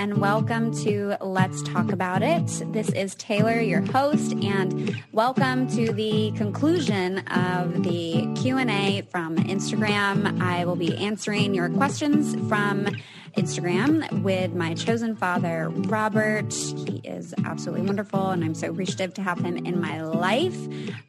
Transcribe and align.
And 0.00 0.16
welcome 0.16 0.72
to 0.72 1.14
Let's 1.20 1.62
Talk 1.62 1.92
About 1.92 2.22
It. 2.22 2.46
This 2.72 2.88
is 2.92 3.14
Taylor, 3.16 3.60
your 3.60 3.82
host, 3.82 4.32
and 4.32 4.96
welcome 5.12 5.68
to 5.76 5.92
the 5.92 6.32
conclusion 6.38 7.18
of 7.28 7.82
the 7.82 8.26
Q&A 8.40 9.02
from 9.10 9.36
Instagram. 9.36 10.40
I 10.40 10.64
will 10.64 10.74
be 10.74 10.96
answering 10.96 11.52
your 11.54 11.68
questions 11.68 12.34
from 12.48 12.88
Instagram 13.36 14.22
with 14.22 14.54
my 14.54 14.74
chosen 14.74 15.14
father, 15.16 15.68
Robert. 15.70 16.52
He 16.52 17.00
is 17.04 17.34
absolutely 17.44 17.86
wonderful, 17.86 18.30
and 18.30 18.44
I'm 18.44 18.54
so 18.54 18.70
appreciative 18.70 19.14
to 19.14 19.22
have 19.22 19.38
him 19.38 19.56
in 19.56 19.80
my 19.80 20.02
life. 20.02 20.56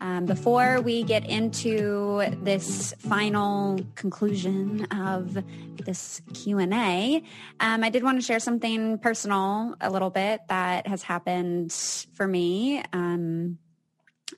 Um, 0.02 0.26
before 0.26 0.82
we 0.82 1.04
get 1.04 1.26
into 1.28 2.24
this 2.44 2.94
final 3.00 3.80
conclusion 3.96 4.86
of 4.92 5.38
this 5.86 6.22
Q&A, 6.34 7.24
um, 7.60 7.84
I 7.84 7.90
did 7.90 8.04
want 8.04 8.20
to 8.20 8.26
share 8.26 8.40
something 8.40 9.00
personal 9.00 9.76
a 9.82 9.90
little 9.90 10.10
bit 10.10 10.42
that 10.50 10.88
has 10.88 11.04
happened 11.04 11.72
for 12.14 12.28
me. 12.28 12.84
Um, 12.94 13.58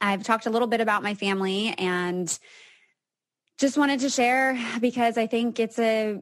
I've 0.01 0.23
talked 0.23 0.45
a 0.45 0.49
little 0.49 0.67
bit 0.67 0.81
about 0.81 1.03
my 1.03 1.13
family 1.13 1.75
and 1.77 2.37
just 3.57 3.77
wanted 3.77 3.99
to 4.01 4.09
share 4.09 4.59
because 4.79 5.17
I 5.17 5.27
think 5.27 5.59
it's 5.59 5.79
a 5.79 6.19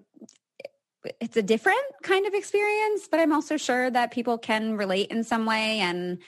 it's 1.20 1.38
a 1.38 1.42
different 1.42 1.82
kind 2.04 2.26
of 2.26 2.34
experience, 2.34 3.08
but 3.10 3.20
I'm 3.20 3.34
also 3.34 3.58
sure 3.58 3.90
that 3.90 4.12
people 4.12 4.38
can 4.38 4.78
relate 4.78 5.10
in 5.10 5.24
some 5.24 5.46
way. 5.46 5.80
And 5.80 6.20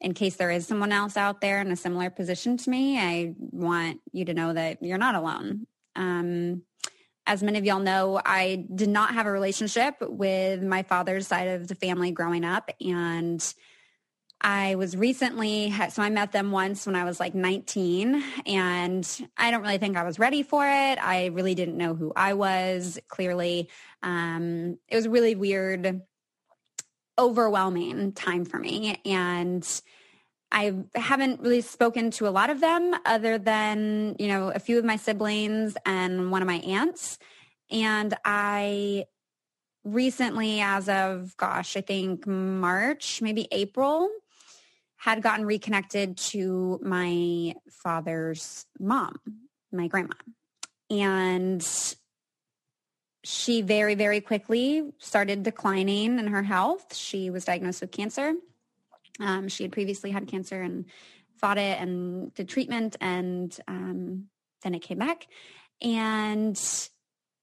in 0.00 0.14
case 0.14 0.36
there 0.36 0.50
is 0.50 0.66
someone 0.66 0.92
else 0.92 1.16
out 1.16 1.40
there 1.40 1.60
in 1.60 1.70
a 1.70 1.76
similar 1.76 2.10
position 2.10 2.56
to 2.58 2.70
me, 2.70 2.98
I 2.98 3.34
want 3.38 4.00
you 4.12 4.24
to 4.24 4.34
know 4.34 4.52
that 4.52 4.82
you're 4.82 4.98
not 4.98 5.14
alone. 5.14 5.66
Um, 5.94 6.62
as 7.26 7.42
many 7.42 7.58
of 7.58 7.64
y'all 7.64 7.78
know, 7.78 8.20
I 8.24 8.66
did 8.74 8.88
not 8.88 9.14
have 9.14 9.26
a 9.26 9.32
relationship 9.32 9.94
with 10.00 10.62
my 10.62 10.82
father's 10.82 11.28
side 11.28 11.48
of 11.48 11.68
the 11.68 11.76
family 11.76 12.10
growing 12.10 12.44
up. 12.44 12.70
And 12.80 13.54
I 14.42 14.74
was 14.74 14.96
recently, 14.96 15.72
so 15.90 16.02
I 16.02 16.10
met 16.10 16.32
them 16.32 16.50
once 16.50 16.84
when 16.84 16.96
I 16.96 17.04
was 17.04 17.20
like 17.20 17.34
19, 17.34 18.22
and 18.44 19.28
I 19.36 19.52
don't 19.52 19.62
really 19.62 19.78
think 19.78 19.96
I 19.96 20.02
was 20.02 20.18
ready 20.18 20.42
for 20.42 20.66
it. 20.66 20.98
I 21.00 21.26
really 21.26 21.54
didn't 21.54 21.76
know 21.76 21.94
who 21.94 22.12
I 22.16 22.34
was, 22.34 22.98
clearly. 23.08 23.68
Um, 24.02 24.78
it 24.88 24.96
was 24.96 25.06
a 25.06 25.10
really 25.10 25.36
weird, 25.36 26.02
overwhelming 27.18 28.12
time 28.12 28.44
for 28.44 28.58
me. 28.58 29.00
And 29.04 29.66
I 30.50 30.74
haven't 30.96 31.40
really 31.40 31.60
spoken 31.60 32.10
to 32.12 32.26
a 32.26 32.30
lot 32.30 32.50
of 32.50 32.60
them 32.60 32.94
other 33.06 33.38
than, 33.38 34.16
you 34.18 34.26
know, 34.26 34.50
a 34.50 34.58
few 34.58 34.76
of 34.76 34.84
my 34.84 34.96
siblings 34.96 35.76
and 35.86 36.32
one 36.32 36.42
of 36.42 36.48
my 36.48 36.58
aunts. 36.58 37.18
And 37.70 38.14
I 38.24 39.04
recently, 39.84 40.60
as 40.60 40.88
of, 40.88 41.36
gosh, 41.36 41.76
I 41.76 41.80
think 41.80 42.26
March, 42.26 43.22
maybe 43.22 43.46
April, 43.52 44.08
had 45.02 45.20
gotten 45.20 45.44
reconnected 45.44 46.16
to 46.16 46.78
my 46.80 47.52
father's 47.68 48.66
mom, 48.78 49.18
my 49.72 49.88
grandma. 49.88 50.14
And 50.90 51.60
she 53.24 53.62
very, 53.62 53.96
very 53.96 54.20
quickly 54.20 54.92
started 54.98 55.42
declining 55.42 56.20
in 56.20 56.28
her 56.28 56.44
health. 56.44 56.94
She 56.94 57.30
was 57.30 57.44
diagnosed 57.44 57.80
with 57.80 57.90
cancer. 57.90 58.34
Um, 59.18 59.48
she 59.48 59.64
had 59.64 59.72
previously 59.72 60.12
had 60.12 60.28
cancer 60.28 60.62
and 60.62 60.84
fought 61.36 61.58
it 61.58 61.80
and 61.80 62.32
did 62.34 62.48
treatment, 62.48 62.94
and 63.00 63.58
um, 63.66 64.26
then 64.62 64.72
it 64.76 64.82
came 64.82 64.98
back. 64.98 65.26
And 65.80 66.56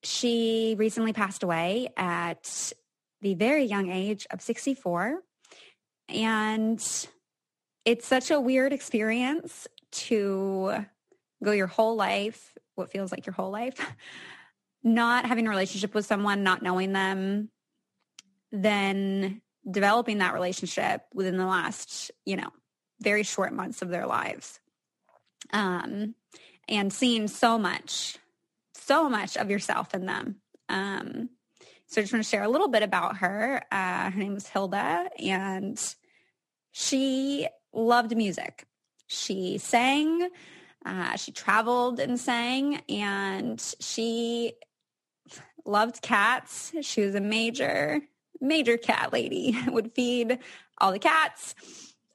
she 0.02 0.76
recently 0.78 1.12
passed 1.12 1.44
away 1.44 1.90
at 1.98 2.72
the 3.20 3.34
very 3.34 3.66
young 3.66 3.92
age 3.92 4.28
of 4.32 4.42
64. 4.42 5.20
And 6.08 6.82
it's 7.90 8.06
such 8.06 8.30
a 8.30 8.40
weird 8.40 8.72
experience 8.72 9.68
to 9.90 10.86
go 11.44 11.52
your 11.52 11.66
whole 11.66 11.96
life, 11.96 12.54
what 12.76 12.92
feels 12.92 13.12
like 13.12 13.26
your 13.26 13.34
whole 13.34 13.50
life, 13.50 13.84
not 14.84 15.26
having 15.26 15.48
a 15.48 15.50
relationship 15.50 15.96
with 15.96 16.06
someone, 16.06 16.44
not 16.44 16.62
knowing 16.62 16.94
them, 16.94 17.50
then 18.52 19.42
developing 19.70 20.20
that 20.20 20.36
relationship 20.36 21.02
within 21.16 21.38
the 21.38 21.48
last, 21.48 22.12
you 22.26 22.36
know, 22.36 22.52
very 23.02 23.24
short 23.24 23.54
months 23.54 23.82
of 23.82 23.90
their 23.90 24.06
lives. 24.06 24.60
Um, 25.52 26.14
and 26.68 26.94
seeing 26.94 27.28
so 27.28 27.58
much, 27.58 28.18
so 28.76 29.10
much 29.10 29.36
of 29.36 29.50
yourself 29.50 29.96
in 29.96 30.06
them. 30.06 30.36
Um, 30.70 31.30
so 31.88 32.02
I 32.02 32.04
just 32.04 32.14
want 32.14 32.24
to 32.24 32.30
share 32.30 32.44
a 32.44 32.50
little 32.50 32.68
bit 32.68 32.84
about 32.84 33.18
her. 33.18 33.64
Uh, 33.72 34.12
her 34.12 34.20
name 34.20 34.36
is 34.36 34.48
Hilda, 34.48 35.10
and 35.18 35.82
she 36.72 37.48
loved 37.74 38.16
music. 38.16 38.66
She 39.08 39.58
sang, 39.58 40.30
uh, 40.86 41.16
she 41.16 41.32
traveled 41.32 42.00
and 42.00 42.20
sang, 42.20 42.82
and 42.88 43.62
she 43.80 44.54
loved 45.66 46.02
cats. 46.02 46.74
She 46.82 47.02
was 47.02 47.16
a 47.16 47.22
major, 47.22 48.02
major 48.40 48.78
cat 48.78 49.12
lady, 49.14 49.58
would 49.68 49.94
feed 49.94 50.40
all 50.78 50.92
the 50.92 51.00
cats. 51.00 51.56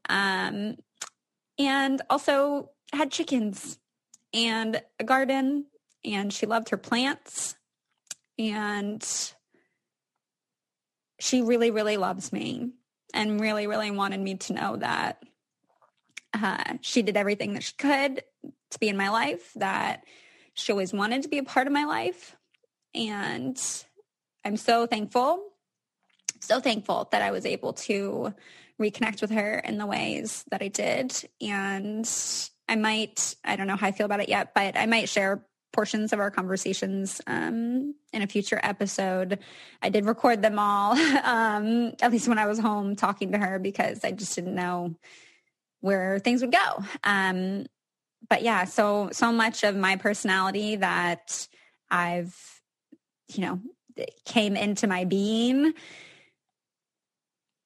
Um, 0.09 0.77
and 1.59 2.03
also 2.11 2.71
had 2.93 3.11
chickens 3.11 3.79
and 4.33 4.83
a 4.99 5.05
garden 5.05 5.67
and 6.05 6.33
she 6.33 6.47
loved 6.47 6.71
her 6.71 6.77
plants 6.77 7.55
and 8.39 9.33
she 11.21 11.43
really 11.43 11.71
really 11.71 11.97
loves 11.97 12.33
me 12.33 12.73
and 13.15 13.41
really 13.41 13.67
really 13.67 13.91
wanted 13.91 14.21
me 14.21 14.35
to 14.35 14.53
know 14.53 14.77
that 14.77 15.23
uh, 16.35 16.75
she 16.81 17.03
did 17.03 17.17
everything 17.17 17.55
that 17.55 17.63
she 17.63 17.75
could 17.79 18.23
to 18.71 18.79
be 18.79 18.89
in 18.89 18.97
my 18.97 19.09
life 19.09 19.53
that 19.57 20.05
she 20.55 20.73
always 20.73 20.93
wanted 20.93 21.23
to 21.23 21.29
be 21.29 21.39
a 21.39 21.45
part 21.45 21.67
of 21.67 21.73
my 21.73 21.85
life 21.85 22.37
and 22.95 23.61
I'm 24.45 24.57
so 24.57 24.87
thankful, 24.87 25.43
so 26.41 26.61
thankful 26.61 27.09
that 27.11 27.23
I 27.23 27.31
was 27.31 27.47
able 27.47 27.73
to 27.73 28.35
reconnect 28.81 29.21
with 29.21 29.31
her 29.31 29.59
in 29.59 29.79
the 29.79 29.87
ways 29.87 30.45
that 30.51 30.63
I 30.63 30.69
did. 30.69 31.15
And 31.41 32.09
I 32.69 32.77
might, 32.77 33.35
I 33.45 33.57
don't 33.57 33.67
know 33.67 33.77
how 33.77 33.87
I 33.87 33.93
feel 33.93 34.07
about 34.07 34.21
it 34.21 34.29
yet, 34.29 34.53
but 34.55 34.77
I 34.77 34.87
might 34.87 35.09
share 35.09 35.45
portions 35.73 36.13
of 36.13 36.21
our 36.21 36.31
conversations 36.31 37.21
um, 37.27 37.95
in 38.13 38.23
a 38.23 38.27
future 38.27 38.61
episode. 38.63 39.39
I 39.83 39.89
did 39.89 40.05
record 40.05 40.43
them 40.43 40.59
all, 40.59 40.93
um, 41.25 41.95
at 42.01 42.13
least 42.13 42.29
when 42.29 42.39
I 42.39 42.47
was 42.47 42.59
home 42.59 42.97
talking 42.97 43.33
to 43.33 43.39
her, 43.39 43.59
because 43.59 44.05
I 44.05 44.13
just 44.13 44.35
didn't 44.35 44.55
know 44.55 44.95
where 45.85 46.19
things 46.19 46.41
would 46.41 46.53
go. 46.53 46.85
Um, 47.05 47.67
but 48.29 48.43
yeah, 48.43 48.65
so 48.65 49.11
so 49.13 49.31
much 49.31 49.65
of 49.65 49.77
my 49.77 49.97
personality 49.97 50.77
that 50.77 51.47
I've 51.91 52.35
you 53.29 53.45
know, 53.45 53.61
came 54.25 54.57
into 54.57 54.87
my 54.87 55.05
being 55.05 55.75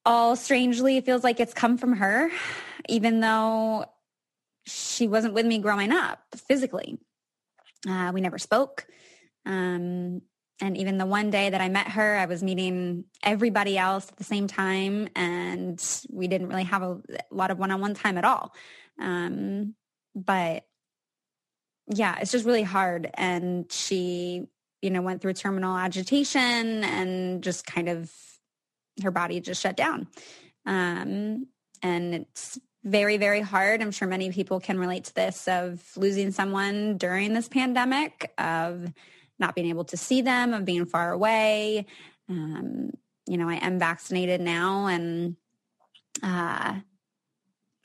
all 0.09 0.37
strangely 0.37 0.97
it 0.97 1.05
feels 1.05 1.23
like 1.23 1.39
it's 1.39 1.53
come 1.53 1.77
from 1.77 1.93
her, 1.95 2.31
even 2.89 3.21
though 3.21 3.85
she 4.65 5.07
wasn't 5.07 5.35
with 5.35 5.45
me 5.45 5.59
growing 5.59 5.93
up 5.93 6.21
physically. 6.35 6.99
Uh, 7.87 8.11
we 8.15 8.23
never 8.23 8.39
spoke. 8.39 8.87
Um, 9.45 10.23
and 10.61 10.77
even 10.77 10.99
the 10.99 11.07
one 11.07 11.31
day 11.31 11.51
that 11.51 11.61
I 11.61 11.69
met 11.69 11.89
her, 11.89 12.17
I 12.17 12.27
was 12.27 12.43
meeting 12.43 13.05
everybody 13.23 13.79
else 13.79 14.09
at 14.09 14.17
the 14.17 14.25
same 14.25 14.47
time, 14.47 15.09
and 15.15 15.83
we 16.11 16.29
didn't 16.29 16.49
really 16.49 16.65
have 16.65 16.83
a, 16.83 17.01
lot 17.31 17.51
of 17.51 17.59
one 17.59 17.71
on 17.71 17.81
one 17.81 17.95
time 17.95 18.19
at 18.19 18.25
all. 18.25 18.55
Um, 19.01 19.75
but 20.15 20.65
yeah, 21.87 22.19
it's 22.21 22.33
just 22.33 22.45
really 22.45 22.65
hard. 22.65 23.09
And 23.15 23.71
she 23.71 24.49
you 24.83 24.91
know, 24.91 25.03
went 25.03 25.21
through 25.21 25.33
terminal 25.35 25.77
agitation 25.77 26.85
and 26.85 27.43
just 27.43 27.67
kind 27.67 27.89
of 27.89 28.13
her 29.03 29.11
body 29.11 29.41
just 29.41 29.61
shut 29.61 29.77
down. 29.77 30.07
Um, 30.67 31.47
and 31.83 32.15
it's 32.15 32.59
very, 32.85 33.17
very 33.17 33.41
hard. 33.41 33.83
I'm 33.83 33.91
sure 33.91 34.09
many 34.09 34.31
people 34.31 34.61
can 34.61 34.79
relate 34.79 35.05
to 35.05 35.15
this 35.15 35.49
of 35.49 35.83
losing 35.97 36.31
someone 36.31 36.97
during 36.97 37.33
this 37.33 37.49
pandemic, 37.49 38.33
of 38.39 38.93
not 39.39 39.55
being 39.55 39.69
able 39.69 39.85
to 39.85 39.97
see 39.97 40.23
them, 40.23 40.53
of 40.53 40.65
being 40.65 40.87
far 40.87 41.13
away. 41.13 41.87
Um, 42.29 42.91
you 43.27 43.37
know, 43.37 43.49
I 43.49 43.57
am 43.57 43.79
vaccinated 43.79 44.41
now 44.41 44.87
and 44.87 45.37
uh, 46.23 46.75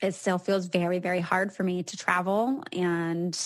it 0.01 0.15
still 0.15 0.37
feels 0.37 0.67
very, 0.67 0.99
very 0.99 1.19
hard 1.19 1.53
for 1.53 1.63
me 1.63 1.83
to 1.83 1.97
travel. 1.97 2.63
And 2.71 3.37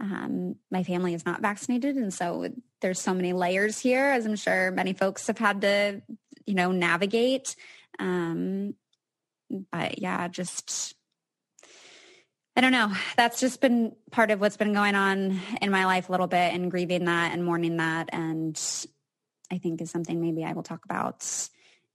um, 0.00 0.56
my 0.70 0.82
family 0.82 1.14
is 1.14 1.26
not 1.26 1.42
vaccinated. 1.42 1.96
And 1.96 2.12
so 2.12 2.48
there's 2.80 3.00
so 3.00 3.12
many 3.12 3.32
layers 3.32 3.78
here, 3.78 4.06
as 4.06 4.24
I'm 4.24 4.36
sure 4.36 4.70
many 4.70 4.94
folks 4.94 5.26
have 5.26 5.38
had 5.38 5.60
to, 5.60 6.02
you 6.46 6.54
know, 6.54 6.72
navigate. 6.72 7.54
Um, 7.98 8.74
but 9.72 10.00
yeah, 10.00 10.28
just 10.28 10.94
I 12.60 12.62
don't 12.62 12.72
know. 12.72 12.92
That's 13.16 13.40
just 13.40 13.62
been 13.62 13.96
part 14.10 14.30
of 14.30 14.38
what's 14.38 14.58
been 14.58 14.74
going 14.74 14.94
on 14.94 15.40
in 15.62 15.70
my 15.70 15.86
life 15.86 16.10
a 16.10 16.12
little 16.12 16.26
bit 16.26 16.52
and 16.52 16.70
grieving 16.70 17.06
that 17.06 17.32
and 17.32 17.42
mourning 17.42 17.78
that. 17.78 18.10
And 18.12 18.60
I 19.50 19.56
think 19.56 19.80
is 19.80 19.90
something 19.90 20.20
maybe 20.20 20.44
I 20.44 20.52
will 20.52 20.62
talk 20.62 20.84
about 20.84 21.26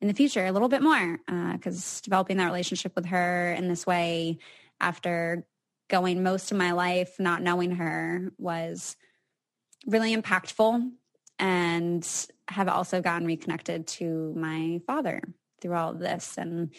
in 0.02 0.08
the 0.08 0.16
future 0.16 0.44
a 0.44 0.52
little 0.52 0.68
bit 0.68 0.82
more 0.82 1.20
because 1.54 2.00
uh, 2.00 2.02
developing 2.04 2.38
that 2.38 2.48
relationship 2.48 2.96
with 2.96 3.06
her 3.06 3.52
in 3.54 3.68
this 3.68 3.86
way 3.86 4.40
after 4.82 5.46
going 5.88 6.24
most 6.24 6.52
of 6.52 6.58
my 6.58 6.72
life 6.72 7.20
not 7.20 7.44
knowing 7.44 7.70
her 7.70 8.34
was 8.40 8.98
really 9.86 10.16
impactful 10.16 10.90
and 11.38 12.28
have 12.48 12.70
also 12.70 13.04
gotten 13.04 13.28
reconnected 13.28 13.86
to 13.86 14.34
my 14.36 14.82
father 14.88 15.22
through 15.62 15.76
all 15.76 15.92
of 15.92 16.00
this. 16.00 16.40
And 16.40 16.74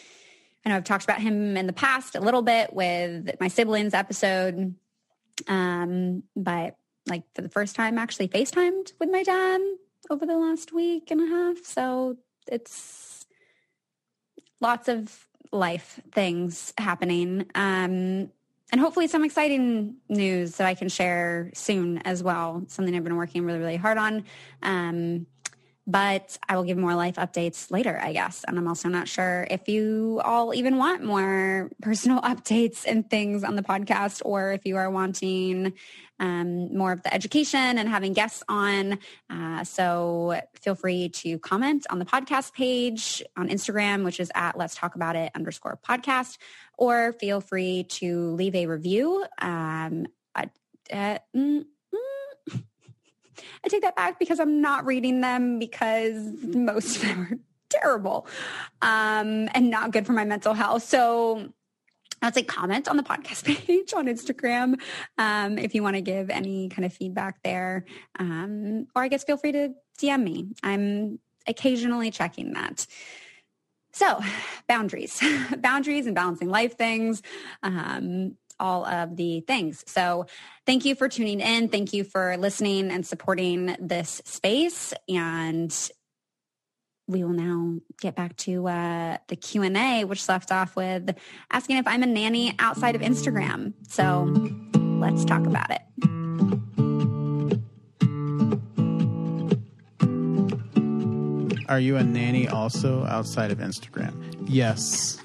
I 0.67 0.69
know 0.69 0.75
I've 0.75 0.83
talked 0.83 1.05
about 1.05 1.21
him 1.21 1.55
in 1.55 1.65
the 1.65 1.71
past 1.71 2.13
a 2.15 2.19
little 2.19 2.41
bit 2.41 2.73
with 2.73 3.39
my 3.39 3.47
siblings 3.47 3.93
episode. 3.93 4.75
Um, 5.47 6.23
but 6.35 6.75
like 7.07 7.23
for 7.33 7.41
the 7.41 7.47
first 7.47 7.73
time, 7.73 7.97
actually 7.97 8.27
FaceTimed 8.27 8.91
with 8.99 9.09
my 9.09 9.23
dad 9.23 9.61
over 10.09 10.25
the 10.25 10.35
last 10.35 10.73
week 10.73 11.09
and 11.09 11.21
a 11.21 11.25
half. 11.25 11.63
So 11.63 12.17
it's 12.51 13.25
lots 14.59 14.89
of 14.89 15.29
life 15.53 16.01
things 16.11 16.73
happening. 16.77 17.45
Um, 17.55 18.29
and 18.69 18.81
hopefully 18.81 19.07
some 19.07 19.23
exciting 19.23 19.95
news 20.09 20.57
that 20.57 20.67
I 20.67 20.73
can 20.73 20.89
share 20.89 21.49
soon 21.53 21.99
as 21.99 22.21
well. 22.21 22.65
Something 22.67 22.93
I've 22.93 23.05
been 23.05 23.15
working 23.15 23.45
really, 23.45 23.59
really 23.59 23.77
hard 23.77 23.97
on. 23.97 24.25
Um, 24.61 25.27
but 25.87 26.37
I 26.49 26.57
will 26.57 26.65
give 26.65 26.77
more 26.77 26.93
life 26.93 27.15
updates 27.15 27.71
later, 27.71 27.97
I 27.97 28.11
guess. 28.11 28.43
And 28.45 28.57
I'm 28.57 28.67
also 28.67 28.89
not 28.89 29.07
sure 29.07 29.47
if 29.49 29.69
you 29.69 30.21
all 30.23 30.53
even 30.53 30.77
want 30.77 31.01
more 31.01 31.71
personal 31.81 32.21
updates 32.23 32.83
and 32.85 33.09
things 33.09 33.45
on 33.45 33.55
the 33.55 33.63
podcast, 33.63 34.21
or 34.25 34.51
if 34.51 34.65
you 34.65 34.75
are 34.75 34.91
wanting 34.91 35.73
um, 36.19 36.75
more 36.75 36.91
of 36.91 37.03
the 37.03 37.13
education 37.13 37.77
and 37.77 37.87
having 37.87 38.11
guests 38.11 38.43
on. 38.49 38.99
Uh, 39.29 39.63
so 39.63 40.39
feel 40.55 40.75
free 40.75 41.07
to 41.09 41.39
comment 41.39 41.87
on 41.89 41.99
the 41.99 42.05
podcast 42.05 42.53
page 42.53 43.23
on 43.37 43.47
Instagram, 43.47 44.03
which 44.03 44.19
is 44.19 44.29
at 44.35 44.57
Let's 44.57 44.75
Talk 44.75 44.95
About 44.95 45.15
It 45.15 45.31
underscore 45.35 45.79
podcast, 45.87 46.37
or 46.77 47.13
feel 47.13 47.39
free 47.39 47.83
to 47.83 48.31
leave 48.31 48.55
a 48.55 48.65
review. 48.65 49.25
Um, 49.39 50.07
mm. 51.33 51.65
I 53.63 53.67
take 53.67 53.81
that 53.81 53.95
back 53.95 54.19
because 54.19 54.39
I'm 54.39 54.61
not 54.61 54.85
reading 54.85 55.21
them 55.21 55.59
because 55.59 56.15
most 56.43 56.97
of 56.97 57.01
them 57.03 57.21
are 57.31 57.37
terrible 57.69 58.27
um, 58.81 59.49
and 59.53 59.69
not 59.69 59.91
good 59.91 60.05
for 60.05 60.13
my 60.13 60.25
mental 60.25 60.53
health. 60.53 60.83
So 60.83 61.49
I'd 62.21 62.33
say 62.33 62.43
comment 62.43 62.87
on 62.87 62.97
the 62.97 63.03
podcast 63.03 63.45
page 63.67 63.93
on 63.93 64.07
Instagram 64.07 64.79
um, 65.17 65.57
if 65.57 65.75
you 65.75 65.83
want 65.83 65.95
to 65.95 66.01
give 66.01 66.29
any 66.29 66.69
kind 66.69 66.85
of 66.85 66.93
feedback 66.93 67.41
there. 67.43 67.85
Um, 68.19 68.87
or 68.95 69.03
I 69.03 69.07
guess 69.07 69.23
feel 69.23 69.37
free 69.37 69.51
to 69.51 69.73
DM 69.99 70.23
me. 70.23 70.47
I'm 70.63 71.19
occasionally 71.47 72.11
checking 72.11 72.53
that. 72.53 72.87
So, 73.91 74.19
boundaries, 74.67 75.21
boundaries 75.57 76.05
and 76.05 76.15
balancing 76.15 76.49
life 76.49 76.77
things. 76.77 77.21
Um, 77.63 78.37
all 78.59 78.85
of 78.85 79.15
the 79.15 79.41
things. 79.41 79.83
So 79.87 80.25
thank 80.65 80.85
you 80.85 80.95
for 80.95 81.09
tuning 81.09 81.39
in. 81.39 81.69
Thank 81.69 81.93
you 81.93 82.03
for 82.03 82.37
listening 82.37 82.91
and 82.91 83.05
supporting 83.05 83.75
this 83.79 84.21
space. 84.25 84.93
And 85.07 85.73
we 87.07 87.23
will 87.23 87.33
now 87.33 87.79
get 88.01 88.15
back 88.15 88.35
to 88.35 88.67
uh, 88.67 89.17
the 89.27 89.35
q&a 89.35 90.03
which 90.03 90.27
left 90.27 90.51
off 90.51 90.75
with 90.75 91.15
asking 91.51 91.77
if 91.77 91.87
i'm 91.87 92.03
a 92.03 92.05
nanny 92.05 92.53
outside 92.59 92.95
of 92.95 93.01
instagram 93.01 93.73
so 93.87 94.23
let's 94.99 95.23
talk 95.25 95.45
about 95.45 95.71
it 95.71 95.81
are 101.69 101.79
you 101.79 101.95
a 101.95 102.03
nanny 102.03 102.47
also 102.47 103.05
outside 103.05 103.51
of 103.51 103.59
instagram 103.59 104.13
yes 104.47 105.21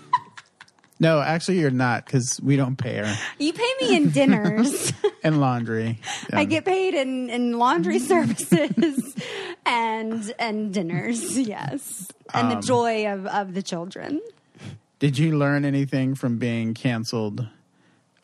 no, 1.03 1.21
actually, 1.21 1.59
you're 1.59 1.73
not 1.73 2.07
because 2.07 2.41
we 2.41 2.55
don't 2.55 2.77
pay 2.77 2.99
her. 2.99 3.19
You 3.41 3.53
pay 3.53 3.71
me 3.81 3.97
in 3.97 4.11
dinners 4.11 4.93
and 5.25 5.41
laundry. 5.41 5.99
Yeah. 6.31 6.39
I 6.39 6.45
get 6.45 6.65
paid 6.65 6.95
in, 6.95 7.29
in 7.29 7.59
laundry 7.59 7.99
services 7.99 9.17
and 9.67 10.33
and 10.39 10.73
dinners. 10.73 11.37
Yes, 11.37 12.07
and 12.33 12.53
um, 12.53 12.55
the 12.55 12.65
joy 12.65 13.13
of 13.13 13.27
of 13.27 13.53
the 13.53 13.63
children. 13.63 14.21
Did 15.01 15.19
you 15.19 15.37
learn 15.37 15.65
anything 15.65 16.15
from 16.15 16.39
being 16.39 16.73
canceled 16.73 17.49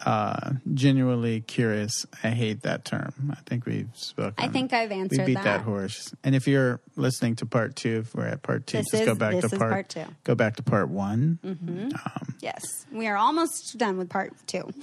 uh, 0.05 0.53
genuinely 0.75 1.41
curious. 1.41 2.07
I 2.23 2.31
hate 2.31 2.63
that 2.63 2.85
term. 2.85 3.33
I 3.33 3.41
think 3.47 3.67
we've 3.67 3.91
spoken. 3.95 4.35
I 4.39 4.49
think 4.49 4.73
I've 4.73 4.93
answered. 4.93 5.19
We 5.21 5.25
beat 5.27 5.35
that. 5.35 5.45
that. 5.45 5.61
horse. 5.63 6.15
And 6.23 6.35
if 6.35 6.47
you're 6.47 6.81
listening 6.97 7.37
to 7.37 7.47
part 7.47 7.75
two, 7.75 8.01
if 8.05 8.15
we're 8.15 8.27
at 8.27 8.43
part 8.43 8.67
two, 8.67 8.79
this 8.79 8.87
just 8.91 9.03
is, 9.03 9.09
go 9.09 9.15
back 9.15 9.41
to 9.41 9.49
part, 9.49 9.71
part, 9.71 9.89
two. 9.89 10.05
Go 10.25 10.35
back 10.35 10.57
to 10.57 10.63
part 10.63 10.89
one. 10.89 11.39
Mm-hmm. 11.45 11.89
Um, 11.95 12.35
yes, 12.41 12.87
we 12.93 13.09
are 13.09 13.17
almost 13.17 13.77
done 13.77 13.99
with 13.99 14.09
part 14.09 14.33
two. 14.47 14.71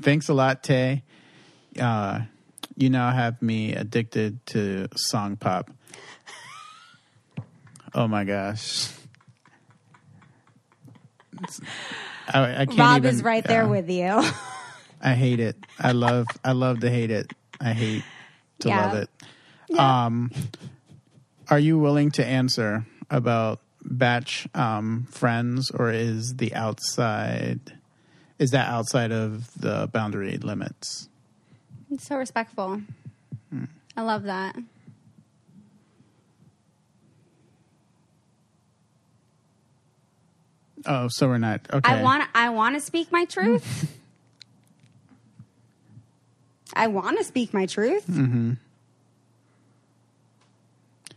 thanks 0.00 0.28
a 0.28 0.34
lot, 0.34 0.62
Tay. 0.62 1.02
Uh, 1.78 2.20
you 2.76 2.90
now 2.90 3.10
have 3.10 3.42
me 3.42 3.74
addicted 3.74 4.44
to 4.46 4.88
SongPop. 5.12 5.68
oh 7.94 8.06
my 8.06 8.24
gosh. 8.24 8.90
I, 12.28 12.62
I 12.62 12.66
can't 12.66 12.78
Robb 12.78 12.96
even, 12.98 13.14
is 13.14 13.22
right 13.22 13.44
there 13.44 13.66
with 13.66 13.90
you. 13.90 14.22
I 15.00 15.14
hate 15.14 15.40
it. 15.40 15.56
I 15.78 15.92
love. 15.92 16.26
I 16.44 16.52
love 16.52 16.80
to 16.80 16.90
hate 16.90 17.10
it. 17.10 17.32
I 17.60 17.72
hate 17.72 18.04
to 18.60 18.68
yeah. 18.68 18.86
love 18.86 18.94
it. 18.94 19.10
Yeah. 19.68 20.06
Um, 20.06 20.30
are 21.50 21.58
you 21.58 21.78
willing 21.78 22.10
to 22.12 22.24
answer 22.24 22.86
about 23.10 23.60
batch 23.82 24.48
um, 24.54 25.06
friends, 25.10 25.70
or 25.70 25.90
is 25.90 26.36
the 26.36 26.54
outside? 26.54 27.60
Is 28.38 28.50
that 28.52 28.68
outside 28.68 29.12
of 29.12 29.52
the 29.60 29.88
boundary 29.92 30.38
limits? 30.38 31.08
It's 31.90 32.06
so 32.06 32.16
respectful. 32.16 32.82
Hmm. 33.50 33.64
I 33.96 34.02
love 34.02 34.24
that. 34.24 34.56
Oh, 40.86 41.08
so 41.10 41.28
we're 41.28 41.38
not 41.38 41.60
okay. 41.72 41.92
I 41.92 42.02
want 42.02 42.28
I 42.34 42.50
want 42.50 42.74
to 42.76 42.80
speak 42.80 43.10
my 43.10 43.24
truth. 43.24 43.98
I 46.74 46.88
want 46.88 47.18
to 47.18 47.24
speak 47.24 47.54
my 47.54 47.66
truth. 47.66 48.06
Mm-hmm. 48.06 48.54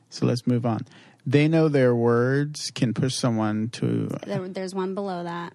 So 0.10 0.26
let's 0.26 0.48
move 0.48 0.66
on. 0.66 0.86
They 1.26 1.48
know 1.48 1.68
their 1.68 1.94
words 1.94 2.72
can 2.74 2.94
push 2.94 3.16
someone 3.16 3.70
to. 3.74 4.08
There, 4.26 4.48
there's 4.48 4.74
one 4.74 4.96
below 4.96 5.24
that, 5.24 5.54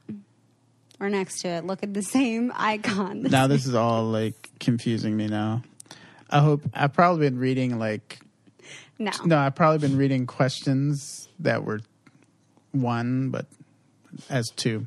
or 1.00 1.08
next 1.08 1.40
to 1.42 1.48
it. 1.48 1.64
Look 1.64 1.82
at 1.82 1.94
the 1.94 2.02
same 2.02 2.52
icon. 2.56 3.22
now 3.22 3.46
this 3.46 3.66
is 3.66 3.74
all 3.74 4.04
like 4.04 4.50
confusing 4.60 5.16
me. 5.16 5.28
Now, 5.28 5.62
I 6.28 6.40
hope 6.40 6.62
I've 6.74 6.92
probably 6.92 7.28
been 7.28 7.38
reading 7.38 7.78
like. 7.78 8.20
No. 8.98 9.10
No, 9.24 9.38
I've 9.38 9.54
probably 9.54 9.78
been 9.78 9.96
reading 9.96 10.26
questions 10.26 11.28
that 11.40 11.64
were 11.64 11.80
one, 12.70 13.30
but 13.30 13.46
as 14.28 14.48
two. 14.50 14.86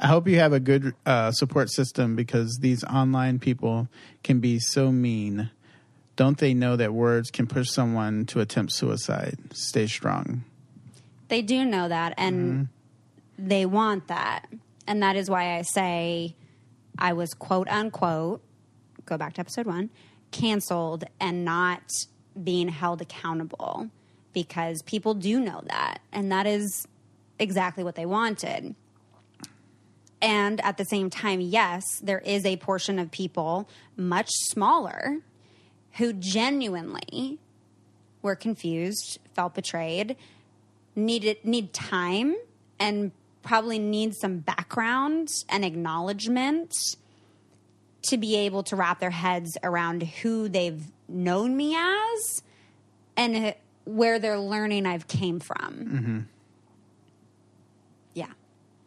I 0.00 0.06
hope 0.06 0.28
you 0.28 0.38
have 0.38 0.52
a 0.52 0.60
good 0.60 0.94
uh, 1.04 1.32
support 1.32 1.70
system 1.70 2.14
because 2.14 2.58
these 2.60 2.84
online 2.84 3.38
people 3.38 3.88
can 4.22 4.38
be 4.38 4.58
so 4.60 4.92
mean. 4.92 5.50
Don't 6.14 6.38
they 6.38 6.54
know 6.54 6.76
that 6.76 6.94
words 6.94 7.30
can 7.30 7.46
push 7.46 7.68
someone 7.70 8.26
to 8.26 8.40
attempt 8.40 8.72
suicide? 8.72 9.38
Stay 9.52 9.86
strong. 9.86 10.44
They 11.28 11.42
do 11.42 11.64
know 11.64 11.88
that, 11.88 12.14
and 12.16 12.68
mm-hmm. 13.38 13.48
they 13.48 13.66
want 13.66 14.08
that. 14.08 14.46
And 14.86 15.02
that 15.02 15.16
is 15.16 15.28
why 15.28 15.58
I 15.58 15.62
say 15.62 16.34
I 16.98 17.12
was 17.12 17.34
quote 17.34 17.68
unquote, 17.68 18.42
go 19.04 19.16
back 19.18 19.34
to 19.34 19.40
episode 19.40 19.66
one, 19.66 19.90
canceled 20.30 21.04
and 21.20 21.44
not 21.44 21.82
being 22.42 22.68
held 22.68 23.00
accountable 23.00 23.90
because 24.32 24.82
people 24.82 25.14
do 25.14 25.40
know 25.40 25.62
that. 25.66 26.00
And 26.12 26.30
that 26.32 26.46
is 26.46 26.86
exactly 27.38 27.84
what 27.84 27.94
they 27.94 28.06
wanted. 28.06 28.74
And 30.20 30.60
at 30.62 30.76
the 30.76 30.84
same 30.84 31.10
time, 31.10 31.40
yes, 31.40 31.84
there 32.02 32.18
is 32.18 32.44
a 32.44 32.56
portion 32.56 32.98
of 32.98 33.10
people 33.10 33.68
much 33.96 34.28
smaller 34.30 35.18
who 35.92 36.12
genuinely 36.12 37.38
were 38.22 38.34
confused, 38.34 39.18
felt 39.34 39.54
betrayed, 39.54 40.16
needed 40.96 41.44
need 41.44 41.72
time 41.72 42.34
and 42.80 43.12
probably 43.42 43.78
need 43.78 44.14
some 44.14 44.38
background 44.38 45.28
and 45.48 45.64
acknowledgement 45.64 46.74
to 48.02 48.16
be 48.16 48.36
able 48.36 48.62
to 48.64 48.76
wrap 48.76 49.00
their 49.00 49.10
heads 49.10 49.56
around 49.62 50.02
who 50.02 50.48
they've 50.48 50.82
known 51.08 51.56
me 51.56 51.76
as 51.76 52.42
and 53.16 53.54
where 53.84 54.18
they're 54.18 54.38
learning 54.38 54.86
I've 54.86 55.08
came 55.08 55.40
from. 55.40 55.72
Mm-hmm. 55.72 56.18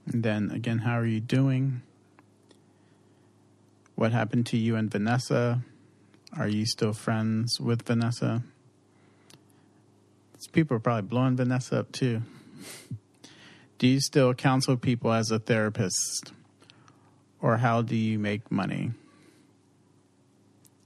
And 0.05 0.23
then 0.23 0.51
again, 0.51 0.79
how 0.79 0.97
are 0.97 1.05
you 1.05 1.19
doing? 1.19 1.81
What 3.95 4.11
happened 4.11 4.45
to 4.47 4.57
you 4.57 4.75
and 4.75 4.91
Vanessa? 4.91 5.61
Are 6.37 6.47
you 6.47 6.65
still 6.65 6.93
friends 6.93 7.59
with 7.59 7.83
Vanessa? 7.83 8.41
These 10.33 10.47
people 10.47 10.77
are 10.77 10.79
probably 10.79 11.03
blowing 11.03 11.35
Vanessa 11.35 11.79
up 11.79 11.91
too. 11.91 12.21
Do 13.77 13.87
you 13.87 13.99
still 13.99 14.33
counsel 14.33 14.77
people 14.77 15.11
as 15.11 15.31
a 15.31 15.39
therapist? 15.39 16.31
Or 17.41 17.57
how 17.57 17.81
do 17.81 17.95
you 17.95 18.17
make 18.19 18.51
money? 18.51 18.91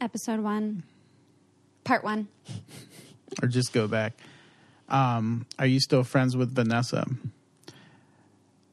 Episode 0.01 0.39
one, 0.39 0.84
part 1.84 2.03
one. 2.03 2.27
Or 3.41 3.48
just 3.48 3.74
go 3.74 3.88
back. 3.88 4.13
Um, 4.88 5.45
are 5.57 5.65
you 5.65 5.79
still 5.79 6.03
friends 6.03 6.38
with 6.38 6.53
Vanessa? 6.53 7.05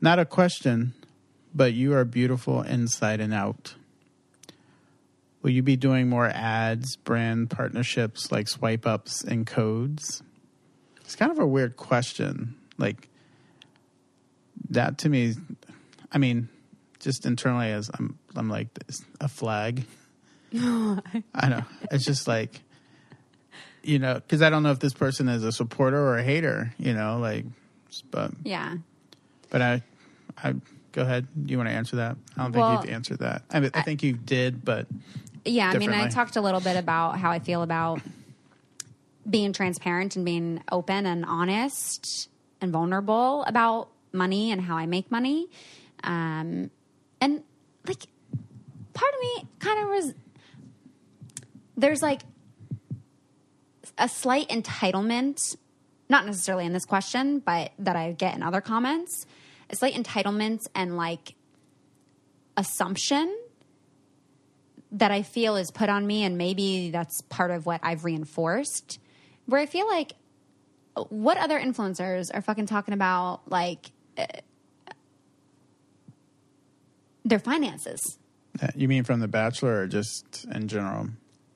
Not 0.03 0.19
a 0.19 0.25
question, 0.27 0.93
but 1.55 1.73
you 1.73 1.95
are 1.95 2.05
beautiful 2.05 2.61
inside 2.63 3.21
and 3.21 3.33
out. 3.33 3.75
Will 5.43 5.51
you 5.51 5.63
be 5.63 5.77
doing 5.77 6.09
more 6.09 6.27
ads, 6.29 6.97
brand 6.97 7.51
partnerships 7.51 8.31
like 8.31 8.49
swipe 8.49 8.87
ups 8.87 9.23
and 9.25 9.47
codes? 9.47 10.23
It's 11.03 11.17
kind 11.17 11.31
of 11.33 11.39
a 11.39 11.47
weird 11.47 11.77
question. 11.77 12.57
Like, 12.79 13.09
that 14.71 14.99
to 14.99 15.09
me, 15.09 15.35
I 16.11 16.19
mean, 16.19 16.49
just 17.01 17.25
internally, 17.27 17.71
as 17.71 17.91
I'm, 17.95 18.19
I'm 18.37 18.49
like 18.49 18.75
this, 18.75 19.01
a 19.21 19.29
flag. 19.29 19.85
I 20.55 21.49
know. 21.49 21.63
It's 21.91 22.05
just 22.05 22.29
like, 22.29 22.61
you 23.83 23.99
know, 23.99 24.15
because 24.15 24.43
I 24.43 24.51
don't 24.51 24.63
know 24.63 24.71
if 24.73 24.79
this 24.81 24.93
person 24.93 25.29
is 25.29 25.43
a 25.45 25.53
supporter 25.53 25.99
or 25.99 26.19
a 26.19 26.23
hater, 26.23 26.75
you 26.79 26.93
know, 26.93 27.19
like, 27.19 27.45
but, 28.11 28.33
Yeah. 28.45 28.77
but 29.51 29.61
I, 29.63 29.83
I, 30.43 30.55
go 30.93 31.03
ahead. 31.03 31.27
Do 31.47 31.51
you 31.51 31.59
want 31.59 31.69
to 31.69 31.75
answer 31.75 31.97
that? 31.97 32.17
I 32.37 32.43
don't 32.43 32.53
think 32.53 32.85
you've 32.85 32.95
answered 32.95 33.19
that. 33.21 33.43
I 33.51 33.61
mean, 33.61 33.71
I 33.75 33.83
think 33.83 34.03
you 34.03 34.13
did, 34.13 34.65
but 34.65 34.87
Yeah, 35.45 35.71
I 35.71 35.79
mean, 35.79 35.91
I 35.91 36.09
talked 36.09 36.37
a 36.37 36.41
little 36.41 36.61
bit 36.61 36.77
about 36.77 37.19
how 37.19 37.31
I 37.31 37.39
feel 37.39 37.63
about 37.63 38.01
being 39.29 39.53
transparent 39.53 40.17
and 40.17 40.25
being 40.25 40.63
open 40.71 41.07
and 41.07 41.25
honest 41.25 42.29
and 42.61 42.73
vulnerable 42.73 43.45
about 43.45 43.89
money 44.13 44.51
and 44.51 44.61
how 44.61 44.77
I 44.77 44.87
make 44.87 45.11
money. 45.11 45.49
Um, 46.05 46.71
and 47.21 47.43
like, 47.87 48.07
part 48.93 49.15
of 49.15 49.21
me 49.21 49.49
kind 49.59 49.81
of 49.81 49.89
was 49.89 50.15
there's 51.77 52.03
like 52.03 52.23
a 53.99 54.09
slight 54.09 54.49
entitlement, 54.49 55.57
not 56.09 56.27
necessarily 56.27 56.67
in 56.67 56.73
this 56.73 56.85
question, 56.85 57.39
but 57.39 57.73
that 57.79 57.97
I 57.97 58.13
get 58.13 58.35
in 58.35 58.43
other 58.43 58.61
comments, 58.61 59.27
a 59.73 59.77
slight 59.77 59.95
entitlements 59.95 60.67
and 60.75 60.97
like 60.97 61.35
assumption 62.57 63.35
that 64.93 65.11
I 65.11 65.23
feel 65.23 65.57
is 65.57 65.71
put 65.71 65.89
on 65.89 66.07
me, 66.07 66.23
and 66.23 66.37
maybe 66.37 66.91
that's 66.91 67.23
part 67.23 67.51
of 67.51 67.65
what 67.65 67.81
I've 67.83 68.05
reinforced, 68.05 69.01
where 69.47 69.59
I 69.61 69.67
feel 69.67 69.89
like 69.89 70.13
what 71.09 71.39
other 71.39 71.59
influencers 71.59 72.31
are 72.35 72.43
fucking 72.43 72.67
talking 72.67 72.93
about, 72.93 73.41
like 73.51 73.91
uh, 74.19 74.27
their 77.25 77.39
finances. 77.39 78.19
uh, 78.61 78.69
you 78.77 78.87
mean 78.87 79.05
from 79.05 79.21
The 79.21 79.29
Bachelor 79.29 79.81
or 79.81 79.87
just 79.87 80.45
in 80.53 80.69
general? 80.69 81.09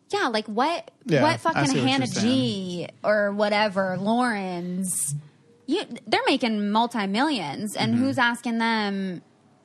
Yeah, 0.08 0.28
like 0.28 0.46
what? 0.46 0.90
Yeah, 1.04 1.22
what 1.22 1.40
fucking 1.40 1.74
what 1.74 1.76
Hannah 1.76 2.06
G 2.06 2.88
or 3.04 3.32
whatever 3.32 3.98
Lawrence? 3.98 5.14
You, 5.66 5.82
they're 6.06 6.20
making 6.26 6.70
multi 6.70 7.06
millions, 7.06 7.74
and 7.76 7.94
who's 7.94 8.18
asking 8.18 8.58
them? 8.58 8.94
Mm-hmm. 8.94 9.18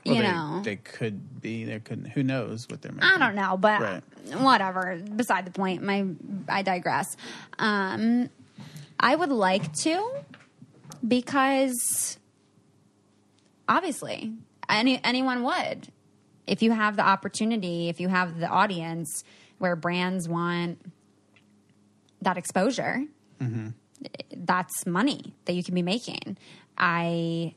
Well, 0.04 0.16
you 0.16 0.22
they, 0.24 0.28
know, 0.28 0.62
they 0.64 0.76
could 0.78 1.42
be. 1.42 1.64
They 1.64 1.80
could. 1.80 2.12
Who 2.16 2.24
knows 2.24 2.68
what 2.70 2.82
they're 2.82 2.92
making? 2.92 3.08
I 3.08 3.20
don't 3.20 3.36
know, 3.36 3.56
but 3.56 3.82
Right. 3.82 4.04
whatever. 4.40 5.00
Beside 5.16 5.46
the 5.46 5.52
point. 5.52 5.84
My 5.84 6.08
I 6.50 6.64
digress. 6.64 7.16
Um, 7.60 8.30
I 9.00 9.16
would 9.16 9.30
like 9.30 9.72
to 9.84 10.12
because 11.08 12.18
obviously 13.68 14.34
any 14.70 15.00
anyone 15.04 15.44
would 15.44 15.88
if 16.48 16.62
you 16.64 16.72
have 16.72 16.96
the 16.96 17.06
opportunity, 17.08 17.90
if 17.90 18.00
you 18.00 18.08
have 18.10 18.40
the 18.40 18.48
audience 18.48 19.24
where 19.60 19.76
brands 19.76 20.28
want 20.28 20.80
that 22.22 22.38
exposure. 22.38 23.06
That's 24.36 24.86
money 24.86 25.34
that 25.46 25.54
you 25.54 25.64
can 25.64 25.76
be 25.76 25.82
making. 25.82 26.38
I 26.78 27.56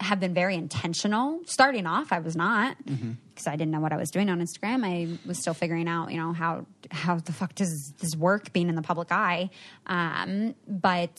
have 0.00 0.20
been 0.20 0.34
very 0.34 0.54
intentional. 0.54 1.40
Starting 1.46 1.86
off, 1.86 2.12
I 2.12 2.20
was 2.20 2.36
not 2.36 2.76
because 2.84 3.46
I 3.46 3.56
didn't 3.56 3.72
know 3.72 3.80
what 3.80 3.92
I 3.92 3.96
was 3.96 4.10
doing 4.10 4.28
on 4.30 4.40
Instagram. 4.40 4.84
I 4.84 5.18
was 5.26 5.38
still 5.40 5.54
figuring 5.54 5.88
out, 5.88 6.12
you 6.12 6.18
know, 6.18 6.32
how 6.32 6.66
how 6.90 7.16
the 7.16 7.32
fuck 7.32 7.54
does 7.54 7.92
this 7.98 8.14
work 8.14 8.52
being 8.52 8.68
in 8.68 8.74
the 8.74 8.82
public 8.82 9.10
eye. 9.10 9.50
Um, 9.86 10.54
but 10.68 11.16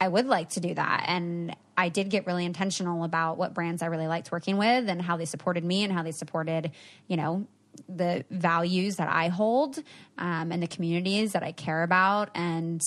I 0.00 0.08
would 0.08 0.26
like 0.26 0.50
to 0.50 0.60
do 0.60 0.74
that, 0.74 1.04
and 1.08 1.56
I 1.78 1.88
did 1.88 2.10
get 2.10 2.26
really 2.26 2.44
intentional 2.44 3.04
about 3.04 3.38
what 3.38 3.54
brands 3.54 3.82
I 3.82 3.86
really 3.86 4.06
liked 4.06 4.32
working 4.32 4.56
with 4.58 4.88
and 4.88 5.00
how 5.00 5.16
they 5.16 5.24
supported 5.24 5.64
me 5.64 5.84
and 5.84 5.92
how 5.92 6.02
they 6.02 6.12
supported, 6.12 6.72
you 7.06 7.16
know, 7.16 7.46
the 7.88 8.24
values 8.30 8.96
that 8.96 9.08
I 9.08 9.28
hold 9.28 9.78
um, 10.18 10.52
and 10.52 10.62
the 10.62 10.66
communities 10.66 11.32
that 11.32 11.42
I 11.42 11.52
care 11.52 11.82
about. 11.82 12.30
And 12.34 12.80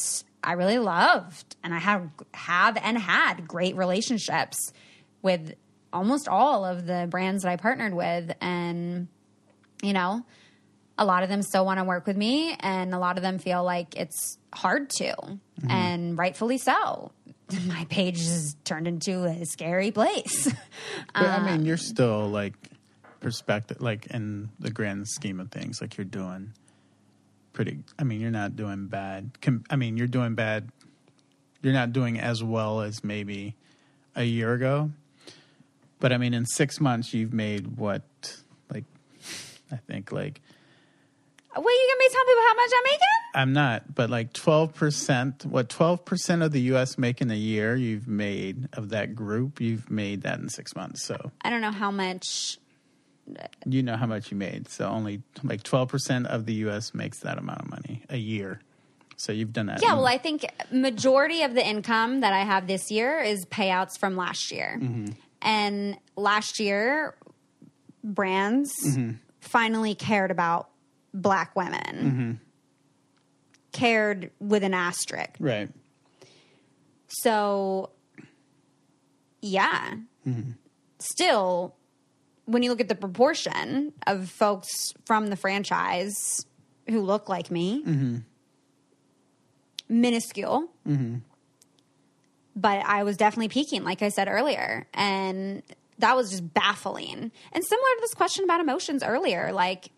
I 0.43 0.53
really 0.53 0.79
loved, 0.79 1.55
and 1.63 1.73
I 1.73 1.79
have 1.79 2.09
have 2.33 2.77
and 2.77 2.97
had 2.97 3.47
great 3.47 3.75
relationships 3.75 4.57
with 5.21 5.53
almost 5.91 6.27
all 6.27 6.63
of 6.63 6.85
the 6.85 7.07
brands 7.09 7.43
that 7.43 7.51
I 7.51 7.55
partnered 7.57 7.93
with, 7.93 8.31
and 8.39 9.07
you 9.83 9.91
know, 9.93 10.25
a 10.97 11.05
lot 11.05 11.23
of 11.23 11.29
them 11.29 11.41
still 11.41 11.65
want 11.65 11.79
to 11.79 11.83
work 11.83 12.07
with 12.07 12.15
me, 12.17 12.55
and 12.59 12.93
a 12.93 12.99
lot 12.99 13.17
of 13.17 13.21
them 13.23 13.37
feel 13.37 13.63
like 13.63 13.95
it's 13.97 14.37
hard 14.53 14.89
to, 14.91 15.13
and 15.67 16.17
rightfully 16.17 16.57
so. 16.57 17.11
My 17.67 17.85
page 17.89 18.19
has 18.19 18.55
turned 18.63 18.87
into 18.87 19.23
a 19.25 19.45
scary 19.45 19.91
place. 19.91 20.45
But 21.13 21.23
I 21.25 21.35
Um, 21.37 21.45
mean, 21.45 21.65
you're 21.65 21.77
still 21.77 22.29
like 22.29 22.53
perspective, 23.19 23.81
like 23.81 24.07
in 24.07 24.49
the 24.59 24.71
grand 24.71 25.07
scheme 25.07 25.39
of 25.39 25.51
things, 25.51 25.81
like 25.81 25.97
you're 25.97 26.05
doing 26.05 26.53
pretty. 27.53 27.79
I 27.97 28.03
mean, 28.03 28.21
you're 28.21 28.31
not 28.31 28.55
doing 28.55 28.87
bad. 28.87 29.31
Com- 29.41 29.63
I 29.69 29.75
mean, 29.75 29.97
you're 29.97 30.07
doing 30.07 30.35
bad. 30.35 30.69
You're 31.61 31.73
not 31.73 31.91
doing 31.91 32.19
as 32.19 32.43
well 32.43 32.81
as 32.81 33.03
maybe 33.03 33.55
a 34.15 34.23
year 34.23 34.53
ago. 34.53 34.91
But 35.99 36.13
I 36.13 36.17
mean, 36.17 36.33
in 36.33 36.45
six 36.45 36.79
months, 36.79 37.13
you've 37.13 37.33
made 37.33 37.77
what, 37.77 38.03
like, 38.71 38.85
I 39.71 39.75
think 39.75 40.11
like 40.11 40.41
Wait, 41.55 41.73
you 41.73 41.87
gonna 41.89 41.99
be 41.99 42.13
telling 42.13 42.27
people 42.27 42.43
how 42.47 42.55
much 42.55 42.71
I'm 42.75 42.83
making? 42.83 43.07
I'm 43.33 43.53
not, 43.53 43.95
but 43.95 44.09
like 44.09 44.33
twelve 44.33 44.75
percent. 44.75 45.45
What 45.45 45.67
twelve 45.67 46.05
percent 46.05 46.43
of 46.43 46.51
the 46.51 46.61
U.S. 46.61 46.97
make 46.97 47.21
in 47.21 47.31
a 47.31 47.35
year? 47.35 47.75
You've 47.75 48.07
made 48.07 48.69
of 48.73 48.89
that 48.89 49.15
group. 49.15 49.59
You've 49.59 49.89
made 49.89 50.21
that 50.21 50.39
in 50.39 50.49
six 50.49 50.75
months. 50.75 51.03
So 51.03 51.31
I 51.41 51.49
don't 51.49 51.61
know 51.61 51.71
how 51.71 51.89
much. 51.89 52.59
You 53.65 53.83
know 53.83 53.95
how 53.95 54.05
much 54.05 54.31
you 54.31 54.37
made. 54.37 54.67
So 54.69 54.85
only 54.87 55.21
like 55.43 55.63
12% 55.63 56.25
of 56.25 56.45
the 56.45 56.53
US 56.65 56.93
makes 56.93 57.19
that 57.19 57.37
amount 57.37 57.61
of 57.61 57.69
money 57.69 58.03
a 58.09 58.17
year. 58.17 58.61
So 59.17 59.31
you've 59.33 59.51
done 59.51 59.65
that. 59.65 59.81
Yeah, 59.81 59.95
well, 59.95 60.07
I 60.07 60.17
think 60.17 60.45
majority 60.71 61.43
of 61.43 61.53
the 61.53 61.65
income 61.65 62.21
that 62.21 62.31
I 62.31 62.39
have 62.39 62.67
this 62.67 62.89
year 62.89 63.19
is 63.19 63.45
payouts 63.45 63.97
from 63.99 64.15
last 64.15 64.49
year, 64.49 64.79
mm-hmm. 64.81 65.07
and 65.41 65.97
last 66.15 66.57
year 66.59 67.15
brands 68.01 68.73
mm-hmm. 68.85 69.11
finally 69.41 69.93
cared 69.93 70.31
about 70.31 70.69
black 71.13 71.53
women, 71.57 71.81
mm-hmm. 71.81 72.31
cared 73.73 74.31
with 74.39 74.63
an 74.63 74.73
asterisk. 74.73 75.31
right. 75.39 75.69
So, 77.09 77.89
yeah. 79.41 79.95
Still, 80.99 81.75
when 82.49 82.63
you 82.63 82.69
look 82.69 82.81
at 82.81 82.87
the 82.87 82.95
proportion 82.95 83.93
of 84.07 84.29
folks 84.29 84.93
from 85.05 85.27
the 85.27 85.35
franchise 85.35 86.45
who 86.89 87.01
look 87.01 87.29
like 87.29 87.51
me, 87.51 87.83
minuscule. 89.87 90.67
But 92.55 92.83
I 92.85 93.03
was 93.03 93.15
definitely 93.17 93.49
peaking, 93.49 93.83
like 93.83 94.01
I 94.01 94.09
said 94.09 94.27
earlier. 94.27 94.87
And 94.93 95.61
that 95.99 96.15
was 96.15 96.31
just 96.31 96.53
baffling. 96.53 97.31
And 97.51 97.63
similar 97.63 97.89
to 97.95 98.01
this 98.01 98.13
question 98.13 98.43
about 98.43 98.59
emotions 98.61 99.03
earlier, 99.03 99.51
like 99.53 99.91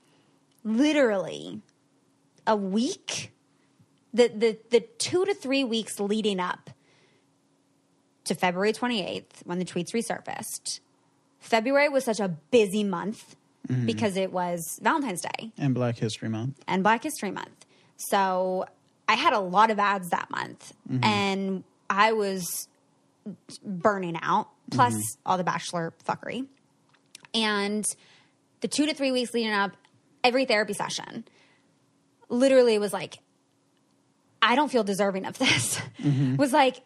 literally 0.63 1.61
a 2.45 2.55
week 2.55 3.31
the 4.13 4.27
the 4.27 4.57
the 4.69 4.81
two 4.97 5.25
to 5.25 5.33
three 5.33 5.63
weeks 5.63 5.99
leading 5.99 6.39
up 6.39 6.69
to 8.25 8.35
February 8.35 8.73
28th 8.73 9.45
when 9.45 9.57
the 9.57 9.65
tweets 9.65 9.93
resurfaced. 9.93 10.81
February 11.41 11.89
was 11.89 12.05
such 12.05 12.19
a 12.19 12.29
busy 12.29 12.83
month 12.83 13.35
mm-hmm. 13.67 13.85
because 13.85 14.15
it 14.15 14.31
was 14.31 14.79
Valentine's 14.81 15.21
Day 15.21 15.51
And 15.57 15.75
Black 15.75 15.97
History 15.97 16.29
Month. 16.29 16.61
and 16.67 16.83
Black 16.83 17.03
History 17.03 17.31
Month. 17.31 17.65
So 17.97 18.65
I 19.09 19.15
had 19.15 19.33
a 19.33 19.39
lot 19.39 19.71
of 19.71 19.79
ads 19.79 20.09
that 20.09 20.29
month 20.29 20.73
mm-hmm. 20.89 21.03
and 21.03 21.63
I 21.89 22.13
was 22.13 22.67
burning 23.63 24.17
out, 24.21 24.47
plus 24.71 24.93
mm-hmm. 24.93 25.21
all 25.25 25.37
the 25.37 25.43
bachelor 25.43 25.93
fuckery. 26.07 26.47
And 27.33 27.85
the 28.61 28.67
two 28.67 28.85
to 28.85 28.93
three 28.93 29.11
weeks 29.11 29.33
leading 29.33 29.51
up, 29.51 29.71
every 30.23 30.45
therapy 30.45 30.73
session 30.73 31.25
literally 32.29 32.77
was 32.77 32.93
like, 32.93 33.19
I 34.41 34.55
don't 34.55 34.71
feel 34.71 34.83
deserving 34.83 35.25
of 35.25 35.37
this. 35.37 35.79
was 36.37 36.53
like, 36.53 36.81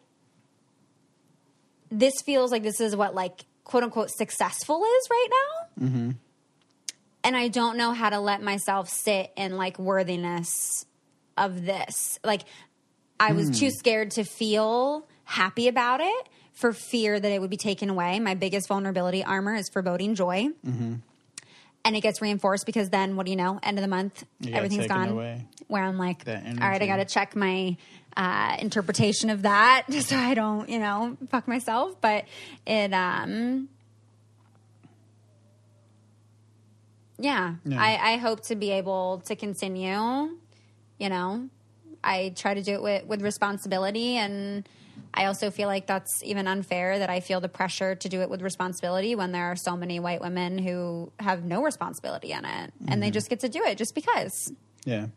this 1.91 2.13
feels 2.25 2.51
like 2.51 2.63
this 2.63 2.81
is 2.81 2.95
what 2.95 3.15
like 3.15 3.45
quote 3.65 3.83
unquote 3.83 4.09
successful 4.09 4.81
is 4.83 5.07
right 5.11 5.27
now. 5.29 5.85
Mm-hmm. 5.85 6.11
And 7.25 7.35
I 7.35 7.49
don't 7.49 7.75
know 7.77 7.91
how 7.91 8.11
to 8.11 8.19
let 8.19 8.41
myself 8.41 8.87
sit 8.87 9.33
in 9.35 9.57
like 9.57 9.77
worthiness 9.77 10.85
of 11.37 11.65
this. 11.65 12.19
Like 12.23 12.43
I 13.19 13.33
was 13.33 13.59
too 13.59 13.67
mm. 13.67 13.71
scared 13.71 14.11
to 14.11 14.23
feel 14.23 15.07
happy 15.23 15.67
about 15.67 16.01
it 16.01 16.29
for 16.53 16.71
fear 16.71 17.19
that 17.19 17.31
it 17.31 17.41
would 17.41 17.49
be 17.49 17.57
taken 17.57 17.89
away. 17.89 18.19
My 18.19 18.35
biggest 18.35 18.67
vulnerability 18.67 19.23
armor 19.23 19.55
is 19.55 19.69
foreboding 19.69 20.15
joy. 20.15 20.49
Mm-hmm. 20.65 20.95
And 21.85 21.95
it 21.95 22.01
gets 22.01 22.19
reinforced 22.21 22.65
because 22.65 22.89
then 22.89 23.15
what 23.15 23.25
do 23.27 23.31
you 23.31 23.35
know? 23.37 23.59
End 23.61 23.77
of 23.77 23.83
the 23.83 23.87
month, 23.87 24.25
everything's 24.51 24.87
gone. 24.87 25.09
away. 25.09 25.45
Where 25.67 25.83
I'm 25.83 25.97
like, 25.97 26.27
all 26.27 26.33
right, 26.33 26.81
I 26.81 26.87
got 26.87 26.97
to 26.97 27.05
check 27.05 27.35
my 27.35 27.77
uh, 28.17 28.57
interpretation 28.59 29.29
of 29.29 29.43
that 29.43 29.85
just 29.89 30.09
so 30.09 30.17
I 30.17 30.33
don't, 30.33 30.67
you 30.67 30.79
know, 30.79 31.15
fuck 31.29 31.47
myself. 31.47 32.01
But 32.01 32.25
it, 32.65 32.91
um, 32.91 33.69
yeah, 37.19 37.55
Yeah. 37.63 37.81
I, 37.81 38.13
I 38.13 38.17
hope 38.17 38.41
to 38.47 38.55
be 38.55 38.71
able 38.71 39.21
to 39.25 39.35
continue. 39.35 40.37
You 40.97 41.09
know, 41.09 41.49
I 42.03 42.33
try 42.35 42.53
to 42.53 42.61
do 42.63 42.73
it 42.73 42.81
with, 42.81 43.05
with 43.05 43.21
responsibility. 43.21 44.17
And 44.17 44.67
I 45.15 45.25
also 45.25 45.49
feel 45.49 45.67
like 45.67 45.87
that's 45.87 46.21
even 46.23 46.45
unfair 46.47 46.99
that 46.99 47.09
I 47.09 47.21
feel 47.21 47.39
the 47.39 47.49
pressure 47.49 47.95
to 47.95 48.09
do 48.09 48.21
it 48.21 48.29
with 48.29 48.41
responsibility 48.41 49.15
when 49.15 49.31
there 49.31 49.45
are 49.45 49.55
so 49.55 49.77
many 49.77 49.99
white 49.99 50.19
women 50.19 50.57
who 50.57 51.11
have 51.19 51.45
no 51.45 51.63
responsibility 51.63 52.33
in 52.33 52.43
it 52.43 52.73
and 52.87 53.01
they 53.01 53.11
just 53.11 53.29
get 53.29 53.39
to 53.39 53.49
do 53.49 53.63
it 53.63 53.77
just 53.77 53.95
because. 53.95 54.51
Yeah. 54.83 55.07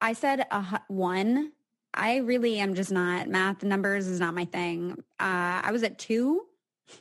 I 0.00 0.12
said 0.14 0.46
a 0.50 0.80
one. 0.88 1.52
I 1.92 2.18
really 2.18 2.58
am 2.58 2.74
just 2.74 2.92
not 2.92 3.28
math 3.28 3.62
numbers 3.62 4.06
is 4.06 4.20
not 4.20 4.34
my 4.34 4.44
thing. 4.44 4.92
Uh, 5.18 5.60
I 5.62 5.70
was 5.72 5.82
at 5.82 5.98
two. 5.98 6.42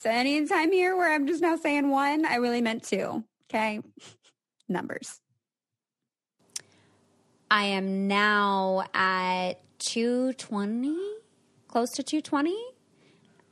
So 0.00 0.10
anytime 0.10 0.70
here 0.70 0.96
where 0.96 1.12
I'm 1.12 1.26
just 1.26 1.42
now 1.42 1.56
saying 1.56 1.90
one, 1.90 2.24
I 2.24 2.36
really 2.36 2.60
meant 2.60 2.84
two. 2.84 3.24
Okay. 3.50 3.80
Numbers. 4.68 5.20
I 7.50 7.64
am 7.64 8.06
now 8.06 8.84
at 8.94 9.54
220, 9.78 10.96
close 11.66 11.90
to 11.92 12.02
220. 12.02 12.54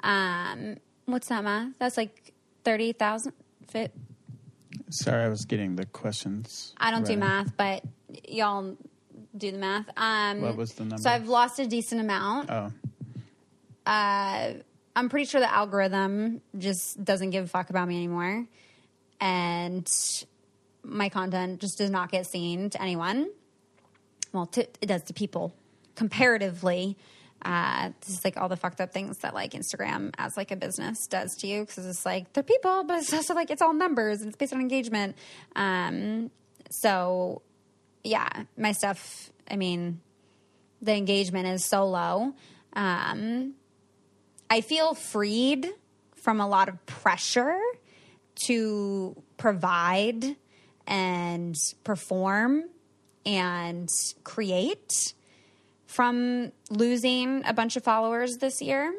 Um, 0.04 0.76
what's 1.06 1.28
that 1.28 1.42
math? 1.42 1.72
That's 1.78 1.96
like 1.96 2.32
30,000 2.64 3.32
fit. 3.66 3.92
Sorry, 4.90 5.24
I 5.24 5.28
was 5.28 5.46
getting 5.46 5.74
the 5.76 5.86
questions. 5.86 6.74
I 6.76 6.90
don't 6.90 7.06
do 7.06 7.16
math, 7.16 7.56
but 7.56 7.82
y'all 8.28 8.76
do 9.36 9.52
the 9.52 9.58
math. 9.58 9.88
Um, 9.96 10.40
What 10.42 10.56
was 10.56 10.72
the 10.74 10.84
number? 10.84 11.02
So 11.02 11.10
I've 11.10 11.28
lost 11.28 11.58
a 11.58 11.66
decent 11.66 12.00
amount. 12.00 12.50
Oh, 12.50 12.72
uh, 13.86 14.54
I'm 14.94 15.08
pretty 15.08 15.26
sure 15.26 15.40
the 15.40 15.52
algorithm 15.52 16.40
just 16.58 17.02
doesn't 17.04 17.30
give 17.30 17.44
a 17.44 17.48
fuck 17.48 17.70
about 17.70 17.86
me 17.86 17.96
anymore. 17.96 18.46
And 19.20 19.90
my 20.82 21.08
content 21.08 21.60
just 21.60 21.78
does 21.78 21.90
not 21.90 22.10
get 22.10 22.26
seen 22.26 22.70
to 22.70 22.82
anyone. 22.82 23.28
Well, 24.32 24.46
to, 24.46 24.62
it 24.62 24.86
does 24.86 25.02
to 25.04 25.14
people 25.14 25.54
comparatively. 25.94 26.96
Uh, 27.42 27.90
this 28.00 28.18
is 28.18 28.24
like 28.24 28.36
all 28.36 28.48
the 28.48 28.56
fucked 28.56 28.80
up 28.80 28.92
things 28.92 29.18
that 29.18 29.34
like 29.34 29.52
Instagram 29.52 30.12
as 30.18 30.36
like 30.36 30.50
a 30.50 30.56
business 30.56 31.06
does 31.06 31.34
to 31.36 31.46
you 31.46 31.60
because 31.60 31.86
it's 31.86 32.04
like 32.06 32.32
they're 32.32 32.42
people, 32.42 32.84
but 32.84 32.98
it's 32.98 33.12
also 33.12 33.34
like 33.34 33.50
it's 33.50 33.62
all 33.62 33.74
numbers 33.74 34.20
and 34.20 34.28
it's 34.28 34.36
based 34.36 34.52
on 34.52 34.60
engagement. 34.60 35.16
Um, 35.54 36.30
so 36.70 37.42
yeah, 38.06 38.44
my 38.56 38.72
stuff. 38.72 39.30
I 39.50 39.56
mean, 39.56 40.00
the 40.82 40.94
engagement 40.94 41.46
is 41.48 41.64
so 41.64 41.86
low. 41.86 42.34
Um, 42.72 43.54
I 44.48 44.60
feel 44.60 44.94
freed 44.94 45.68
from 46.14 46.40
a 46.40 46.48
lot 46.48 46.68
of 46.68 46.84
pressure 46.86 47.58
to 48.46 49.20
provide 49.36 50.36
and 50.86 51.56
perform 51.84 52.64
and 53.24 53.88
create 54.22 55.14
from 55.86 56.52
losing 56.70 57.42
a 57.44 57.52
bunch 57.52 57.76
of 57.76 57.82
followers 57.82 58.38
this 58.38 58.60
year. 58.60 58.94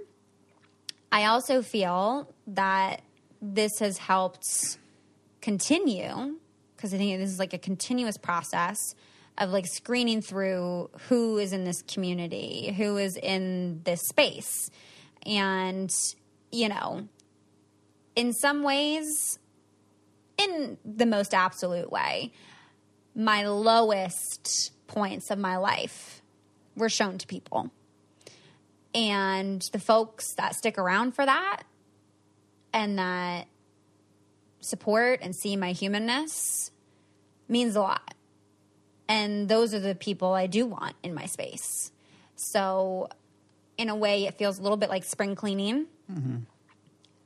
I 1.12 1.26
also 1.26 1.62
feel 1.62 2.34
that 2.48 3.02
this 3.42 3.80
has 3.80 3.98
helped 3.98 4.78
continue 5.42 6.38
because 6.78 6.94
I 6.94 6.98
think 6.98 7.20
this 7.20 7.32
is 7.32 7.40
like 7.40 7.54
a 7.54 7.58
continuous 7.58 8.18
process 8.18 8.96
of 9.38 9.50
like 9.50 9.66
screening 9.68 10.22
through 10.22 10.90
who 11.10 11.38
is 11.38 11.52
in 11.52 11.64
this 11.64 11.82
community, 11.82 12.74
who 12.78 12.98
is 12.98 13.18
in 13.18 13.82
this 13.84 14.02
space. 14.08 14.70
And, 15.26 15.92
you 16.52 16.70
know, 16.70 17.08
in 18.16 18.32
some 18.34 18.64
ways, 18.64 19.40
in 20.38 20.78
the 20.86 21.06
most 21.06 21.34
absolute 21.34 21.92
way, 21.92 22.32
my 23.16 23.48
lowest 23.48 24.72
points 24.88 25.32
of 25.32 25.40
my 25.40 25.58
life 25.58 26.22
were 26.76 26.90
shown 26.90 27.18
to 27.18 27.28
people. 27.28 27.72
And 28.94 29.62
the 29.72 29.80
folks 29.80 30.34
that 30.36 30.56
stick 30.56 30.78
around 30.78 31.14
for 31.14 31.26
that 31.26 31.64
and 32.74 32.98
that 32.98 33.48
support 34.68 35.20
and 35.22 35.36
see 35.36 35.56
my 35.56 35.72
humanness 35.72 36.72
means 37.48 37.76
a 37.76 37.82
lot. 37.82 38.14
And 39.10 39.48
those 39.48 39.74
are 39.74 39.80
the 39.80 39.96
people 39.96 40.34
I 40.34 40.48
do 40.48 40.66
want 40.66 40.96
in 41.02 41.14
my 41.14 41.26
space. 41.26 41.92
So, 42.36 43.08
in 43.78 43.90
a 43.90 43.96
way, 43.96 44.26
it 44.26 44.36
feels 44.38 44.60
a 44.60 44.62
little 44.62 44.78
bit 44.78 44.90
like 44.90 45.04
spring 45.04 45.36
cleaning. 45.36 45.86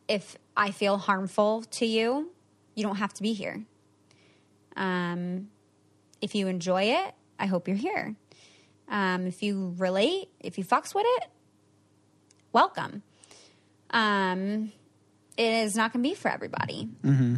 If 0.08 0.38
I 0.56 0.72
feel 0.72 0.98
harmful 0.98 1.64
to 1.64 1.86
you, 1.86 2.32
you 2.76 2.84
don't 2.84 2.98
have 2.98 3.14
to 3.16 3.22
be 3.24 3.34
here. 3.34 3.64
Um, 4.76 5.50
if 6.22 6.36
you 6.36 6.48
enjoy 6.48 6.84
it, 6.84 7.14
I 7.40 7.48
hope 7.48 7.68
you're 7.68 7.78
here. 7.78 8.16
Um, 8.88 9.26
if 9.26 9.42
you 9.42 9.74
relate, 9.78 10.30
if 10.40 10.58
you 10.58 10.64
fucks 10.64 10.94
with 10.94 11.06
it, 11.18 11.30
welcome. 12.54 13.04
Um, 13.90 14.72
it 15.38 15.52
is 15.63 15.76
not 15.76 15.94
going 15.94 16.04
to 16.04 16.10
be 16.10 16.15
for 16.15 16.30
everybody. 16.30 16.89
Mm-hmm. 17.04 17.36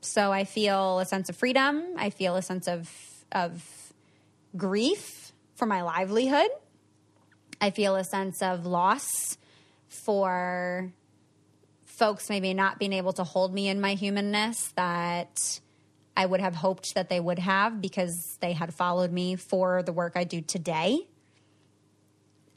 So 0.00 0.32
I 0.32 0.44
feel 0.44 1.00
a 1.00 1.06
sense 1.06 1.28
of 1.28 1.36
freedom. 1.36 1.82
I 1.96 2.10
feel 2.10 2.36
a 2.36 2.42
sense 2.42 2.68
of 2.68 2.90
of 3.32 3.62
grief 4.56 5.32
for 5.54 5.66
my 5.66 5.82
livelihood. 5.82 6.48
I 7.60 7.70
feel 7.70 7.96
a 7.96 8.04
sense 8.04 8.40
of 8.42 8.64
loss 8.64 9.36
for 9.88 10.92
folks 11.84 12.30
maybe 12.30 12.54
not 12.54 12.78
being 12.78 12.92
able 12.92 13.12
to 13.12 13.24
hold 13.24 13.52
me 13.52 13.68
in 13.68 13.80
my 13.80 13.94
humanness 13.94 14.72
that 14.76 15.60
I 16.16 16.26
would 16.26 16.40
have 16.40 16.54
hoped 16.54 16.94
that 16.94 17.08
they 17.08 17.20
would 17.20 17.38
have 17.38 17.80
because 17.80 18.38
they 18.40 18.52
had 18.52 18.72
followed 18.72 19.12
me 19.12 19.36
for 19.36 19.82
the 19.82 19.92
work 19.92 20.12
I 20.14 20.24
do 20.24 20.40
today. 20.40 20.98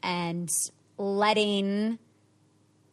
And 0.02 0.48
letting 0.98 1.98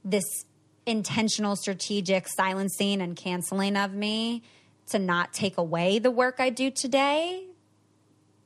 this 0.03 0.45
intentional, 0.89 1.55
strategic 1.55 2.27
silencing 2.27 3.01
and 3.01 3.15
canceling 3.15 3.77
of 3.77 3.93
me 3.93 4.43
to 4.89 4.99
not 4.99 5.33
take 5.33 5.57
away 5.57 5.99
the 5.99 6.11
work 6.11 6.35
I 6.39 6.49
do 6.49 6.71
today, 6.71 7.45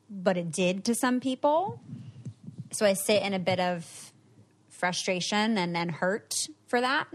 but 0.09 0.37
it 0.37 0.51
did 0.51 0.83
to 0.85 0.95
some 0.95 1.19
people. 1.19 1.79
So 2.71 2.85
I 2.85 2.93
sit 2.93 3.23
in 3.23 3.33
a 3.33 3.39
bit 3.39 3.59
of 3.59 4.11
frustration 4.69 5.57
and, 5.57 5.77
and 5.77 5.91
hurt 5.91 6.33
for 6.67 6.81
that. 6.81 7.07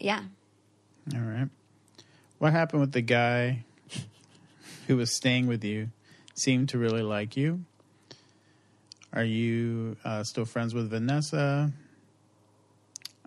Yeah. 0.00 0.22
All 1.14 1.20
right. 1.20 1.48
What 2.38 2.52
happened 2.52 2.80
with 2.80 2.92
the 2.92 3.02
guy 3.02 3.64
who 4.86 4.96
was 4.96 5.14
staying 5.14 5.46
with 5.46 5.62
you? 5.62 5.90
Seemed 6.34 6.70
to 6.70 6.78
really 6.78 7.02
like 7.02 7.36
you. 7.36 7.64
Are 9.12 9.24
you 9.24 9.96
uh, 10.04 10.24
still 10.24 10.44
friends 10.44 10.74
with 10.74 10.90
Vanessa? 10.90 11.70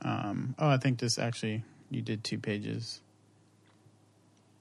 Um, 0.02 0.56
oh, 0.58 0.70
I 0.70 0.78
think 0.78 1.00
this 1.00 1.18
actually 1.20 1.64
you 1.90 2.02
did 2.02 2.24
two 2.24 2.40
pages. 2.40 3.02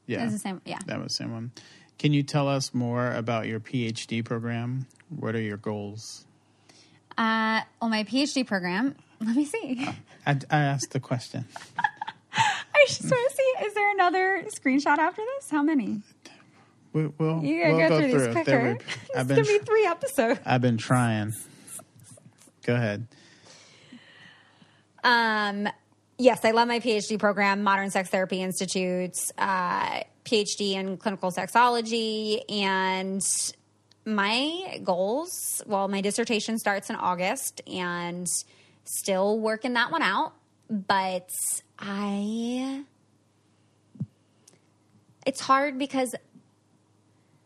Yeah, 0.06 0.26
the 0.26 0.38
same. 0.38 0.60
Yeah. 0.64 0.78
that 0.86 0.98
was 0.98 1.12
the 1.12 1.24
same 1.24 1.32
one. 1.32 1.52
Can 1.98 2.12
you 2.12 2.22
tell 2.22 2.48
us 2.48 2.74
more 2.74 3.12
about 3.12 3.46
your 3.46 3.60
PhD 3.60 4.24
program? 4.24 4.86
What 5.08 5.34
are 5.34 5.40
your 5.40 5.56
goals? 5.56 6.26
Uh, 7.16 7.62
well, 7.80 7.88
my 7.90 8.04
PhD 8.04 8.46
program. 8.46 8.96
Let 9.20 9.36
me 9.36 9.44
see. 9.44 9.88
I, 10.26 10.38
I 10.50 10.58
asked 10.58 10.90
the 10.90 11.00
question. 11.00 11.46
I 12.36 12.84
just 12.86 13.02
want 13.02 13.30
to 13.30 13.36
see. 13.36 13.66
Is 13.66 13.74
there 13.74 13.90
another 13.92 14.44
screenshot 14.48 14.98
after 14.98 15.22
this? 15.36 15.50
How 15.50 15.62
many? 15.62 16.02
We, 16.94 17.08
we'll 17.18 17.42
You 17.42 17.60
gotta 17.60 17.74
we'll 17.74 17.88
go, 17.88 17.98
through, 17.98 18.18
these 18.18 18.32
quicker. 18.32 18.66
it's 18.80 19.16
I've 19.16 19.28
gonna 19.28 19.42
been 19.42 19.58
be 19.58 19.64
three 19.64 19.84
episodes. 19.84 20.40
I've 20.46 20.60
been 20.60 20.78
trying. 20.78 21.34
Go 22.64 22.76
ahead. 22.76 23.08
Um, 25.02 25.68
yes, 26.18 26.44
I 26.44 26.52
love 26.52 26.68
my 26.68 26.78
PhD 26.78 27.18
program, 27.18 27.64
Modern 27.64 27.90
Sex 27.90 28.08
Therapy 28.10 28.40
Institute, 28.40 29.18
uh, 29.36 30.04
PhD 30.24 30.74
in 30.74 30.96
clinical 30.96 31.32
sexology, 31.32 32.40
and 32.48 33.20
my 34.06 34.80
goals. 34.84 35.62
Well, 35.66 35.88
my 35.88 36.00
dissertation 36.00 36.58
starts 36.58 36.90
in 36.90 36.96
August, 36.96 37.60
and 37.66 38.28
still 38.84 39.40
working 39.40 39.72
that 39.72 39.90
one 39.90 40.02
out. 40.02 40.32
But 40.70 41.28
I, 41.78 42.84
it's 45.26 45.40
hard 45.40 45.76
because 45.76 46.14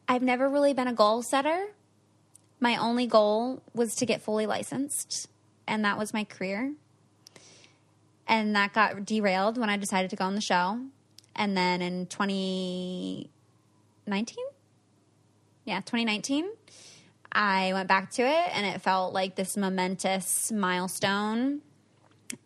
I've 0.08 0.22
never 0.22 0.48
really 0.48 0.72
been 0.72 0.88
a 0.88 0.94
goal 0.94 1.22
setter. 1.22 1.66
My 2.60 2.76
only 2.76 3.06
goal 3.06 3.62
was 3.74 3.94
to 3.96 4.06
get 4.06 4.22
fully 4.22 4.46
licensed, 4.46 5.28
and 5.66 5.84
that 5.84 5.98
was 5.98 6.12
my 6.12 6.24
career 6.24 6.72
and 8.28 8.54
that 8.54 8.72
got 8.74 9.04
derailed 9.04 9.58
when 9.58 9.68
I 9.70 9.76
decided 9.76 10.10
to 10.10 10.16
go 10.16 10.24
on 10.24 10.34
the 10.34 10.40
show. 10.40 10.78
And 11.34 11.56
then 11.56 11.80
in 11.82 12.06
2019, 12.06 13.28
yeah, 15.64 15.80
2019, 15.80 16.48
I 17.32 17.72
went 17.72 17.88
back 17.88 18.10
to 18.12 18.22
it 18.22 18.50
and 18.52 18.66
it 18.66 18.82
felt 18.82 19.14
like 19.14 19.34
this 19.34 19.56
momentous 19.56 20.52
milestone. 20.52 21.62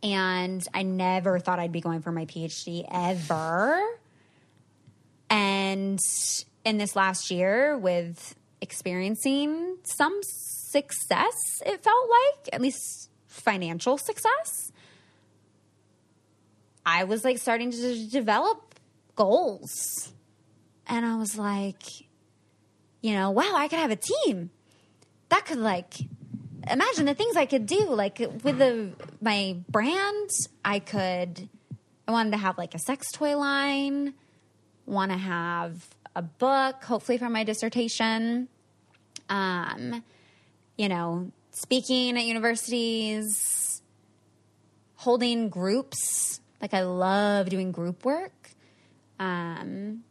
And 0.02 0.64
I 0.72 0.84
never 0.84 1.40
thought 1.40 1.58
I'd 1.58 1.72
be 1.72 1.80
going 1.80 2.02
for 2.02 2.12
my 2.12 2.26
PhD 2.26 2.86
ever. 2.90 3.82
And 5.28 5.98
in 6.64 6.78
this 6.78 6.94
last 6.96 7.30
year, 7.30 7.76
with 7.76 8.34
experiencing 8.60 9.78
some 9.82 10.20
success, 10.22 11.62
it 11.66 11.82
felt 11.82 12.08
like, 12.10 12.54
at 12.54 12.60
least 12.60 13.10
financial 13.26 13.98
success. 13.98 14.72
I 16.84 17.04
was 17.04 17.24
like 17.24 17.38
starting 17.38 17.70
to 17.70 18.08
develop 18.08 18.74
goals. 19.16 20.12
And 20.86 21.06
I 21.06 21.16
was 21.16 21.38
like, 21.38 21.82
you 23.00 23.14
know, 23.14 23.30
wow, 23.30 23.52
I 23.54 23.68
could 23.68 23.78
have 23.78 23.90
a 23.90 23.96
team. 23.96 24.50
That 25.28 25.46
could 25.46 25.58
like 25.58 25.94
imagine 26.70 27.06
the 27.06 27.14
things 27.14 27.36
I 27.36 27.46
could 27.46 27.66
do 27.66 27.86
like 27.90 28.18
with 28.18 28.58
the 28.58 28.90
my 29.20 29.56
brand, 29.68 30.30
I 30.64 30.78
could 30.78 31.48
I 32.06 32.12
wanted 32.12 32.32
to 32.32 32.36
have 32.36 32.58
like 32.58 32.74
a 32.74 32.78
sex 32.78 33.10
toy 33.12 33.36
line, 33.36 34.14
want 34.86 35.12
to 35.12 35.18
have 35.18 35.88
a 36.14 36.22
book, 36.22 36.82
hopefully 36.84 37.18
for 37.18 37.28
my 37.28 37.44
dissertation. 37.44 38.48
Um, 39.28 40.02
you 40.76 40.88
know, 40.88 41.30
speaking 41.52 42.16
at 42.16 42.24
universities, 42.24 43.82
holding 44.96 45.48
groups. 45.48 46.40
Like 46.60 46.74
I 46.74 46.82
love 46.82 47.48
doing 47.48 47.72
group 47.72 48.04
work. 48.04 48.50
Um, 49.18 50.04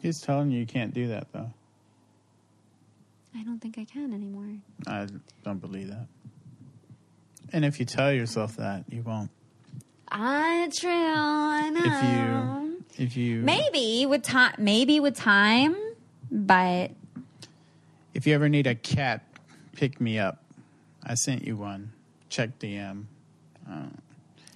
He's 0.00 0.20
telling 0.20 0.50
you 0.50 0.60
you 0.60 0.66
can't 0.66 0.92
do 0.92 1.08
that 1.08 1.32
though. 1.32 1.52
I 3.34 3.42
don't 3.42 3.60
think 3.60 3.78
I 3.78 3.84
can 3.84 4.12
anymore. 4.14 4.48
I 4.86 5.06
don't 5.44 5.60
believe 5.60 5.88
that. 5.88 6.06
And 7.52 7.64
if 7.64 7.78
you 7.78 7.86
tell 7.86 8.12
yourself 8.12 8.56
that, 8.56 8.84
you 8.88 9.02
won't. 9.02 9.30
I 10.08 10.70
true. 10.74 10.90
I 10.90 11.70
know. 11.70 11.80
If 11.84 12.02
you 12.02 12.65
if 12.98 13.16
you 13.16 13.40
maybe 13.42 14.06
with 14.06 14.22
time, 14.22 14.54
maybe 14.58 15.00
with 15.00 15.16
time, 15.16 15.76
but 16.30 16.90
if 18.14 18.26
you 18.26 18.34
ever 18.34 18.48
need 18.48 18.66
a 18.66 18.74
cat, 18.74 19.22
pick 19.74 20.00
me 20.00 20.18
up. 20.18 20.42
I 21.04 21.14
sent 21.14 21.44
you 21.46 21.56
one. 21.56 21.92
Check 22.28 22.58
DM. 22.58 23.04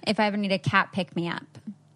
if 0.05 0.19
I 0.19 0.25
ever 0.25 0.37
need 0.37 0.51
a 0.51 0.59
cat, 0.59 0.91
pick 0.91 1.15
me 1.15 1.29
up, 1.29 1.43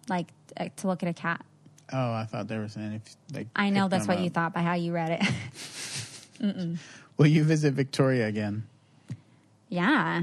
like 0.08 0.28
uh, 0.56 0.68
to 0.76 0.86
look 0.86 1.02
at 1.02 1.08
a 1.08 1.12
cat. 1.14 1.44
Oh, 1.92 2.12
I 2.12 2.24
thought 2.24 2.48
they 2.48 2.58
were 2.58 2.68
saying 2.68 2.94
if 2.94 3.16
they. 3.28 3.46
I 3.54 3.70
know 3.70 3.88
that's 3.88 4.08
what 4.08 4.20
you 4.20 4.30
thought 4.30 4.52
by 4.54 4.62
how 4.62 4.74
you 4.74 4.92
read 4.92 5.20
it. 6.40 6.78
Will 7.16 7.26
you 7.26 7.44
visit 7.44 7.74
Victoria 7.74 8.26
again? 8.26 8.64
yeah. 9.68 10.22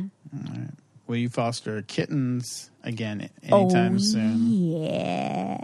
Will 1.06 1.18
you 1.18 1.28
foster 1.30 1.82
kittens 1.84 2.72
again 2.84 3.30
anytime 3.44 3.96
Oh, 3.96 3.98
soon? 3.98 4.38
Yeah. 4.48 5.58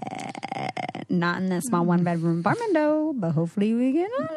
Not 1.09 1.37
in 1.37 1.49
this 1.49 1.65
small 1.65 1.85
one 1.85 2.03
bedroom 2.03 2.39
apartment 2.39 2.73
though, 2.73 3.13
but 3.15 3.31
hopefully 3.31 3.73
we 3.73 3.91
get 3.91 4.09
on 4.19 4.25
it. 4.25 4.31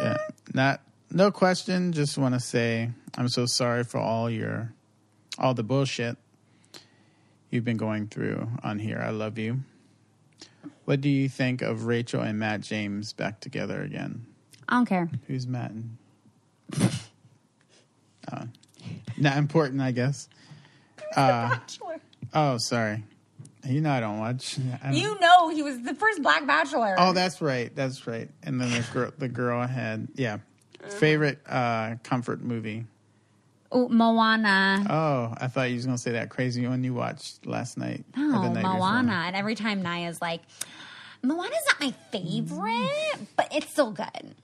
Yeah. 0.00 0.16
Not 0.54 0.80
no 1.10 1.30
question. 1.30 1.92
Just 1.92 2.18
want 2.18 2.34
to 2.34 2.40
say 2.40 2.90
I'm 3.16 3.28
so 3.28 3.46
sorry 3.46 3.84
for 3.84 3.98
all 3.98 4.30
your 4.30 4.72
all 5.38 5.54
the 5.54 5.62
bullshit 5.62 6.16
you've 7.50 7.64
been 7.64 7.76
going 7.76 8.06
through 8.06 8.48
on 8.62 8.78
here. 8.78 9.02
I 9.04 9.10
love 9.10 9.38
you. 9.38 9.60
What 10.84 11.00
do 11.00 11.08
you 11.08 11.28
think 11.28 11.62
of 11.62 11.84
Rachel 11.84 12.20
and 12.22 12.38
Matt 12.38 12.62
James 12.62 13.12
back 13.12 13.40
together 13.40 13.82
again? 13.82 14.26
I 14.68 14.76
don't 14.76 14.86
care. 14.86 15.08
Who's 15.26 15.46
Matt? 15.46 15.72
And... 15.72 15.98
Uh, 18.30 18.44
not 19.16 19.38
important, 19.38 19.80
I 19.80 19.90
guess. 19.90 20.28
Uh, 21.16 21.56
oh, 22.32 22.58
sorry. 22.58 23.02
You 23.64 23.80
know 23.80 23.90
I 23.90 24.00
don't 24.00 24.18
watch. 24.18 24.58
I 24.82 24.86
don't- 24.86 24.94
You 24.96 25.18
know 25.20 25.48
he 25.50 25.62
was 25.62 25.80
the 25.82 25.94
first 25.94 26.22
black 26.22 26.46
bachelor. 26.46 26.94
Oh, 26.98 27.12
that's 27.12 27.40
right. 27.42 27.74
That's 27.74 28.06
right. 28.06 28.28
And 28.42 28.60
then 28.60 28.70
the 28.70 28.84
girl, 28.92 29.12
the 29.18 29.28
girl 29.28 29.66
had 29.66 30.08
yeah. 30.14 30.38
Favorite 30.98 31.38
uh, 31.46 31.96
comfort 32.02 32.40
movie. 32.42 32.86
Ooh, 33.74 33.88
Moana. 33.90 34.84
Oh, 34.88 35.34
I 35.38 35.46
thought 35.48 35.68
you 35.68 35.76
was 35.76 35.84
gonna 35.84 35.98
say 35.98 36.12
that 36.12 36.30
crazy 36.30 36.66
one 36.66 36.82
you 36.82 36.94
watched 36.94 37.46
last 37.46 37.76
night. 37.76 38.04
Oh, 38.16 38.42
the 38.42 38.48
night 38.48 38.62
before. 38.62 38.78
Moana. 38.78 39.24
And 39.26 39.36
every 39.36 39.54
time 39.54 39.82
Naya's 39.82 40.20
like, 40.22 40.40
Moana's 41.22 41.58
not 41.68 41.80
my 41.80 41.94
favorite, 42.10 43.26
but 43.36 43.48
it's 43.54 43.70
still 43.70 43.92
good. 43.92 44.34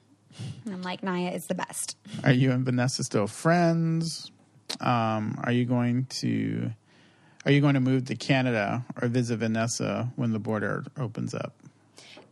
And 0.67 0.75
I'm 0.75 0.83
like, 0.83 1.03
Naya 1.03 1.31
is 1.31 1.47
the 1.47 1.55
best. 1.55 1.97
Are 2.23 2.33
you 2.33 2.53
and 2.53 2.65
Vanessa 2.65 3.03
still 3.03 3.27
friends? 3.27 4.31
Um, 4.81 5.41
are 5.43 5.53
you 5.53 5.65
going 5.65 6.05
to 6.21 6.71
are 7.47 7.53
you 7.53 7.61
going 7.61 7.75
to 7.75 7.81
move 7.81 8.07
to 8.07 8.17
Canada 8.17 8.85
or 9.01 9.09
visit 9.09 9.39
Vanessa 9.39 10.11
when 10.17 10.33
the 10.33 10.39
border 10.39 10.85
opens 10.99 11.33
up? 11.33 11.55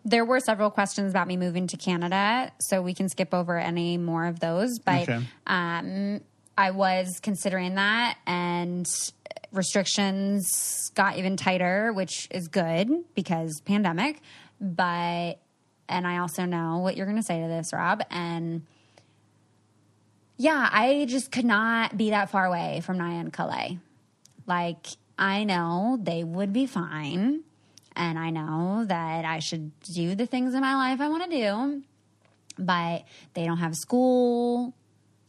There 0.04 0.24
were 0.24 0.40
several 0.40 0.70
questions 0.70 1.12
about 1.12 1.28
me 1.28 1.36
moving 1.36 1.66
to 1.68 1.76
Canada, 1.78 2.52
so 2.60 2.82
we 2.82 2.92
can 2.92 3.08
skip 3.08 3.32
over 3.32 3.56
any 3.56 3.96
more 3.96 4.26
of 4.26 4.40
those. 4.40 4.78
But 4.78 5.08
Okay. 5.08 5.20
um, 5.46 6.20
I 6.58 6.72
was 6.72 7.20
considering 7.22 7.76
that, 7.76 8.18
and 8.26 8.86
restrictions 9.52 10.90
got 10.94 11.16
even 11.16 11.36
tighter, 11.36 11.92
which 11.92 12.28
is 12.30 12.48
good 12.48 12.90
because 13.14 13.62
pandemic. 13.64 14.20
But 14.60 15.38
and 15.88 16.06
I 16.06 16.18
also 16.18 16.44
know 16.44 16.78
what 16.78 16.96
you're 16.96 17.06
going 17.06 17.18
to 17.18 17.22
say 17.22 17.40
to 17.40 17.48
this, 17.48 17.72
Robb, 17.72 18.02
and 18.10 18.62
yeah, 20.36 20.68
I 20.72 21.06
just 21.08 21.30
could 21.30 21.44
not 21.44 21.96
be 21.96 22.10
that 22.10 22.30
far 22.30 22.46
away 22.46 22.80
from 22.84 22.98
Naya 22.98 23.20
and 23.20 23.32
Calais. 23.32 23.78
Like, 24.46 24.86
I 25.18 25.44
know 25.44 25.98
they 26.02 26.24
would 26.24 26.52
be 26.52 26.66
fine. 26.66 27.42
And 27.96 28.18
I 28.18 28.30
know 28.30 28.84
that 28.86 29.24
I 29.24 29.38
should 29.38 29.70
do 29.82 30.14
the 30.16 30.26
things 30.26 30.54
in 30.54 30.60
my 30.60 30.74
life 30.74 31.00
I 31.00 31.08
want 31.08 31.30
to 31.30 31.36
do, 31.36 31.82
but 32.58 33.04
they 33.34 33.44
don't 33.44 33.58
have 33.58 33.76
school. 33.76 34.74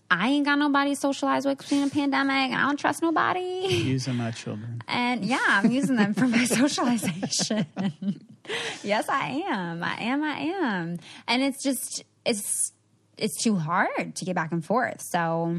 I 0.10 0.30
ain't 0.30 0.46
got 0.46 0.58
nobody 0.58 0.92
to 0.92 0.96
socialize 0.96 1.46
with 1.46 1.60
between 1.60 1.84
a 1.84 1.90
pandemic, 1.90 2.52
I 2.54 2.62
don't 2.66 2.80
trust 2.80 3.02
nobody. 3.04 3.68
Using 3.70 4.16
my 4.16 4.32
children. 4.32 4.82
And 4.88 5.26
yeah, 5.26 5.40
I'm 5.48 5.72
using 5.72 5.96
them 5.96 6.14
for 6.14 6.28
my 6.28 6.46
socialization. 6.62 7.66
yes, 8.84 9.10
I 9.10 9.44
am. 9.48 9.84
I 9.84 9.96
am. 10.02 10.24
I 10.24 10.38
am. 10.38 10.98
And 11.28 11.44
it's 11.44 11.64
just 11.64 12.04
it's 12.26 12.72
it's 13.18 13.42
too 13.44 13.56
hard 13.56 14.16
to 14.16 14.26
get 14.26 14.36
back 14.36 14.52
and 14.52 14.64
forth. 14.66 15.02
So 15.02 15.58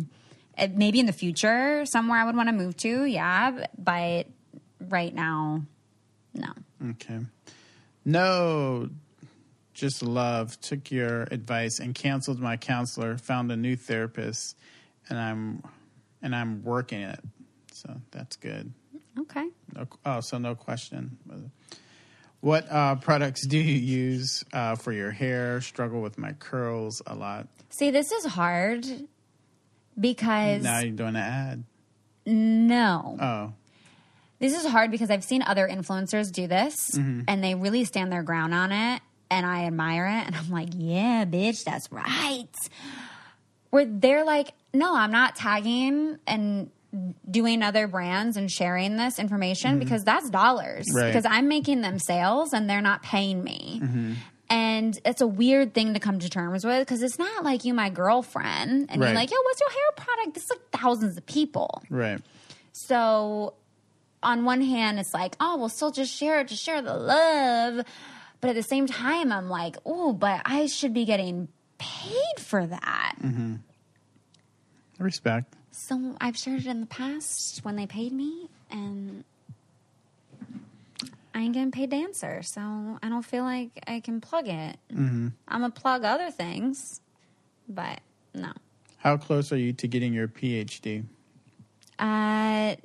maybe 0.75 1.01
in 1.01 1.07
the 1.07 1.13
future, 1.13 1.85
somewhere 1.87 2.19
I 2.19 2.25
would 2.25 2.37
want 2.37 2.49
to 2.49 2.55
move 2.55 2.77
to, 2.79 3.05
yeah. 3.05 3.67
But 3.79 4.27
right 4.81 5.15
now, 5.15 5.63
no. 6.35 6.49
Okay. 6.91 7.21
No, 8.05 8.89
just 9.75 10.03
love. 10.03 10.61
Took 10.61 10.91
your 10.91 11.23
advice 11.25 11.81
and 11.81 11.95
canceled 11.95 12.41
my 12.41 12.57
counselor. 12.57 13.19
Found 13.19 13.51
a 13.53 13.57
new 13.57 13.77
therapist, 13.77 14.57
and 15.09 15.19
I'm 15.19 15.63
and 16.23 16.35
I'm 16.35 16.63
working 16.63 17.03
it. 17.03 17.21
So 17.73 17.95
that's 18.11 18.37
good. 18.37 18.73
Okay. 19.19 19.49
No, 19.75 19.87
oh, 20.05 20.21
so 20.21 20.39
no 20.39 20.55
question. 20.55 21.19
What 22.41 22.71
uh, 22.71 22.97
products 22.97 23.47
do 23.47 23.59
you 23.59 23.75
use 23.75 24.45
uh, 24.53 24.77
for 24.77 24.93
your 24.93 25.11
hair? 25.11 25.61
Struggle 25.61 26.01
with 26.01 26.19
my 26.19 26.33
curls 26.33 27.03
a 27.07 27.15
lot. 27.15 27.49
See, 27.71 27.91
this 27.91 28.13
is 28.13 28.25
hard 28.25 28.87
because 29.99 30.63
Now 30.63 30.81
you're 30.81 30.93
doing 30.93 31.11
an 31.11 31.17
ad. 31.17 31.65
no. 32.27 33.17
Oh, 33.21 33.53
This 34.39 34.57
is 34.59 34.67
hard 34.67 34.91
because 34.91 35.11
I've 35.11 35.25
seen 35.25 35.43
other 35.43 35.67
influencers 35.69 36.31
do 36.33 36.47
this 36.47 36.91
Mm-hmm. 36.93 37.23
and 37.29 37.43
they 37.43 37.55
really 37.55 37.85
stand 37.85 38.13
their 38.13 38.23
ground 38.23 38.55
on 38.55 38.73
it 38.73 39.01
and 39.31 39.45
I 39.47 39.65
admire 39.67 40.07
it 40.07 40.27
and 40.27 40.37
I'm 40.37 40.51
like, 40.51 40.69
yeah, 40.75 41.25
bitch, 41.25 41.65
that's 41.65 41.91
right. 41.91 42.49
Where 43.71 43.85
they're 43.87 44.25
like, 44.25 44.53
no, 44.73 44.95
I'm 44.95 45.11
not 45.11 45.37
tagging 45.37 46.19
and 46.27 46.71
doing 47.31 47.63
other 47.63 47.87
brands 47.89 48.37
and 48.37 48.51
sharing 48.51 48.97
this 48.97 49.19
information 49.19 49.79
because 49.79 50.05
that's 50.05 50.31
dollars 50.31 50.87
Mm-hmm. 50.89 50.97
Right. 50.97 51.07
because 51.09 51.27
I'm 51.27 51.49
making 51.49 51.81
them 51.81 51.99
sales 51.99 52.53
and 52.53 52.71
they're 52.71 52.81
not 52.81 53.03
paying 53.03 53.43
me. 53.43 53.81
Mm-hmm. 53.83 54.13
And 54.49 54.99
it's 55.05 55.21
a 55.21 55.27
weird 55.27 55.75
thing 55.75 55.95
to 55.95 56.01
come 56.01 56.21
to 56.21 56.29
terms 56.31 56.65
with 56.65 56.81
because 56.81 57.03
it's 57.03 57.19
not 57.19 57.43
like 57.45 57.65
you, 57.65 57.75
my 57.75 57.91
girlfriend, 57.91 58.87
and 58.91 59.01
Right. 59.01 59.09
you're 59.09 59.17
like, 59.17 59.31
yo, 59.31 59.37
what's 59.43 59.61
your 59.61 59.71
hair 59.71 59.91
product? 59.97 60.35
This 60.35 60.45
is 60.45 60.51
like 60.51 60.71
thousands 60.81 61.17
of 61.17 61.27
people. 61.27 61.83
right. 61.91 62.21
So 62.73 63.55
on 64.23 64.45
one 64.45 64.61
hand, 64.61 64.99
it's 64.99 65.13
like, 65.15 65.35
oh, 65.41 65.57
we'll 65.57 65.69
still 65.69 65.91
just 65.91 66.13
share 66.15 66.41
it, 66.41 66.49
just 66.49 66.63
share 66.63 66.81
the 66.83 66.95
love. 66.95 67.85
But 68.41 68.51
at 68.51 68.55
the 68.57 68.63
same 68.63 68.87
time, 68.87 69.33
I'm 69.33 69.49
like, 69.49 69.77
oh, 69.87 70.13
but 70.13 70.43
I 70.45 70.67
should 70.67 70.93
be 70.95 71.05
getting 71.07 71.49
paid 71.79 72.39
for 72.39 72.67
that. 72.67 73.15
Mm-hmm. 73.23 73.55
Respect. 74.99 75.55
So 75.71 76.17
I've 76.21 76.37
shared 76.37 76.61
it 76.61 76.67
in 76.67 76.81
the 76.81 76.87
past 76.87 77.65
when 77.65 77.77
they 77.77 77.87
paid 77.87 78.13
me, 78.13 78.49
and 78.71 79.25
I 81.37 81.41
ain't 81.41 81.53
getting 81.53 81.71
paid 81.71 81.91
to 81.91 81.97
answer. 81.97 82.43
So 82.43 82.63
I 82.63 83.11
don't 83.11 83.25
feel 83.25 83.45
like 83.45 83.69
I 83.87 84.01
can 84.01 84.23
plug 84.23 84.49
it. 84.49 84.79
I'm 85.47 85.61
going 85.61 85.71
to 85.71 85.81
plug 85.81 86.03
other 86.03 86.31
things, 86.31 87.03
but 87.69 88.01
no. 88.33 88.53
How 88.97 89.19
close 89.19 89.53
are 89.53 89.59
you 89.59 89.75
to 89.75 89.87
getting 89.87 90.15
your 90.15 90.29
PhD? 90.29 91.05
Uh, 91.99 92.77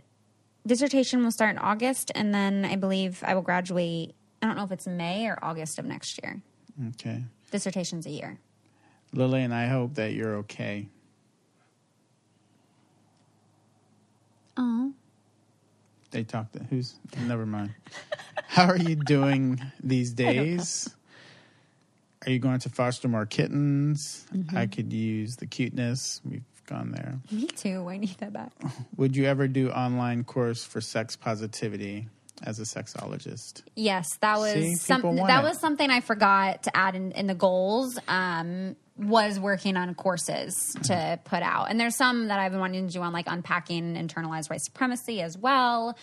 dissertation 0.68 1.24
will 1.24 1.32
start 1.32 1.52
in 1.52 1.60
August, 1.60 2.12
and 2.14 2.34
then 2.34 2.66
I 2.66 2.76
believe 2.76 3.24
I 3.26 3.36
will 3.36 3.42
graduate. 3.42 4.16
I 4.42 4.48
don't 4.48 4.58
know 4.58 4.66
if 4.66 4.72
it's 4.74 4.86
May 4.86 5.28
or 5.28 5.40
August 5.42 5.80
of 5.80 5.86
next 5.86 6.20
year. 6.22 6.42
Okay. 6.90 7.24
Dissertation's 7.52 8.06
a 8.06 8.10
year. 8.10 8.38
Lillian, 9.14 9.54
I 9.54 9.68
hope 9.68 9.96
that 9.96 10.12
you're 10.12 10.36
okay. 10.38 10.90
Oh, 14.58 14.92
They 16.12 16.24
talked 16.24 16.54
to 16.54 16.64
who's 16.64 16.96
never 17.26 17.46
mind. 17.46 17.72
How 18.48 18.66
are 18.66 18.78
you 18.78 18.96
doing 18.96 19.62
these 19.82 20.12
days? 20.12 20.94
Are 22.26 22.32
you 22.32 22.38
going 22.40 22.60
to 22.60 22.70
foster 22.70 23.08
more 23.08 23.26
kittens? 23.26 24.26
I 24.56 24.68
could 24.68 24.94
use 24.94 25.38
the 25.38 25.48
cuteness. 25.48 26.22
We've 26.24 26.44
gone 26.68 26.92
there. 26.92 27.20
me 27.32 27.48
too. 27.48 27.88
I 27.90 27.98
need 27.98 28.18
that 28.20 28.34
back. 28.34 28.52
Would 28.98 29.16
you 29.16 29.26
ever 29.26 29.48
do 29.48 29.70
online 29.72 30.24
course 30.24 30.64
for 30.64 30.82
sex 30.82 31.16
positivity 31.16 32.08
as 32.44 32.60
a 32.60 32.64
sexologist? 32.64 33.64
Yes, 33.76 34.18
that 34.22 34.38
was 34.38 34.54
See, 34.54 34.76
some, 34.76 35.02
that 35.16 35.44
it. 35.44 35.48
was 35.48 35.60
something 35.60 35.90
I 35.90 36.02
forgot 36.02 36.64
to 36.64 36.78
add 36.78 36.96
in, 36.96 37.12
in 37.14 37.28
the 37.28 37.36
goals. 37.36 37.98
Um, 38.08 38.76
was 39.02 39.40
working 39.40 39.78
on 39.78 39.94
courses 39.96 40.76
to 40.84 41.20
put 41.24 41.44
out, 41.44 41.70
and 41.70 41.80
there's 41.80 41.96
some 41.96 42.28
that 42.28 42.40
I've 42.40 42.52
been 42.52 42.62
wanting 42.62 42.88
to 42.88 42.94
do 42.94 43.02
on 43.02 43.14
like 43.14 43.26
unpacking 43.28 43.96
internalized 43.96 44.50
white 44.50 44.62
supremacy 44.62 45.22
as 45.22 45.38
well. 45.38 45.98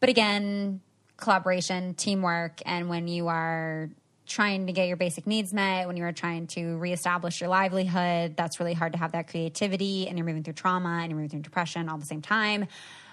But 0.00 0.08
again, 0.08 0.80
collaboration, 1.16 1.94
teamwork, 1.94 2.60
and 2.64 2.88
when 2.88 3.08
you 3.08 3.28
are 3.28 3.90
trying 4.26 4.66
to 4.66 4.72
get 4.72 4.86
your 4.88 4.96
basic 4.96 5.26
needs 5.26 5.52
met, 5.52 5.86
when 5.86 5.96
you 5.96 6.04
are 6.04 6.12
trying 6.12 6.46
to 6.48 6.76
reestablish 6.76 7.40
your 7.40 7.48
livelihood, 7.48 8.36
that's 8.36 8.60
really 8.60 8.74
hard 8.74 8.92
to 8.92 8.98
have 8.98 9.12
that 9.12 9.28
creativity 9.28 10.06
and 10.06 10.18
you're 10.18 10.26
moving 10.26 10.42
through 10.42 10.52
trauma 10.52 11.00
and 11.00 11.10
you're 11.10 11.16
moving 11.16 11.30
through 11.30 11.40
depression 11.40 11.88
all 11.88 11.94
at 11.94 12.00
the 12.00 12.06
same 12.06 12.22
time. 12.22 12.66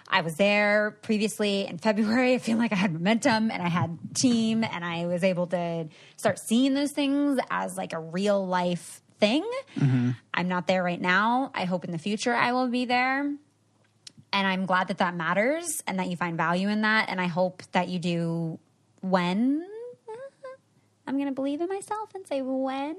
I 0.07 0.21
was 0.21 0.35
there 0.35 0.97
previously 1.01 1.65
in 1.65 1.77
February. 1.79 2.35
I 2.35 2.37
feel 2.37 2.57
like 2.57 2.71
I 2.71 2.75
had 2.75 2.93
momentum 2.93 3.49
and 3.49 3.63
I 3.63 3.69
had 3.69 3.97
team 4.13 4.63
and 4.63 4.83
I 4.83 5.07
was 5.07 5.23
able 5.23 5.47
to 5.47 5.87
start 6.17 6.37
seeing 6.37 6.73
those 6.73 6.91
things 6.91 7.39
as 7.49 7.77
like 7.77 7.93
a 7.93 7.99
real 7.99 8.45
life 8.45 9.01
thing. 9.19 9.43
Mm-hmm. 9.77 10.11
I'm 10.33 10.47
not 10.47 10.67
there 10.67 10.83
right 10.83 10.99
now. 10.99 11.51
I 11.53 11.65
hope 11.65 11.85
in 11.85 11.91
the 11.91 11.97
future 11.97 12.33
I 12.33 12.51
will 12.51 12.67
be 12.67 12.85
there 12.85 13.31
and 14.35 14.45
I'm 14.45 14.65
glad 14.65 14.89
that 14.89 14.97
that 14.97 15.15
matters 15.15 15.81
and 15.87 15.97
that 15.97 16.09
you 16.09 16.17
find 16.17 16.35
value 16.35 16.67
in 16.67 16.81
that. 16.81 17.07
And 17.07 17.21
I 17.21 17.27
hope 17.27 17.63
that 17.71 17.87
you 17.87 17.99
do 17.99 18.59
when 18.99 19.65
I'm 21.07 21.15
going 21.15 21.29
to 21.29 21.33
believe 21.33 21.61
in 21.61 21.69
myself 21.69 22.13
and 22.13 22.27
say 22.27 22.41
when 22.41 22.97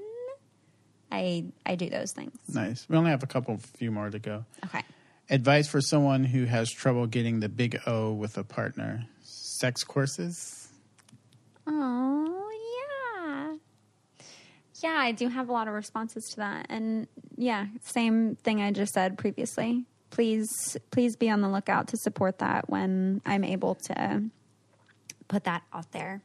I 1.11 1.45
I 1.63 1.75
do 1.75 1.91
those 1.91 2.11
things. 2.11 2.35
Nice. 2.51 2.87
We 2.89 2.97
only 2.97 3.11
have 3.11 3.21
a 3.21 3.27
couple, 3.27 3.55
few 3.57 3.91
more 3.91 4.09
to 4.09 4.17
go. 4.17 4.45
Okay. 4.65 4.81
Advice 5.29 5.67
for 5.67 5.79
someone 5.79 6.23
who 6.23 6.45
has 6.45 6.71
trouble 6.71 7.05
getting 7.05 7.39
the 7.39 7.49
big 7.49 7.79
O 7.85 8.13
with 8.13 8.37
a 8.37 8.43
partner: 8.43 9.05
sex 9.21 9.83
courses. 9.83 10.69
Oh 11.67 12.16
yeah. 14.81 14.97
I 14.97 15.11
do 15.11 15.27
have 15.27 15.49
a 15.49 15.51
lot 15.51 15.67
of 15.67 15.73
responses 15.73 16.25
to 16.31 16.37
that, 16.37 16.67
and 16.69 17.07
yeah, 17.35 17.67
same 17.83 18.35
thing 18.35 18.61
I 18.61 18.71
just 18.71 18.93
said 18.93 19.17
previously. 19.17 19.85
Please, 20.09 20.77
please 20.91 21.15
be 21.15 21.29
on 21.29 21.41
the 21.41 21.49
lookout 21.49 21.89
to 21.89 21.97
support 21.97 22.39
that 22.39 22.69
when 22.69 23.21
I'm 23.25 23.43
able 23.43 23.75
to 23.75 24.23
put 25.27 25.43
that 25.43 25.63
out 25.73 25.91
there. 25.91 26.21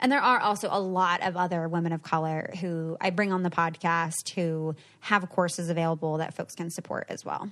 And 0.00 0.10
there 0.10 0.20
are 0.20 0.40
also 0.40 0.68
a 0.70 0.80
lot 0.80 1.22
of 1.22 1.36
other 1.36 1.68
women 1.68 1.92
of 1.92 2.02
color 2.02 2.52
who 2.60 2.96
I 3.00 3.10
bring 3.10 3.32
on 3.32 3.42
the 3.42 3.50
podcast 3.50 4.30
who 4.30 4.74
have 5.00 5.28
courses 5.30 5.70
available 5.70 6.18
that 6.18 6.34
folks 6.34 6.54
can 6.54 6.70
support 6.70 7.06
as 7.08 7.24
well. 7.24 7.48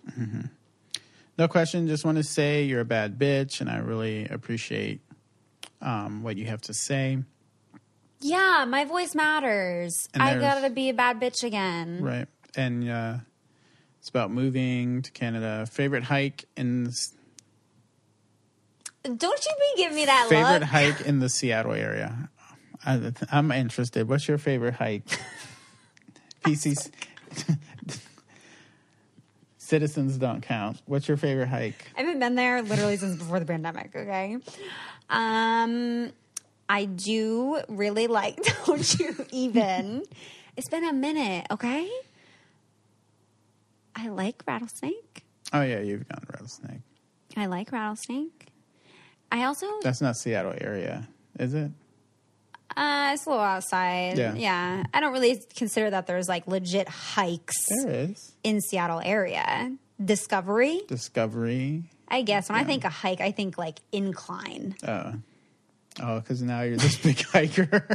No 1.39 1.49
question. 1.49 1.87
Just 1.87 2.05
want 2.05 2.19
to 2.19 2.25
say 2.25 2.65
you're 2.65 2.81
a 2.81 2.85
bad 2.85 3.19
bitch, 3.19 3.61
and 3.61 3.71
I 3.71 3.79
really 3.79 4.27
appreciate 4.27 5.01
um, 5.81 6.23
what 6.23 6.37
you 6.37 6.47
have 6.47 6.61
to 6.63 6.75
say. 6.75 7.19
Yeah, 8.23 8.65
my 8.69 8.85
voice 8.85 9.15
matters. 9.15 10.09
And 10.15 10.23
I 10.23 10.39
gotta 10.39 10.71
be 10.71 10.89
a 10.89 10.95
bad 10.95 11.21
bitch 11.21 11.45
again. 11.45 12.01
Right. 12.03 12.27
And 12.57 12.89
uh, 12.89 13.17
it's 13.99 14.09
about 14.09 14.31
moving 14.31 15.03
to 15.03 15.11
Canada. 15.13 15.67
Favorite 15.71 16.05
hike 16.05 16.45
in 16.57 16.85
the, 16.85 17.09
Don't 19.05 19.21
you 19.21 19.53
be 19.77 19.83
giving 19.83 19.97
me 19.97 20.05
that 20.07 20.27
favorite 20.29 20.61
look. 20.61 20.63
hike 20.63 21.01
in 21.03 21.19
the 21.19 21.29
Seattle 21.29 21.73
area. 21.73 22.31
I, 22.85 23.13
I'm 23.31 23.53
interested. 23.53 24.09
What's 24.09 24.27
your 24.29 24.39
favorite 24.39 24.75
hike? 24.75 25.05
PCs. 26.45 26.91
Citizens 29.59 30.19
don't 30.19 30.43
count. 30.43 30.83
What's 30.87 31.09
your 31.09 31.17
favorite 31.17 31.49
hike? 31.49 31.87
I 31.97 32.01
haven't 32.03 32.19
been 32.19 32.35
there 32.35 32.61
literally 32.63 32.97
since 32.97 33.17
before 33.17 33.41
the 33.41 33.47
pandemic. 33.47 33.95
Okay, 33.97 34.37
um, 35.09 36.11
I 36.73 36.87
do 36.87 37.61
really 37.69 38.07
like. 38.07 38.39
Don't 38.67 38.99
you 38.99 39.15
even? 39.31 40.05
It's 40.57 40.71
been 40.71 40.85
a 40.85 40.93
minute. 40.95 41.47
Okay, 41.51 41.87
I 43.95 44.09
like 44.09 44.43
rattlesnake. 44.47 45.23
Oh 45.53 45.61
yeah, 45.61 45.81
you've 45.81 46.09
gone 46.09 46.25
rattlesnake. 46.33 46.81
I 47.37 47.45
like 47.45 47.71
rattlesnake. 47.73 48.47
I 49.31 49.45
also 49.45 49.67
That's 49.83 50.01
not 50.01 50.17
Seattle 50.17 50.55
area, 50.59 51.09
is 51.39 51.53
it? 51.53 51.71
uh, 52.75 53.11
it's 53.13 53.27
a 53.27 53.29
little 53.29 53.45
outside. 53.45 54.17
Yeah. 54.17 54.35
yeah. 54.35 54.85
I 54.95 55.01
don't 55.01 55.13
really 55.13 55.43
consider 55.55 55.91
that 55.91 56.07
there's 56.07 56.27
like 56.27 56.47
legit 56.47 56.89
hikes 56.89 57.55
There 57.85 57.93
is 57.93 58.33
in 58.45 58.63
Seattle 58.63 59.03
area. 59.05 59.77
Discovery, 60.03 60.81
Discovery. 60.89 61.85
I 62.09 62.23
guess. 62.23 62.49
When 62.49 62.59
I 62.59 62.65
think 62.65 62.85
a 62.85 62.89
hike, 62.89 63.21
I 63.21 63.31
think 63.31 63.59
like 63.59 63.81
incline. 63.93 64.75
Uh, 64.83 65.13
Oh, 66.01 66.21
because 66.21 66.43
now 66.43 66.63
you're 66.63 66.77
this 66.77 66.97
big 66.99 67.21
hiker. 67.33 67.87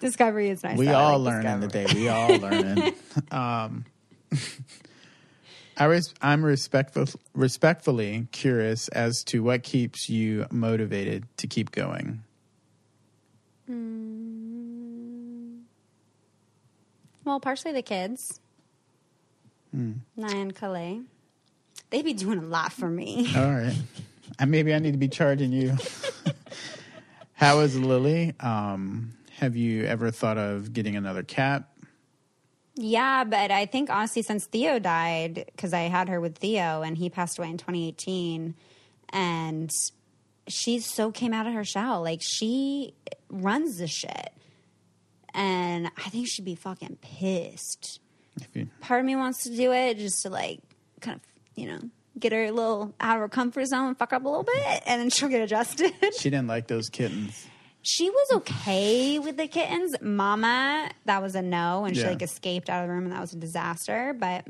Discovery 0.00 0.48
is 0.50 0.62
nice. 0.64 0.78
we 0.78 0.86
though. 0.86 0.94
All 0.94 1.18
like 1.18 1.44
learning 1.44 1.68
Discovery. 1.68 1.84
day. 1.86 1.94
We 2.00 2.08
all 2.08 2.36
learn. 2.38 2.92
um, 3.30 3.84
I 5.76 5.84
res- 5.84 6.12
I'm 6.20 6.44
respectful, 6.44 7.06
respectfully 7.34 8.26
curious 8.32 8.88
as 8.88 9.22
to 9.24 9.42
what 9.42 9.62
keeps 9.62 10.08
you 10.08 10.46
motivated 10.50 11.24
to 11.38 11.46
keep 11.46 11.70
going. 11.70 12.22
Well, 17.24 17.38
partially 17.40 17.72
the 17.72 17.82
kids. 17.82 18.40
Hmm. 19.72 19.92
Naya 20.16 20.36
and 20.36 20.54
Calais. 20.54 21.00
They 21.90 22.02
be 22.02 22.12
doing 22.14 22.38
a 22.38 22.42
lot 22.46 22.72
for 22.72 22.88
me. 22.90 23.32
All 23.36 23.50
right. 23.50 23.76
And 24.38 24.50
maybe 24.50 24.74
I 24.74 24.78
need 24.78 24.92
to 24.92 24.98
be 24.98 25.08
charging 25.08 25.52
you. 25.52 25.76
How 27.34 27.60
is 27.60 27.78
Lily? 27.78 28.34
Um, 28.40 29.14
have 29.38 29.56
you 29.56 29.84
ever 29.84 30.10
thought 30.10 30.38
of 30.38 30.72
getting 30.72 30.96
another 30.96 31.22
cat? 31.22 31.64
Yeah, 32.74 33.24
but 33.24 33.50
I 33.50 33.66
think 33.66 33.90
honestly, 33.90 34.22
since 34.22 34.46
Theo 34.46 34.78
died, 34.78 35.44
because 35.46 35.74
I 35.74 35.82
had 35.82 36.08
her 36.08 36.20
with 36.20 36.38
Theo 36.38 36.82
and 36.82 36.96
he 36.96 37.10
passed 37.10 37.38
away 37.38 37.50
in 37.50 37.58
2018, 37.58 38.54
and 39.10 39.70
she 40.48 40.80
so 40.80 41.10
came 41.10 41.32
out 41.34 41.46
of 41.46 41.52
her 41.52 41.64
shell. 41.64 42.02
Like 42.02 42.20
she 42.22 42.94
runs 43.28 43.78
the 43.78 43.86
shit. 43.86 44.32
And 45.34 45.90
I 45.96 46.10
think 46.10 46.28
she'd 46.28 46.44
be 46.44 46.54
fucking 46.54 46.98
pissed. 47.00 48.00
If 48.36 48.54
you, 48.54 48.68
Part 48.80 49.00
of 49.00 49.06
me 49.06 49.16
wants 49.16 49.42
to 49.44 49.54
do 49.54 49.72
it 49.72 49.98
just 49.98 50.22
to 50.22 50.30
like 50.30 50.60
kind 51.00 51.16
of, 51.16 51.22
you 51.54 51.66
know, 51.66 51.80
get 52.18 52.32
her 52.32 52.44
a 52.44 52.50
little 52.52 52.94
out 53.00 53.16
of 53.16 53.20
her 53.22 53.28
comfort 53.28 53.66
zone, 53.66 53.94
fuck 53.94 54.12
up 54.12 54.24
a 54.24 54.28
little 54.28 54.42
bit, 54.44 54.82
and 54.86 55.00
then 55.00 55.10
she'll 55.10 55.28
get 55.28 55.42
adjusted. 55.42 55.92
she 56.18 56.30
didn't 56.30 56.46
like 56.48 56.66
those 56.66 56.88
kittens. 56.88 57.46
She 57.82 58.10
was 58.10 58.28
okay 58.36 59.18
with 59.18 59.36
the 59.36 59.48
kittens. 59.48 59.94
Mama, 60.00 60.88
that 61.06 61.20
was 61.22 61.34
a 61.34 61.42
no, 61.42 61.84
and 61.84 61.96
she 61.96 62.02
Yeah. 62.02 62.10
like 62.10 62.22
escaped 62.22 62.70
out 62.70 62.82
of 62.82 62.88
the 62.88 62.94
room, 62.94 63.04
and 63.04 63.12
that 63.12 63.20
was 63.20 63.32
a 63.32 63.36
disaster. 63.38 64.14
But 64.18 64.46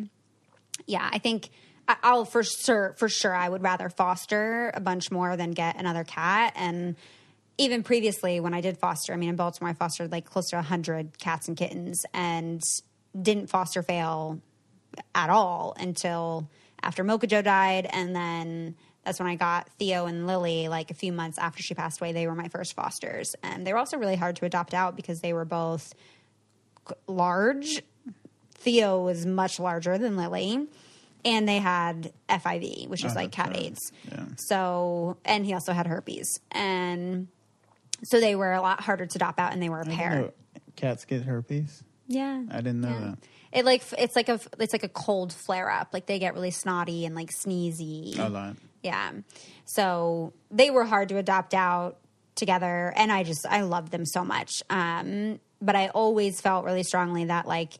yeah, 0.87 1.09
I 1.11 1.18
think 1.18 1.48
I- 1.88 1.96
I'll 2.03 2.25
for 2.25 2.42
sure, 2.42 2.94
for 2.98 3.09
sure, 3.09 3.35
I 3.35 3.48
would 3.48 3.62
rather 3.62 3.88
foster 3.88 4.70
a 4.75 4.81
bunch 4.81 5.11
more 5.11 5.37
than 5.37 5.53
get 5.53 5.77
another 5.79 6.05
cat. 6.05 6.53
And 6.57 6.96
even 7.59 7.83
previously, 7.83 8.38
when 8.40 8.55
I 8.55 8.61
did 8.61 8.77
foster, 8.79 9.12
I 9.12 9.16
mean, 9.16 9.29
in 9.31 9.37
Baltimore, 9.37 9.70
I 9.70 9.75
fostered 9.75 10.12
like 10.12 10.25
close 10.25 10.48
to 10.51 10.61
hundred 10.62 11.18
cats 11.18 11.48
and 11.48 11.57
kittens, 11.57 12.05
and 12.12 12.61
didn't 13.20 13.48
foster 13.48 13.83
fail 13.83 14.40
at 15.14 15.31
all 15.31 15.75
until 15.79 16.48
after 16.83 17.05
Mocha 17.05 17.27
Joe 17.27 17.42
died, 17.42 17.87
and 17.92 18.14
then 18.14 18.75
that's 19.05 19.18
when 19.18 19.29
I 19.29 19.35
got 19.37 19.68
Theo 19.79 20.07
and 20.07 20.27
Lily. 20.27 20.68
Like 20.68 20.90
a 20.90 20.95
few 20.95 21.12
months 21.12 21.38
after 21.38 21.62
she 21.62 21.75
passed 21.75 22.01
away, 22.01 22.12
they 22.12 22.27
were 22.27 22.35
my 22.35 22.49
first 22.49 22.75
fosters, 22.75 23.35
and 23.42 23.66
they 23.66 23.73
were 23.73 23.79
also 23.79 23.97
really 23.97 24.16
hard 24.16 24.37
to 24.37 24.45
adopt 24.45 24.75
out 24.75 24.97
because 24.97 25.21
they 25.21 25.33
were 25.33 25.45
both 25.45 25.95
large. 27.07 27.83
Theo 28.55 29.03
was 29.03 29.27
much 29.27 29.59
larger 29.59 29.99
than 29.99 30.16
Lily, 30.16 30.68
and 31.25 31.49
they 31.49 31.59
had 31.59 32.12
FIV, 32.29 32.88
which 32.88 33.05
is 33.05 33.12
Oh, 33.12 33.16
like 33.16 33.33
cat 33.33 33.49
right. 33.49 33.57
AIDS. 33.57 33.92
Yeah. 34.11 34.25
So, 34.37 35.16
and 35.25 35.45
he 35.45 35.53
also 35.53 35.73
had 35.73 35.87
herpes, 35.87 36.38
and 36.53 37.29
so 38.05 38.21
they 38.21 38.35
were 38.37 38.53
a 38.53 38.61
lot 38.61 38.81
harder 38.81 39.07
to 39.07 39.18
adopt 39.18 39.38
out, 39.40 39.53
and 39.53 39.61
they 39.62 39.68
were 39.68 39.81
a 39.81 39.85
pair. 39.85 40.31
Oh, 40.31 40.33
cats 40.77 41.05
get 41.05 41.23
herpes. 41.23 41.83
Yeah, 42.07 42.42
I 42.51 42.57
didn't 42.59 42.81
know 42.83 42.88
yeah. 42.88 43.01
that. 43.01 43.18
It 43.53 43.65
like 43.65 43.83
it's 43.99 44.17
like 44.17 44.29
a 44.29 44.41
it's 44.59 44.73
like 44.73 44.85
a 44.85 44.88
cold 44.88 45.33
flare 45.33 45.71
up. 45.71 45.88
Like 45.93 46.07
they 46.07 46.19
get 46.19 46.35
really 46.35 46.51
snotty 46.51 47.05
and 47.05 47.15
like 47.15 47.31
sneezy. 47.31 48.19
A 48.19 48.29
lot. 48.29 48.57
Yeah. 48.83 49.12
So 49.65 50.33
they 50.51 50.71
were 50.71 50.85
hard 50.85 51.09
to 51.11 51.19
adopt 51.19 51.55
out 51.55 51.99
together 52.35 52.93
and 52.97 53.12
I 53.12 53.25
just 53.25 53.47
I 53.47 53.61
loved 53.62 53.93
them 53.93 54.07
so 54.07 54.25
much. 54.25 54.62
Um 54.71 55.38
but 55.61 55.77
I 55.77 55.88
always 55.88 56.41
felt 56.41 56.65
really 56.65 56.83
strongly 56.83 57.27
that 57.27 57.47
like 57.47 57.75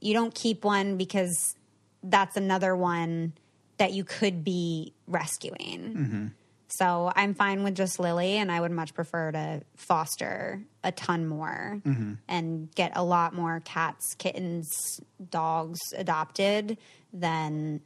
you 0.00 0.14
don't 0.14 0.34
keep 0.34 0.64
one 0.64 0.96
because 0.96 1.54
that's 2.02 2.36
another 2.36 2.76
one 2.76 3.32
that 3.78 3.92
you 3.92 4.04
could 4.04 4.44
be 4.44 4.94
rescuing. 5.06 6.32
So 6.78 7.12
I'm 7.14 7.34
fine 7.34 7.62
with 7.62 7.74
just 7.74 7.98
Lily, 7.98 8.36
and 8.36 8.50
I 8.50 8.60
would 8.60 8.70
much 8.70 8.94
prefer 8.94 9.32
to 9.32 9.62
foster 9.76 10.62
a 10.84 10.92
ton 10.92 11.26
more 11.26 11.80
mm-hmm. 11.84 12.14
and 12.28 12.74
get 12.74 12.92
a 12.94 13.04
lot 13.04 13.34
more 13.34 13.60
cats, 13.64 14.14
kittens, 14.14 15.00
dogs 15.30 15.78
adopted 15.96 16.78
than 17.12 17.80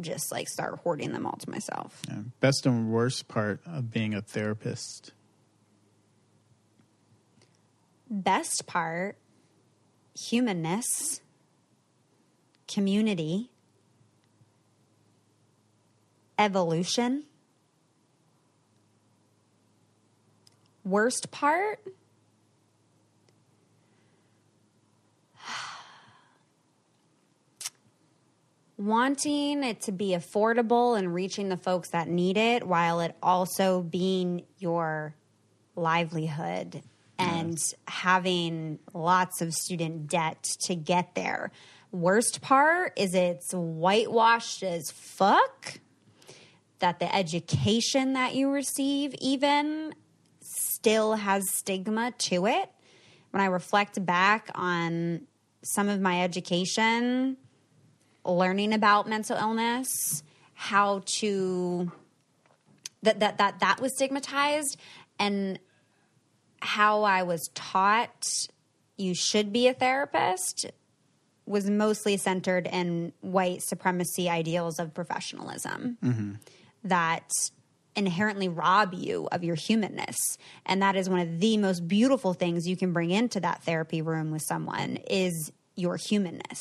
just 0.00 0.32
like 0.32 0.48
start 0.48 0.80
hoarding 0.80 1.12
them 1.12 1.26
all 1.26 1.36
to 1.36 1.50
myself. 1.50 2.02
Yeah. 2.08 2.18
Best 2.40 2.66
and 2.66 2.90
worst 2.90 3.28
part 3.28 3.60
of 3.66 3.90
being 3.90 4.14
a 4.14 4.20
therapist. 4.20 5.12
Best 8.10 8.66
part 8.66 9.16
humanness, 10.14 11.20
community, 12.68 13.50
evolution. 16.38 17.24
Worst 20.84 21.30
part? 21.30 21.80
Wanting 28.76 29.64
it 29.64 29.80
to 29.82 29.92
be 29.92 30.10
affordable 30.10 30.98
and 30.98 31.14
reaching 31.14 31.48
the 31.48 31.56
folks 31.56 31.88
that 31.90 32.08
need 32.08 32.36
it 32.36 32.66
while 32.66 33.00
it 33.00 33.16
also 33.22 33.80
being 33.82 34.44
your 34.58 35.14
livelihood 35.74 36.82
and 37.18 37.58
having 37.88 38.78
lots 38.92 39.40
of 39.40 39.54
student 39.54 40.08
debt 40.08 40.42
to 40.64 40.74
get 40.74 41.14
there. 41.14 41.50
Worst 41.92 42.42
part 42.42 42.92
is 42.98 43.14
it's 43.14 43.52
whitewashed 43.52 44.62
as 44.62 44.90
fuck 44.90 45.80
that 46.80 46.98
the 46.98 47.14
education 47.14 48.14
that 48.14 48.34
you 48.34 48.50
receive 48.50 49.14
even 49.20 49.94
still 50.84 51.14
has 51.14 51.42
stigma 51.50 52.12
to 52.18 52.46
it. 52.46 52.70
When 53.30 53.42
I 53.42 53.46
reflect 53.46 54.04
back 54.04 54.50
on 54.54 55.22
some 55.62 55.88
of 55.88 55.98
my 55.98 56.22
education, 56.22 57.38
learning 58.22 58.74
about 58.74 59.08
mental 59.08 59.34
illness, 59.34 60.22
how 60.52 61.02
to 61.20 61.90
that 63.02 63.18
that 63.20 63.38
that 63.38 63.60
that 63.60 63.80
was 63.80 63.94
stigmatized 63.96 64.78
and 65.18 65.58
how 66.60 67.02
I 67.04 67.22
was 67.22 67.48
taught 67.54 68.26
you 68.98 69.14
should 69.14 69.54
be 69.54 69.68
a 69.68 69.72
therapist 69.72 70.66
was 71.46 71.68
mostly 71.68 72.18
centered 72.18 72.66
in 72.70 73.14
white 73.22 73.62
supremacy 73.62 74.28
ideals 74.28 74.78
of 74.78 74.92
professionalism 74.92 75.96
mm-hmm. 76.04 76.32
that 76.84 77.30
inherently 77.96 78.48
rob 78.48 78.92
you 78.94 79.28
of 79.30 79.44
your 79.44 79.54
humanness 79.54 80.16
and 80.66 80.82
that 80.82 80.96
is 80.96 81.08
one 81.08 81.20
of 81.20 81.40
the 81.40 81.56
most 81.56 81.86
beautiful 81.86 82.32
things 82.34 82.66
you 82.66 82.76
can 82.76 82.92
bring 82.92 83.10
into 83.10 83.40
that 83.40 83.62
therapy 83.62 84.02
room 84.02 84.30
with 84.30 84.42
someone 84.42 84.96
is 85.08 85.52
your 85.76 85.96
humanness 85.96 86.60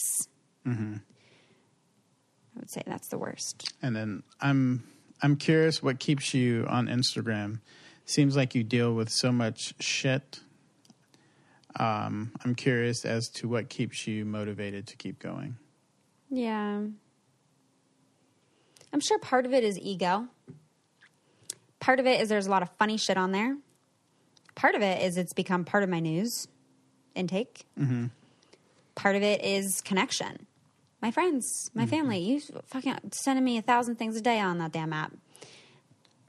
i 2.55 2.59
would 2.59 2.69
say 2.69 2.81
that's 2.85 3.07
the 3.09 3.17
worst 3.17 3.73
And 3.81 3.95
then 3.95 4.23
I'm 4.39 4.83
I'm 5.23 5.37
curious 5.37 5.81
what 5.81 5.99
keeps 5.99 6.33
you 6.33 6.65
on 6.67 6.87
Instagram. 6.87 7.61
Seems 8.05 8.35
like 8.35 8.53
you 8.55 8.63
deal 8.63 8.93
with 8.93 9.09
so 9.09 9.31
much 9.31 9.73
shit. 9.79 10.41
Um, 11.79 12.33
I'm 12.43 12.55
curious 12.55 13.05
as 13.05 13.29
to 13.35 13.47
what 13.47 13.69
keeps 13.69 14.05
you 14.05 14.25
motivated 14.25 14.85
to 14.87 14.97
keep 14.97 15.19
going. 15.19 15.55
Yeah. 16.29 16.81
I'm 18.91 18.99
sure 18.99 19.17
part 19.19 19.45
of 19.45 19.53
it 19.53 19.63
is 19.63 19.79
ego. 19.79 20.27
Part 21.83 21.99
of 21.99 22.07
it 22.07 22.21
is 22.21 22.29
there's 22.29 22.47
a 22.47 22.49
lot 22.49 22.61
of 22.61 22.69
funny 22.79 22.95
shit 22.95 23.17
on 23.17 23.33
there. 23.33 23.57
Part 24.55 24.75
of 24.75 24.81
it 24.81 25.01
is 25.01 25.17
it's 25.17 25.33
become 25.33 25.65
part 25.65 25.83
of 25.83 25.89
my 25.89 25.99
news 25.99 26.47
intake. 27.13 27.65
Part 28.95 29.17
of 29.17 29.21
it 29.21 29.43
is 29.43 29.81
connection. 29.81 30.47
My 31.01 31.11
friends, 31.11 31.69
my 31.73 31.85
family. 31.85 32.19
You 32.19 32.39
fucking 32.67 32.95
sending 33.11 33.43
me 33.43 33.57
a 33.57 33.61
thousand 33.61 33.97
things 33.97 34.15
a 34.15 34.21
day 34.21 34.39
on 34.39 34.59
that 34.59 34.71
damn 34.71 34.93
app. 34.93 35.11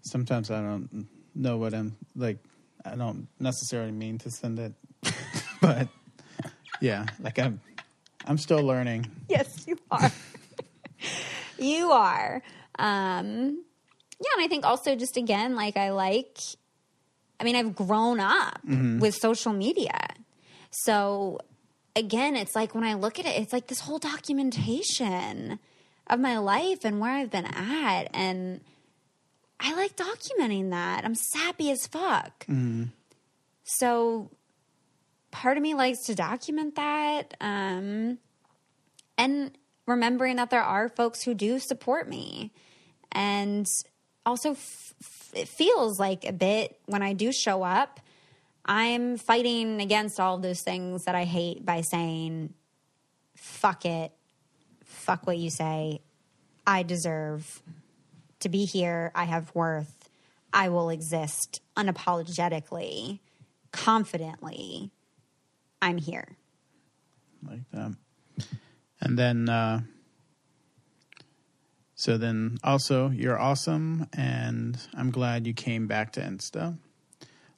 Sometimes 0.03 0.51
I 0.51 0.61
don't 0.61 1.07
know 1.37 1.57
what 1.57 1.73
I'm 1.73 1.97
like. 2.17 2.39
I 2.85 2.97
don't 2.97 3.29
necessarily 3.39 3.93
mean 3.93 4.19
to 4.19 4.33
send 4.33 4.59
it, 4.59 4.73
but 5.61 5.87
yeah, 6.81 7.07
like 7.21 7.39
I'm 7.39 7.61
I'm 8.27 8.39
still 8.39 8.65
learning. 8.65 9.07
Yes, 9.29 9.67
you 9.69 9.79
are. 9.89 10.11
you 11.61 11.93
are. 11.93 12.43
Um, 12.77 13.63
yeah, 14.25 14.31
and 14.37 14.45
I 14.45 14.49
think 14.49 14.65
also 14.65 14.97
just 14.97 15.17
again, 15.17 15.55
like 15.55 15.77
I 15.77 15.91
like. 15.91 16.39
I 17.41 17.45
mean, 17.45 17.57
I've 17.57 17.75
grown 17.75 18.21
up 18.21 18.61
with 18.65 19.15
social 19.15 19.53
media, 19.53 19.99
so 20.71 21.41
again, 21.97 22.37
it's 22.37 22.55
like 22.55 22.75
when 22.75 22.85
I 22.85 22.95
look 22.95 23.19
at 23.19 23.27
it, 23.27 23.37
it's 23.41 23.53
like 23.53 23.67
this 23.67 23.81
whole 23.81 23.99
documentation 23.99 25.59
of 26.07 26.21
my 26.21 26.39
life 26.39 26.85
and 26.85 27.01
where 27.01 27.11
I've 27.11 27.31
been 27.31 27.47
at, 27.47 28.05
and 28.15 28.61
I 29.61 29.75
like 29.75 29.97
documenting 29.97 30.71
that. 30.71 31.05
I'm 31.05 31.15
sappy 31.15 31.71
as 31.71 31.87
fuck. 31.87 32.45
So 33.65 34.31
part 35.31 35.57
of 35.57 35.63
me 35.63 35.75
likes 35.75 36.05
to 36.07 36.15
document 36.15 36.77
that. 36.77 37.35
Um, 37.41 38.19
and 39.19 39.51
remembering 39.87 40.37
that 40.37 40.51
there 40.51 40.63
are 40.63 40.89
folks 40.89 41.23
who 41.25 41.35
do 41.35 41.59
support 41.59 42.09
me. 42.09 42.53
And 43.13 43.67
also, 44.27 44.53
f- 44.53 44.95
f- 45.01 45.31
it 45.35 45.49
feels 45.49 45.99
like 45.99 46.25
a 46.27 46.33
bit 46.33 46.79
when 46.87 47.03
I 47.03 47.13
do 47.13 47.33
show 47.33 47.63
up, 47.63 48.01
I'm 48.65 49.19
fighting 49.19 49.81
against 49.81 50.19
all 50.19 50.37
of 50.37 50.43
those 50.43 50.63
things 50.63 51.05
that 51.05 51.15
I 51.15 51.25
hate 51.25 51.65
by 51.65 51.83
saying, 51.83 52.55
fuck 53.35 53.85
it, 53.85 54.13
fuck 54.85 55.27
what 55.27 55.37
you 55.37 55.51
say. 55.51 56.01
I 56.67 56.83
deserve 56.83 57.63
to 58.41 58.49
be 58.49 58.65
here. 58.65 59.13
I 59.15 59.25
have 59.25 59.55
worth. 59.55 60.09
I 60.53 60.69
will 60.71 60.89
exist 60.89 61.61
unapologetically, 61.77 63.19
confidently. 63.73 64.91
I'm 65.83 65.99
here. 65.99 66.37
like 67.47 67.69
that. 67.73 67.95
And 69.01 69.19
then, 69.19 69.49
uh, 69.51 69.81
so 72.05 72.19
then 72.19 72.59
also, 72.63 73.09
you're 73.09 73.41
awesome, 73.41 74.07
and 74.13 74.77
I'm 74.93 75.11
glad 75.11 75.47
you 75.47 75.55
came 75.55 75.87
back 75.87 76.13
to 76.13 76.21
Insta. 76.21 76.77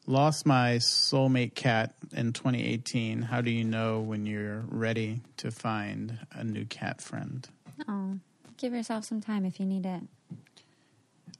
Lost 0.07 0.47
my 0.47 0.76
soulmate 0.76 1.57
cat 1.57 1.97
in 2.12 2.32
2018. 2.32 3.22
How 3.22 3.40
do 3.40 3.51
you 3.51 3.64
know 3.64 3.99
when 3.99 4.24
you're 4.24 4.64
ready 4.68 5.22
to 5.38 5.51
find 5.51 6.20
a 6.30 6.44
new 6.44 6.64
cat 6.64 7.01
friend? 7.01 7.49
Oh, 7.88 8.20
give 8.57 8.72
yourself 8.72 9.05
some 9.05 9.20
time 9.20 9.44
if 9.44 9.59
you 9.59 9.66
need 9.66 9.84
it. 9.84 10.03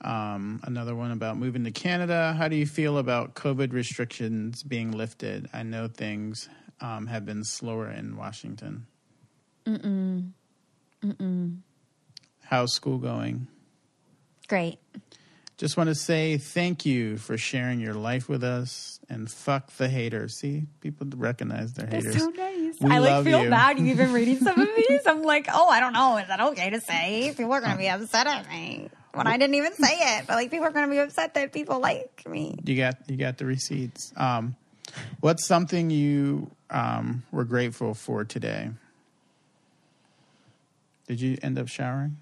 Um, 0.01 0.59
another 0.65 0.97
one 0.97 1.13
about 1.13 1.37
moving 1.37 1.63
to 1.63 1.71
Canada. 1.71 2.35
How 2.37 2.49
do 2.49 2.57
you 2.57 2.67
feel 2.67 2.99
about 2.99 3.37
COVID 3.37 3.73
restrictions 3.73 4.65
being 4.65 4.91
lifted? 4.91 5.49
I 5.53 5.63
know 5.63 5.87
things 5.87 6.49
um, 6.81 7.07
have 7.07 7.25
been 7.25 7.45
slower 7.45 7.89
in 7.89 8.17
Washington. 8.17 8.89
Mm-mm. 9.65 10.33
Mm-mm. 11.05 11.59
How's 12.49 12.73
school 12.75 12.99
going? 12.99 13.49
Great. 14.49 14.79
Just 15.57 15.77
want 15.77 15.89
to 15.89 15.95
say 15.95 16.37
thank 16.37 16.85
you 16.85 17.17
for 17.17 17.39
sharing 17.39 17.81
your 17.81 17.95
life 17.95 18.29
with 18.29 18.45
us 18.45 19.01
and 19.09 19.31
fuck 19.31 19.71
the 19.79 19.89
haters. 19.89 20.39
See, 20.39 20.67
people 20.81 21.07
recognize 21.17 21.73
their 21.73 21.87
haters. 21.87 22.15
nice. 22.37 22.77
We 22.79 22.93
I 22.93 22.99
like 22.99 23.25
feel 23.25 23.43
you. 23.43 23.51
bad 23.51 23.79
You've 23.79 23.89
even 23.89 24.13
reading 24.13 24.39
some 24.39 24.61
of 24.61 24.69
these. 24.77 25.01
I'm 25.07 25.23
like, 25.23 25.49
oh, 25.53 25.69
I 25.69 25.81
don't 25.81 25.95
know. 25.95 26.19
Is 26.19 26.29
that 26.29 26.41
okay 26.41 26.71
to 26.71 26.81
say? 26.81 27.33
People 27.37 27.53
are 27.55 27.63
gonna 27.63 27.79
be 27.79 27.89
upset 27.89 28.27
at 28.27 28.49
me 28.51 28.91
when 29.15 29.27
I 29.27 29.39
didn't 29.39 29.55
even 29.55 29.73
say 29.73 29.97
it. 30.19 30.27
But 30.27 30.35
like, 30.35 30.51
people 30.51 30.67
are 30.67 30.73
gonna 30.73 30.91
be 30.91 30.99
upset 30.99 31.33
that 31.35 31.53
people 31.55 31.81
like 31.81 32.25
me. 32.29 32.59
You 32.63 32.77
got 32.77 32.97
you 33.09 33.17
got 33.17 33.39
the 33.39 33.47
receipts. 33.47 34.13
Um, 34.15 34.57
what's 35.21 35.47
something 35.47 35.89
you 35.89 36.51
um, 36.69 37.23
were 37.33 37.45
grateful 37.45 37.95
for 37.95 38.25
today? 38.25 38.71
Did 41.09 41.21
you 41.23 41.39
end 41.43 41.59
up 41.59 41.69
showering? 41.69 42.19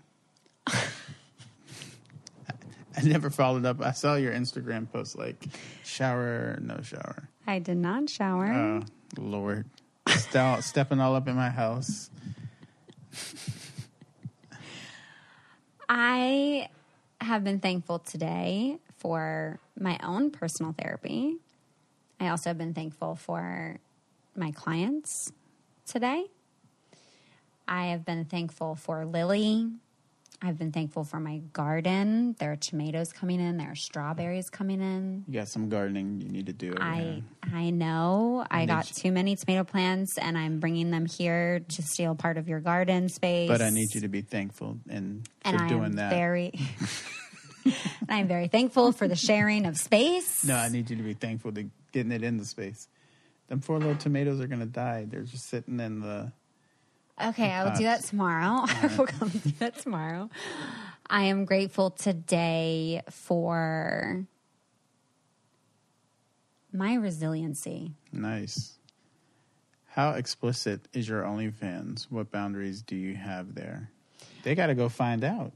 I 2.96 3.02
never 3.02 3.30
followed 3.30 3.66
up. 3.66 3.80
I 3.80 3.92
saw 3.92 4.14
your 4.14 4.32
Instagram 4.32 4.90
post 4.90 5.18
like 5.18 5.44
shower, 5.84 6.58
no 6.62 6.80
shower. 6.82 7.28
I 7.46 7.58
did 7.58 7.76
not 7.76 8.08
shower. 8.08 8.52
Oh 8.52 8.82
Lord, 9.18 9.66
Ste- 10.08 10.60
stepping 10.62 11.00
all 11.00 11.14
up 11.14 11.28
in 11.28 11.34
my 11.34 11.50
house. 11.50 12.10
I 15.88 16.68
have 17.20 17.44
been 17.44 17.60
thankful 17.60 17.98
today 17.98 18.78
for 18.96 19.58
my 19.78 19.98
own 20.02 20.30
personal 20.30 20.72
therapy. 20.72 21.36
I 22.20 22.28
also 22.28 22.50
have 22.50 22.58
been 22.58 22.74
thankful 22.74 23.16
for 23.16 23.78
my 24.36 24.50
clients 24.52 25.32
today. 25.86 26.24
I 27.66 27.86
have 27.86 28.04
been 28.04 28.24
thankful 28.24 28.76
for 28.76 29.04
Lily. 29.04 29.70
I've 30.42 30.58
been 30.58 30.72
thankful 30.72 31.04
for 31.04 31.18
my 31.20 31.38
garden. 31.52 32.36
There 32.38 32.52
are 32.52 32.56
tomatoes 32.56 33.12
coming 33.12 33.40
in, 33.40 33.56
there 33.56 33.70
are 33.70 33.76
strawberries 33.76 34.50
coming 34.50 34.80
in. 34.80 35.24
You 35.26 35.34
got 35.34 35.48
some 35.48 35.68
gardening 35.68 36.20
you 36.20 36.28
need 36.28 36.46
to 36.46 36.52
do. 36.52 36.74
I. 36.78 37.22
I 37.52 37.70
know 37.70 38.44
I 38.50 38.66
got 38.66 38.88
you- 38.90 38.94
too 38.94 39.12
many 39.12 39.36
tomato 39.36 39.64
plants 39.64 40.18
and 40.18 40.36
I'm 40.36 40.60
bringing 40.60 40.90
them 40.90 41.06
here 41.06 41.60
to 41.60 41.82
steal 41.82 42.14
part 42.14 42.36
of 42.36 42.48
your 42.48 42.60
garden 42.60 43.08
space. 43.08 43.48
but 43.48 43.62
I 43.62 43.70
need 43.70 43.94
you 43.94 44.02
to 44.02 44.08
be 44.08 44.20
thankful 44.22 44.78
and 44.88 45.26
for 45.44 45.48
and 45.56 45.68
doing 45.68 45.96
that. 45.96 46.10
very 46.10 46.52
I 48.08 48.18
am 48.18 48.28
very 48.28 48.48
thankful 48.48 48.92
for 48.92 49.08
the 49.08 49.16
sharing 49.16 49.64
of 49.64 49.78
space. 49.78 50.44
No, 50.44 50.56
I 50.56 50.68
need 50.68 50.90
you 50.90 50.96
to 50.96 51.02
be 51.02 51.14
thankful 51.14 51.52
to 51.52 51.70
getting 51.92 52.12
it 52.12 52.22
in 52.22 52.36
the 52.36 52.44
space. 52.44 52.88
Them 53.48 53.60
four 53.60 53.78
little 53.78 53.96
tomatoes 53.96 54.40
are 54.40 54.46
gonna 54.46 54.66
die. 54.66 55.06
They're 55.08 55.22
just 55.22 55.48
sitting 55.48 55.80
in 55.80 56.00
the. 56.00 56.32
Okay, 57.22 57.50
I 57.50 57.64
will 57.64 57.76
do 57.76 57.84
that 57.84 58.02
tomorrow. 58.04 58.64
I 58.66 58.90
will 58.98 59.06
come 59.06 59.28
do 59.28 59.50
that 59.60 59.78
tomorrow. 59.78 60.30
I 61.08 61.24
am 61.24 61.44
grateful 61.44 61.90
today 61.90 63.02
for 63.08 64.26
my 66.72 66.94
resiliency. 66.94 67.92
Nice. 68.12 68.72
How 69.86 70.10
explicit 70.10 70.88
is 70.92 71.08
your 71.08 71.22
OnlyFans? 71.22 72.10
What 72.10 72.32
boundaries 72.32 72.82
do 72.82 72.96
you 72.96 73.14
have 73.14 73.54
there? 73.54 73.90
They 74.42 74.56
got 74.56 74.66
to 74.66 74.74
go 74.74 74.88
find 74.88 75.22
out. 75.22 75.52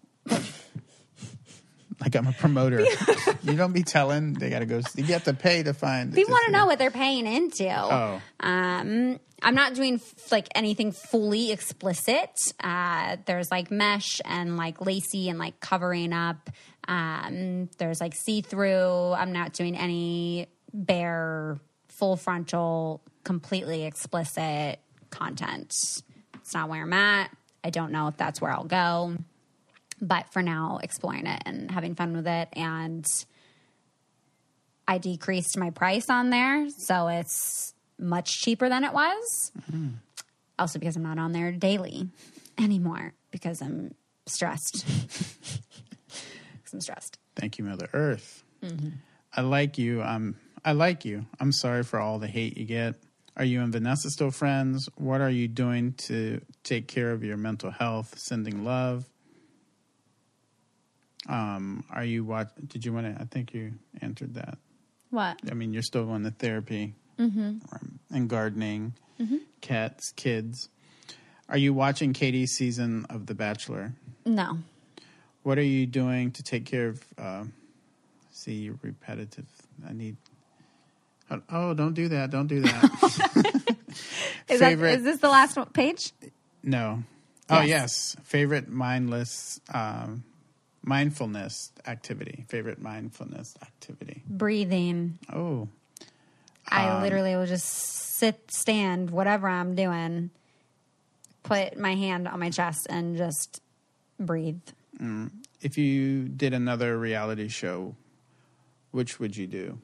like 2.00 2.14
I'm 2.14 2.28
a 2.28 2.32
promoter. 2.32 2.86
you 3.42 3.54
don't 3.54 3.72
be 3.72 3.82
telling. 3.82 4.34
They 4.34 4.48
got 4.48 4.60
to 4.60 4.66
go. 4.66 4.80
You 4.94 5.04
have 5.06 5.24
to 5.24 5.34
pay 5.34 5.64
to 5.64 5.74
find. 5.74 6.14
People 6.14 6.32
want 6.32 6.46
to 6.46 6.52
know 6.52 6.66
what 6.66 6.78
they're 6.78 6.92
paying 6.92 7.26
into. 7.26 7.68
Oh. 7.68 8.22
Um, 8.38 9.18
I'm 9.42 9.54
not 9.54 9.74
doing 9.74 10.00
like 10.30 10.48
anything 10.54 10.92
fully 10.92 11.52
explicit. 11.52 12.30
Uh, 12.62 13.16
there's 13.26 13.50
like 13.50 13.70
mesh 13.70 14.20
and 14.24 14.56
like 14.56 14.84
lacy 14.84 15.28
and 15.28 15.38
like 15.38 15.60
covering 15.60 16.12
up. 16.12 16.50
Um, 16.86 17.68
there's 17.78 18.00
like 18.00 18.14
see 18.14 18.40
through. 18.40 19.12
I'm 19.12 19.32
not 19.32 19.52
doing 19.52 19.76
any 19.76 20.48
bare, 20.72 21.58
full 21.88 22.16
frontal, 22.16 23.02
completely 23.24 23.84
explicit 23.84 24.80
content. 25.10 25.72
It's 26.34 26.54
not 26.54 26.68
where 26.68 26.82
I'm 26.82 26.92
at. 26.92 27.30
I 27.62 27.70
don't 27.70 27.92
know 27.92 28.08
if 28.08 28.16
that's 28.16 28.40
where 28.40 28.50
I'll 28.50 28.64
go. 28.64 29.16
But 30.00 30.32
for 30.32 30.42
now, 30.42 30.78
exploring 30.82 31.26
it 31.26 31.42
and 31.44 31.70
having 31.70 31.94
fun 31.94 32.14
with 32.16 32.26
it. 32.26 32.48
And 32.52 33.06
I 34.86 34.98
decreased 34.98 35.58
my 35.58 35.70
price 35.70 36.08
on 36.08 36.30
there. 36.30 36.68
So 36.70 37.08
it's 37.08 37.74
much 37.98 38.40
cheaper 38.40 38.68
than 38.68 38.84
it 38.84 38.92
was. 38.92 39.52
Also, 40.58 40.78
because 40.78 40.96
I'm 40.96 41.02
not 41.02 41.18
on 41.18 41.32
there 41.32 41.52
daily 41.52 42.08
anymore 42.58 43.12
because 43.30 43.62
I'm 43.62 43.94
stressed. 44.26 44.84
Because 46.68 46.74
I'm 46.74 46.80
stressed. 46.82 47.18
Thank 47.34 47.56
you, 47.56 47.64
Mother 47.64 47.88
Earth. 47.94 48.44
I 49.34 49.40
like 49.40 49.78
you. 49.78 50.02
I'm. 50.02 50.36
I 50.62 50.72
like 50.72 51.06
you. 51.06 51.24
I'm 51.40 51.50
sorry 51.50 51.82
for 51.82 51.98
all 51.98 52.18
the 52.18 52.26
hate 52.26 52.58
you 52.58 52.66
get. 52.66 52.96
Are 53.38 53.44
you 53.44 53.62
and 53.62 53.72
Vanessa 53.72 54.10
still 54.10 54.30
friends? 54.30 54.86
What 54.96 55.22
are 55.22 55.30
you 55.30 55.48
doing 55.48 55.94
to 56.08 56.42
take 56.64 56.86
care 56.86 57.12
of 57.12 57.24
your 57.24 57.38
mental 57.38 57.70
health? 57.70 58.18
Sending 58.18 58.64
love. 58.64 59.08
Um, 61.26 61.84
are 61.90 62.04
you 62.04 62.22
watch? 62.24 62.48
Did 62.66 62.84
you 62.84 62.92
want 62.92 63.06
to? 63.16 63.22
I 63.22 63.24
think 63.24 63.54
you 63.54 63.72
answered 64.02 64.34
that. 64.34 64.58
What? 65.08 65.38
I 65.50 65.54
mean, 65.54 65.72
you're 65.72 65.82
still 65.82 66.04
going 66.04 66.24
to 66.24 66.30
therapy 66.32 66.94
and 67.18 68.28
gardening, 68.28 68.94
cats, 69.60 70.12
kids. 70.12 70.68
Are 71.48 71.56
you 71.58 71.72
watching 71.74 72.12
Katie's 72.12 72.52
season 72.52 73.06
of 73.10 73.26
The 73.26 73.34
Bachelor? 73.34 73.92
No. 74.24 74.58
What 75.42 75.58
are 75.58 75.62
you 75.62 75.86
doing 75.86 76.30
to 76.32 76.42
take 76.42 76.66
care 76.66 76.88
of? 76.88 77.02
Uh, 77.16 77.44
see, 78.30 78.54
you're 78.54 78.78
repetitive. 78.82 79.46
I 79.88 79.92
need. 79.92 80.16
Oh, 81.30 81.40
Oh, 81.50 81.74
don't 81.74 81.94
do 81.94 82.08
that! 82.08 82.30
Don't 82.30 82.46
do 82.46 82.60
that. 82.60 83.74
Is, 84.48 84.60
Favorite- 84.60 84.90
that, 84.92 84.98
is 84.98 85.04
this 85.04 85.18
the 85.18 85.28
last 85.28 85.56
one- 85.56 85.66
page? 85.66 86.12
no. 86.62 87.02
Oh 87.50 87.60
Yes. 87.62 88.14
yes, 88.14 88.16
favorite 88.24 88.68
mindless, 88.68 89.58
um, 89.72 90.22
mindfulness 90.82 91.72
activity. 91.86 92.44
Favorite 92.48 92.78
mindfulness 92.78 93.54
activity. 93.62 94.22
Breathing. 94.28 95.18
Oh, 95.32 95.68
I 96.68 96.88
um, 96.88 97.02
literally 97.02 97.34
will 97.36 97.46
just 97.46 97.66
sit, 97.66 98.50
stand, 98.50 99.10
whatever 99.10 99.48
I'm 99.48 99.74
doing, 99.74 100.30
put 101.42 101.78
my 101.78 101.94
hand 101.94 102.28
on 102.28 102.40
my 102.40 102.50
chest 102.50 102.86
and 102.90 103.16
just 103.16 103.62
breathe. 104.18 104.60
Mm. 105.00 105.30
if 105.60 105.78
you 105.78 106.28
did 106.28 106.52
another 106.52 106.98
reality 106.98 107.46
show, 107.46 107.94
which 108.90 109.20
would 109.20 109.36
you 109.36 109.46
do? 109.46 109.78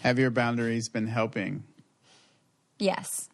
Have 0.00 0.18
your 0.18 0.30
boundaries 0.30 0.88
been 0.88 1.06
helping? 1.06 1.64
Yes. 2.78 3.28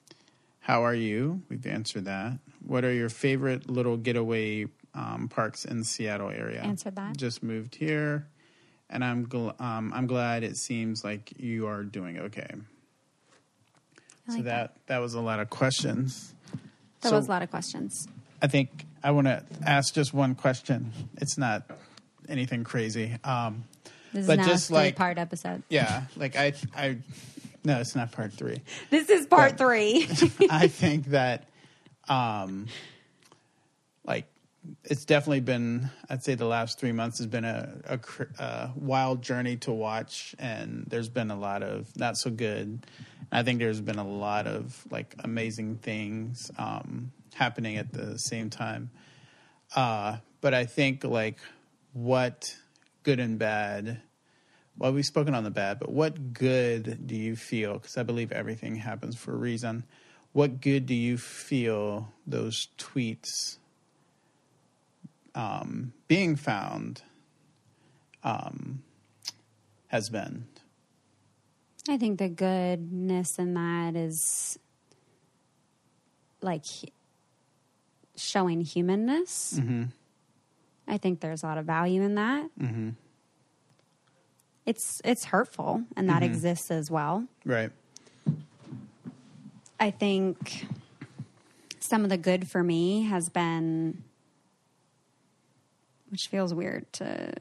How 0.60 0.84
are 0.84 0.94
you? 0.94 1.42
We've 1.48 1.66
answered 1.66 2.04
that. 2.04 2.38
What 2.64 2.84
are 2.84 2.92
your 2.92 3.08
favorite 3.08 3.68
little 3.68 3.96
getaway 3.96 4.66
um, 4.94 5.28
parks 5.28 5.64
in 5.64 5.78
the 5.78 5.84
Seattle 5.84 6.30
area? 6.30 6.60
Answered 6.62 6.96
that. 6.96 7.16
Just 7.16 7.42
moved 7.42 7.74
here, 7.74 8.26
and 8.90 9.04
I'm 9.04 9.26
gl- 9.26 9.58
um, 9.60 9.92
I'm 9.94 10.06
glad 10.06 10.42
it 10.44 10.56
seems 10.56 11.04
like 11.04 11.32
you 11.38 11.66
are 11.66 11.82
doing 11.82 12.18
okay. 12.18 12.48
I 14.26 14.30
so 14.30 14.34
like 14.36 14.44
that, 14.44 14.76
that 14.86 14.98
was 14.98 15.14
a 15.14 15.20
lot 15.20 15.40
of 15.40 15.50
questions. 15.50 16.34
That 17.02 17.10
So- 17.10 17.16
was 17.16 17.26
a 17.26 17.30
lot 17.30 17.42
of 17.42 17.50
questions. 17.50 18.08
I 18.40 18.46
think 18.46 18.84
I 19.02 19.10
want 19.10 19.26
to 19.26 19.42
ask 19.66 19.94
just 19.94 20.12
one 20.14 20.34
question. 20.34 20.92
It's 21.18 21.36
not 21.38 21.64
anything 22.28 22.64
crazy. 22.64 23.16
Um, 23.24 23.64
This 24.12 24.26
But 24.26 24.38
is 24.40 24.46
just 24.46 24.70
a 24.70 24.74
like- 24.74 24.96
part 24.96 25.18
episode. 25.18 25.62
yeah, 25.68 26.04
like 26.16 26.36
I, 26.36 26.52
I, 26.76 26.98
no, 27.64 27.80
it's 27.80 27.94
not 27.96 28.12
part 28.12 28.32
three. 28.32 28.60
This 28.90 29.08
is 29.10 29.26
part 29.26 29.52
But- 29.52 29.58
three. 29.58 30.06
I 30.50 30.68
think 30.68 31.06
that, 31.06 31.48
um, 32.08 32.66
like, 34.06 34.26
it's 34.84 35.04
definitely 35.04 35.40
been. 35.40 35.90
I'd 36.08 36.22
say 36.22 36.34
the 36.34 36.46
last 36.46 36.78
three 36.78 36.92
months 36.92 37.18
has 37.18 37.26
been 37.26 37.44
a, 37.44 37.74
a, 37.86 38.00
a 38.42 38.72
wild 38.76 39.22
journey 39.22 39.56
to 39.58 39.72
watch, 39.72 40.34
and 40.38 40.84
there's 40.88 41.08
been 41.08 41.30
a 41.30 41.38
lot 41.38 41.62
of 41.62 41.94
not 41.96 42.16
so 42.16 42.30
good. 42.30 42.86
I 43.32 43.42
think 43.42 43.58
there's 43.58 43.80
been 43.80 43.98
a 43.98 44.06
lot 44.06 44.46
of 44.46 44.84
like 44.90 45.14
amazing 45.18 45.76
things 45.76 46.50
um, 46.58 47.12
happening 47.34 47.76
at 47.76 47.92
the 47.92 48.18
same 48.18 48.50
time. 48.50 48.90
Uh, 49.74 50.18
but 50.40 50.54
I 50.54 50.66
think 50.66 51.04
like 51.04 51.38
what 51.92 52.56
good 53.02 53.20
and 53.20 53.38
bad. 53.38 54.00
Well, 54.76 54.92
we've 54.92 55.04
spoken 55.04 55.34
on 55.34 55.44
the 55.44 55.50
bad, 55.50 55.78
but 55.78 55.90
what 55.90 56.32
good 56.32 57.06
do 57.06 57.14
you 57.14 57.36
feel? 57.36 57.74
Because 57.74 57.96
I 57.96 58.02
believe 58.02 58.32
everything 58.32 58.76
happens 58.76 59.16
for 59.16 59.32
a 59.32 59.36
reason. 59.36 59.84
What 60.32 60.60
good 60.60 60.86
do 60.86 60.94
you 60.94 61.16
feel 61.16 62.12
those 62.26 62.68
tweets 62.76 63.58
um, 65.34 65.92
being 66.08 66.36
found 66.36 67.02
um, 68.22 68.82
has 69.88 70.10
been? 70.10 70.46
I 71.88 71.98
think 71.98 72.18
the 72.18 72.28
goodness 72.28 73.38
in 73.38 73.54
that 73.54 73.94
is 73.96 74.58
like 76.40 76.64
showing 78.16 78.60
humanness. 78.60 79.60
I 80.86 80.98
think 80.98 81.20
there's 81.20 81.42
a 81.42 81.46
lot 81.46 81.58
of 81.58 81.66
value 81.66 82.02
in 82.02 82.14
that. 82.14 82.48
Mm-hmm. 82.60 82.90
It's 84.66 85.02
it's 85.04 85.26
hurtful, 85.26 85.82
and 85.96 86.08
that 86.08 86.22
exists 86.22 86.70
as 86.70 86.90
well. 86.90 87.26
Right. 87.44 87.70
I 89.78 89.90
think 89.90 90.66
some 91.80 92.04
of 92.04 92.08
the 92.08 92.16
good 92.16 92.48
for 92.48 92.62
me 92.62 93.02
has 93.02 93.28
been, 93.28 94.03
which 96.14 96.28
feels 96.28 96.54
weird 96.54 96.90
to 96.92 97.32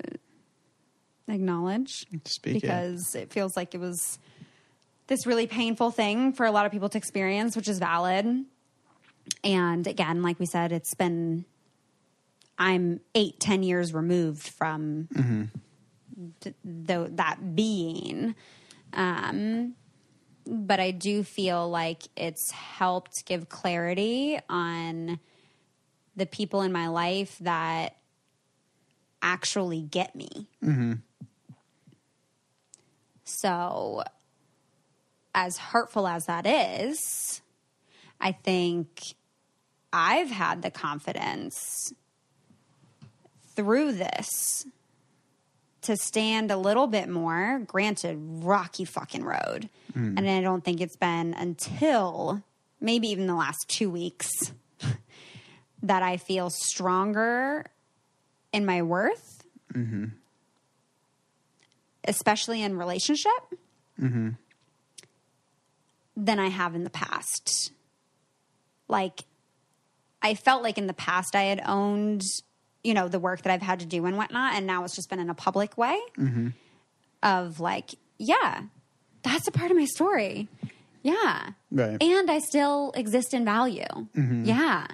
acknowledge 1.28 2.08
Speak 2.26 2.56
because 2.56 3.14
it 3.14 3.32
feels 3.32 3.56
like 3.56 3.76
it 3.76 3.80
was 3.80 4.18
this 5.06 5.28
really 5.28 5.46
painful 5.46 5.92
thing 5.92 6.34
for 6.34 6.44
a 6.44 6.52
lot 6.52 6.66
of 6.66 6.72
people 6.72 6.90
to 6.90 6.98
experience, 6.98 7.56
which 7.56 7.68
is 7.68 7.78
valid. 7.78 8.26
And 9.44 9.86
again, 9.86 10.24
like 10.24 10.40
we 10.40 10.48
said, 10.48 10.72
it's 10.72 10.96
been, 10.96 11.46
I'm 12.58 13.00
eight, 13.14 13.40
ten 13.40 13.62
years 13.62 13.94
removed 13.94 14.50
from 14.50 15.08
th- 16.42 16.56
tho- 16.66 17.10
that 17.12 17.56
being. 17.56 18.34
Um, 18.94 19.76
but 20.48 20.80
I 20.80 20.90
do 20.90 21.22
feel 21.22 21.70
like 21.70 22.02
it's 22.18 22.50
helped 22.50 23.26
give 23.28 23.50
clarity 23.50 24.40
on 24.50 25.20
the 26.16 26.26
people 26.26 26.64
in 26.64 26.72
my 26.72 26.88
life 26.88 27.38
that 27.42 27.98
actually 29.24 29.82
get 29.82 30.16
me. 30.16 30.48
Mm-hmm. 30.64 30.94
So, 33.24 34.04
as 35.34 35.58
hurtful 35.58 36.08
as 36.08 36.28
that 36.28 36.46
is, 36.46 37.42
I 38.22 38.34
think 38.34 39.16
I've 39.92 40.30
had 40.30 40.62
the 40.62 40.70
confidence 40.70 41.94
through 43.56 43.94
this 43.94 44.66
to 45.84 45.98
stand 45.98 46.52
a 46.52 46.58
little 46.58 46.88
bit 46.88 47.10
more. 47.10 47.62
Granted, 47.66 48.18
rocky 48.20 48.86
fucking 48.86 49.24
road. 49.24 49.70
Mm. 49.94 50.18
And 50.18 50.30
I 50.30 50.42
don't 50.42 50.64
think 50.64 50.82
it's 50.82 50.96
been 50.96 51.34
until 51.34 52.44
maybe 52.80 53.10
even 53.10 53.28
the 53.28 53.36
last 53.36 53.66
two 53.68 53.90
weeks 53.90 54.30
that 55.84 56.04
I 56.04 56.18
feel 56.18 56.50
stronger 56.50 57.66
in 58.54 58.66
my 58.66 58.82
worth, 58.82 59.44
mm-hmm. 59.74 60.06
especially 62.06 62.62
in 62.62 62.78
relationship, 62.78 63.32
mm-hmm. 64.00 64.30
than 66.16 66.40
I 66.40 66.48
have 66.48 66.76
in 66.76 66.86
the 66.86 66.90
past. 66.90 67.74
Like, 68.88 69.26
I 70.22 70.36
felt 70.36 70.64
like 70.64 70.78
in 70.78 70.88
the 70.88 70.94
past 70.94 71.36
I 71.36 71.44
had 71.44 71.62
owned, 71.66 72.24
you 72.84 72.94
know, 72.94 73.10
the 73.10 73.20
work 73.20 73.42
that 73.42 73.52
I've 73.52 73.62
had 73.62 73.82
to 73.82 73.86
do 73.86 74.06
and 74.06 74.16
whatnot, 74.16 74.54
and 74.54 74.66
now 74.66 74.86
it's 74.86 74.96
just 74.96 75.10
been 75.10 75.20
in 75.20 75.30
a 75.30 75.36
public 75.36 75.78
way 75.78 76.00
mm-hmm. 76.18 76.50
of 77.22 77.60
like, 77.60 77.96
yeah, 78.18 78.62
that's 79.24 79.48
a 79.48 79.52
part 79.52 79.72
of 79.72 79.78
my 79.78 79.86
story. 79.86 80.48
Yeah. 81.02 81.50
Right. 81.72 82.02
And 82.02 82.32
I 82.32 82.40
still 82.40 82.94
exist 82.96 83.34
in 83.34 83.44
value. 83.44 83.84
Yeah. 84.16 84.88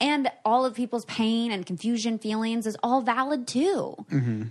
And 0.00 0.30
all 0.44 0.64
of 0.64 0.74
people's 0.74 1.04
pain 1.06 1.52
and 1.52 1.64
confusion 1.64 2.18
feelings 2.18 2.66
is 2.66 2.76
all 2.82 3.00
valid 3.00 3.46
too. 3.46 3.96
Mm-hmm. 4.10 4.42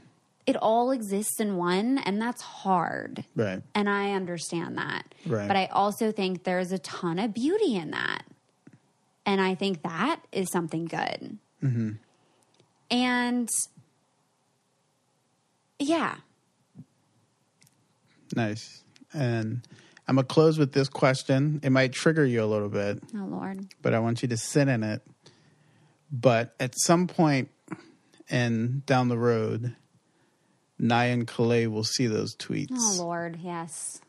It 0.45 0.55
all 0.57 0.91
exists 0.91 1.39
in 1.39 1.55
one, 1.55 1.99
and 1.99 2.21
that's 2.21 2.41
hard. 2.41 3.23
Right. 3.35 3.61
And 3.75 3.89
I 3.89 4.11
understand 4.11 4.77
that. 4.77 5.13
Right. 5.25 5.47
But 5.47 5.55
I 5.55 5.67
also 5.67 6.11
think 6.11 6.43
there's 6.43 6.71
a 6.71 6.79
ton 6.79 7.19
of 7.19 7.33
beauty 7.33 7.75
in 7.75 7.91
that. 7.91 8.23
And 9.25 9.39
I 9.39 9.55
think 9.55 9.83
that 9.83 10.21
is 10.33 10.51
something 10.51 10.85
good. 10.85 11.37
Mm-hmm. 11.63 11.91
And 12.91 13.49
yeah, 15.79 16.15
Nice. 18.35 18.83
And 19.13 19.61
I'm 20.07 20.15
going 20.15 20.25
to 20.25 20.33
close 20.33 20.57
with 20.57 20.71
this 20.73 20.89
question. 20.89 21.59
It 21.63 21.69
might 21.71 21.93
trigger 21.93 22.25
you 22.25 22.43
a 22.43 22.45
little 22.47 22.69
bit, 22.69 23.01
oh 23.15 23.25
Lord. 23.25 23.67
but 23.81 23.93
I 23.93 23.99
want 23.99 24.21
you 24.21 24.27
to 24.29 24.37
sit 24.37 24.67
in 24.67 24.83
it. 24.83 25.01
But 26.15 26.53
at 26.59 26.75
some 26.79 27.07
point 27.07 27.49
and 28.29 28.85
down 28.85 29.07
the 29.07 29.17
road, 29.17 29.75
Naya 30.77 31.11
and 31.11 31.27
Calais 31.27 31.65
will 31.67 31.83
see 31.83 32.05
those 32.05 32.35
tweets. 32.35 32.67
Oh 32.77 32.95
Lord, 32.99 33.39
yes. 33.41 33.99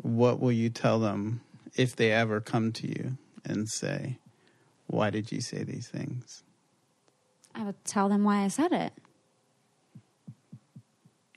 What 0.00 0.40
will 0.40 0.52
you 0.52 0.70
tell 0.70 0.98
them 0.98 1.42
if 1.76 1.94
they 1.94 2.12
ever 2.12 2.40
come 2.40 2.72
to 2.72 2.88
you 2.88 3.18
and 3.44 3.68
say, 3.68 4.16
Why 4.86 5.10
did 5.10 5.30
you 5.30 5.42
say 5.42 5.62
these 5.62 5.86
things? 5.88 6.42
I 7.54 7.62
would 7.64 7.84
tell 7.84 8.08
them 8.08 8.24
why 8.24 8.44
I 8.44 8.48
said 8.48 8.72
it. 8.72 8.92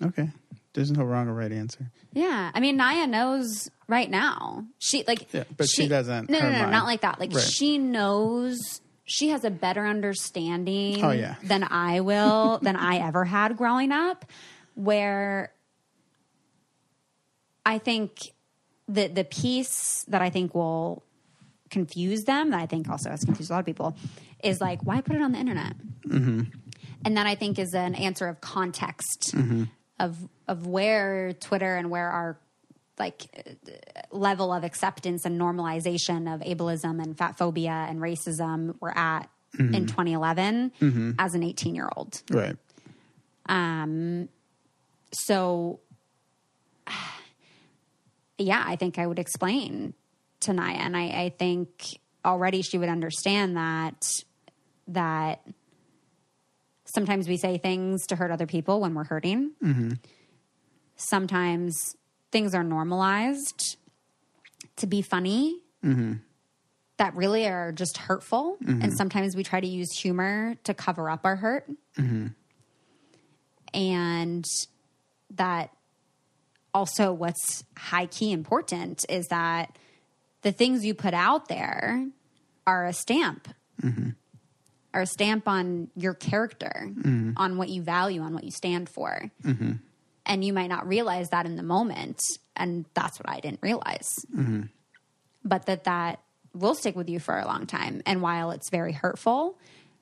Okay. 0.01 0.29
There's 0.73 0.91
no 0.91 1.03
wrong 1.03 1.27
or 1.27 1.33
right 1.33 1.51
answer. 1.51 1.91
Yeah, 2.13 2.49
I 2.53 2.59
mean, 2.59 2.77
Naya 2.77 3.07
knows 3.07 3.69
right 3.87 4.09
now. 4.09 4.65
She 4.79 5.03
like, 5.07 5.31
Yeah, 5.33 5.43
but 5.55 5.67
she 5.69 5.87
doesn't- 5.87 6.29
No, 6.29 6.39
no, 6.39 6.49
no, 6.51 6.59
mind. 6.59 6.71
not 6.71 6.85
like 6.85 7.01
that. 7.01 7.19
Like 7.19 7.33
Right. 7.33 7.43
she 7.43 7.77
knows. 7.77 8.81
She 9.05 9.29
has 9.29 9.43
a 9.43 9.51
better 9.51 9.85
understanding 9.85 11.03
Oh, 11.03 11.11
yeah. 11.11 11.35
than 11.43 11.63
I 11.63 11.99
will, 11.99 12.57
than 12.61 12.75
I 12.75 12.97
ever 12.97 13.25
had 13.25 13.57
growing 13.57 13.91
up. 13.91 14.25
Where 14.75 15.51
I 17.65 17.77
think 17.77 18.31
the 18.87 19.07
the 19.07 19.23
piece 19.23 20.03
that 20.07 20.21
I 20.21 20.29
think 20.29 20.53
will 20.55 21.03
confuse 21.69 22.23
them, 22.23 22.51
that 22.51 22.59
I 22.59 22.65
think 22.65 22.89
also 22.89 23.09
has 23.09 23.23
confused 23.23 23.49
a 23.49 23.53
lot 23.53 23.59
of 23.59 23.65
people, 23.65 23.95
is 24.43 24.61
like, 24.61 24.81
why 24.83 25.01
put 25.01 25.15
it 25.15 25.21
on 25.21 25.31
the 25.31 25.39
internet? 25.39 25.75
Mm-hmm. 26.07 26.41
And 27.05 27.17
that 27.17 27.27
I 27.27 27.35
think 27.35 27.59
is 27.59 27.73
an 27.73 27.95
answer 27.95 28.27
of 28.27 28.41
context 28.41 29.35
of 29.99 30.17
of 30.47 30.67
where 30.67 31.33
Twitter 31.33 31.75
and 31.75 31.89
where 31.89 32.09
our 32.09 32.37
like 32.99 33.23
level 34.11 34.53
of 34.53 34.63
acceptance 34.63 35.25
and 35.25 35.39
normalization 35.39 36.33
of 36.33 36.41
ableism 36.41 37.01
and 37.01 37.17
fat 37.17 37.37
phobia 37.37 37.85
and 37.89 37.99
racism 37.99 38.75
were 38.79 38.95
at 38.95 39.29
mm-hmm. 39.57 39.73
in 39.73 39.85
2011 39.87 40.71
mm-hmm. 40.79 41.11
as 41.17 41.35
an 41.35 41.43
18 41.43 41.75
year 41.75 41.89
old. 41.95 42.21
Right. 42.29 42.55
Um, 43.47 44.29
so, 45.11 45.79
yeah, 48.37 48.63
I 48.65 48.75
think 48.75 48.97
I 48.97 49.07
would 49.07 49.19
explain 49.19 49.93
to 50.41 50.53
Naya, 50.53 50.77
and 50.77 50.97
I, 50.97 51.03
I 51.03 51.33
think 51.37 51.69
already 52.25 52.61
she 52.61 52.77
would 52.77 52.89
understand 52.89 53.57
that 53.57 54.01
that 54.87 55.41
sometimes 56.85 57.27
we 57.27 57.37
say 57.37 57.57
things 57.57 58.05
to 58.07 58.15
hurt 58.15 58.31
other 58.31 58.45
people 58.45 58.81
when 58.81 58.93
we're 58.93 59.05
hurting. 59.05 59.51
Mm-hmm. 59.63 59.91
Sometimes 60.95 61.95
things 62.33 62.53
are 62.53 62.63
normalized 62.63 63.77
to 64.75 64.87
be 64.87 65.01
funny. 65.01 65.59
Mm-hmm. 65.85 66.13
that 66.97 67.13
really 67.15 67.45
are 67.45 67.73
just 67.73 67.97
hurtful. 67.97 68.57
Mm-hmm. 68.63 68.83
And 68.83 68.97
sometimes 68.97 69.35
we 69.35 69.43
try 69.43 69.59
to 69.59 69.67
use 69.67 69.91
humor 69.91 70.55
to 70.63 70.73
cover 70.73 71.09
up 71.09 71.25
our 71.25 71.35
hurt. 71.35 71.69
Mm-hmm. 71.97 72.27
And 73.73 74.45
that 75.31 75.71
also, 76.73 77.11
what's 77.11 77.65
high 77.77 78.05
key 78.05 78.31
important 78.31 79.05
is 79.09 79.27
that 79.27 79.77
the 80.41 80.53
things 80.53 80.85
you 80.85 80.93
put 80.93 81.13
out 81.13 81.49
there 81.49 82.07
are 82.65 82.85
a 82.85 82.93
stamp, 82.93 83.49
are 84.93 85.01
a 85.01 85.05
stamp 85.05 85.47
on 85.47 85.89
your 85.95 86.13
character, 86.13 86.93
on 87.35 87.57
what 87.57 87.67
you 87.67 87.81
value, 87.81 88.21
on 88.21 88.33
what 88.33 88.45
you 88.45 88.51
stand 88.51 88.87
for. 88.87 89.29
And 90.25 90.43
you 90.43 90.53
might 90.53 90.67
not 90.67 90.87
realize 90.87 91.29
that 91.29 91.45
in 91.45 91.55
the 91.57 91.63
moment. 91.63 92.21
And 92.55 92.85
that's 92.93 93.19
what 93.19 93.29
I 93.29 93.39
didn't 93.39 93.59
realize 93.61 94.07
mm-hmm. 94.33 94.63
but 95.43 95.65
that 95.65 95.85
that 95.85 96.19
will 96.53 96.75
stick 96.75 96.95
with 96.95 97.09
you 97.09 97.19
for 97.19 97.37
a 97.37 97.45
long 97.45 97.65
time. 97.65 98.01
And 98.05 98.21
while 98.21 98.51
it's 98.51 98.69
very 98.69 98.93
hurtful 98.93 99.57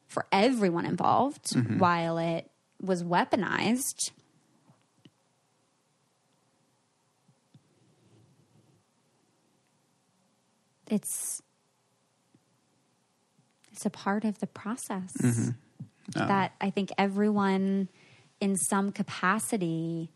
for 0.08 0.26
everyone 0.32 0.86
involved, 0.86 1.46
mm-hmm. 1.46 1.80
while 1.80 2.18
it 2.18 2.50
was 2.82 3.04
weaponized, 3.04 4.12
it's 10.88 11.42
it's 13.72 13.86
a 13.86 13.90
part 13.90 14.26
of 14.26 14.40
the 14.40 14.48
process 14.48 15.14
mm-hmm. 15.18 16.28
that 16.28 16.54
I 16.60 16.70
think 16.70 16.92
everyone 16.98 17.88
in 18.42 18.58
some 18.58 18.92
capacity 18.92 20.12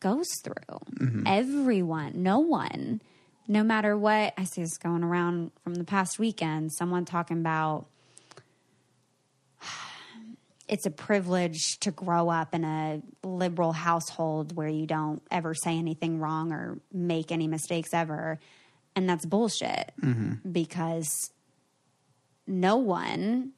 goes 0.00 0.28
through. 0.42 0.78
Mm-hmm. 1.00 1.22
Everyone, 1.26 2.22
no 2.22 2.38
one, 2.38 3.02
no 3.48 3.62
matter 3.62 3.96
what. 3.96 4.32
I 4.38 4.44
see 4.44 4.62
this 4.62 4.78
going 4.78 5.02
around 5.02 5.50
from 5.62 5.74
the 5.74 5.84
past 5.84 6.18
weekend. 6.18 6.72
Someone 6.72 7.04
talking 7.04 7.38
about 7.38 7.86
it's 10.68 10.86
a 10.86 10.90
privilege 10.90 11.78
to 11.80 11.90
grow 11.90 12.30
up 12.30 12.54
in 12.54 12.64
a 12.64 13.02
liberal 13.22 13.72
household 13.72 14.56
where 14.56 14.68
you 14.68 14.86
don't 14.86 15.22
ever 15.30 15.54
say 15.54 15.76
anything 15.76 16.20
wrong 16.20 16.52
or 16.52 16.78
make 16.92 17.32
any 17.32 17.48
mistakes 17.48 17.92
ever. 17.92 18.38
And 18.96 19.08
that's 19.08 19.26
bullshit 19.26 19.92
mm-hmm. 20.00 20.50
because 20.50 21.32
no 22.46 22.76
one 22.76 23.52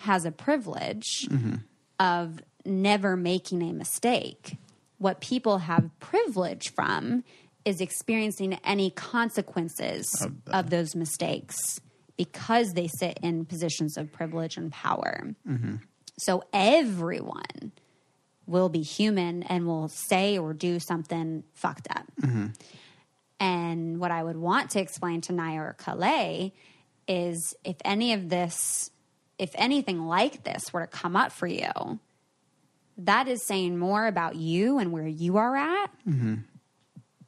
has 0.00 0.24
a 0.24 0.32
privilege 0.32 1.28
mm-hmm. 1.28 1.54
of 2.00 2.40
never 2.64 3.16
making 3.16 3.62
a 3.62 3.72
mistake. 3.72 4.56
What 4.98 5.20
people 5.20 5.58
have 5.58 5.90
privilege 6.00 6.72
from 6.72 7.24
is 7.64 7.80
experiencing 7.80 8.54
any 8.64 8.90
consequences 8.90 10.06
of, 10.48 10.70
those 10.70 10.94
mistakes 10.94 11.80
because 12.16 12.72
they 12.72 12.88
sit 12.88 13.18
in 13.22 13.44
positions 13.44 13.96
of 13.96 14.12
privilege 14.12 14.56
and 14.56 14.70
power. 14.72 15.34
Mm-hmm. 15.48 15.76
So 16.18 16.44
everyone 16.52 17.72
will 18.46 18.68
be 18.68 18.82
human 18.82 19.42
and 19.44 19.66
will 19.66 19.88
say 19.88 20.38
or 20.38 20.52
do 20.52 20.78
something 20.80 21.44
fucked 21.54 21.88
up. 21.90 22.06
Mm-hmm. 22.20 22.46
And 23.40 23.98
what 23.98 24.10
I 24.10 24.22
would 24.22 24.36
want 24.36 24.70
to 24.70 24.80
explain 24.80 25.20
to 25.22 25.32
Naya 25.32 25.60
or 25.60 25.76
Calais 25.78 26.52
is 27.08 27.54
if 27.64 27.76
any 27.84 28.12
of 28.12 28.28
this, 28.28 28.90
if 29.38 29.50
anything 29.54 30.06
like 30.06 30.44
this 30.44 30.72
were 30.72 30.80
to 30.80 30.86
come 30.86 31.16
up 31.16 31.32
for 31.32 31.46
you, 31.46 31.98
that 32.98 33.28
is 33.28 33.44
saying 33.46 33.78
more 33.78 34.06
about 34.06 34.36
you 34.36 34.78
and 34.78 34.92
where 34.92 35.06
you 35.06 35.36
are 35.36 35.56
at 35.56 35.90
mm-hmm. 36.06 36.36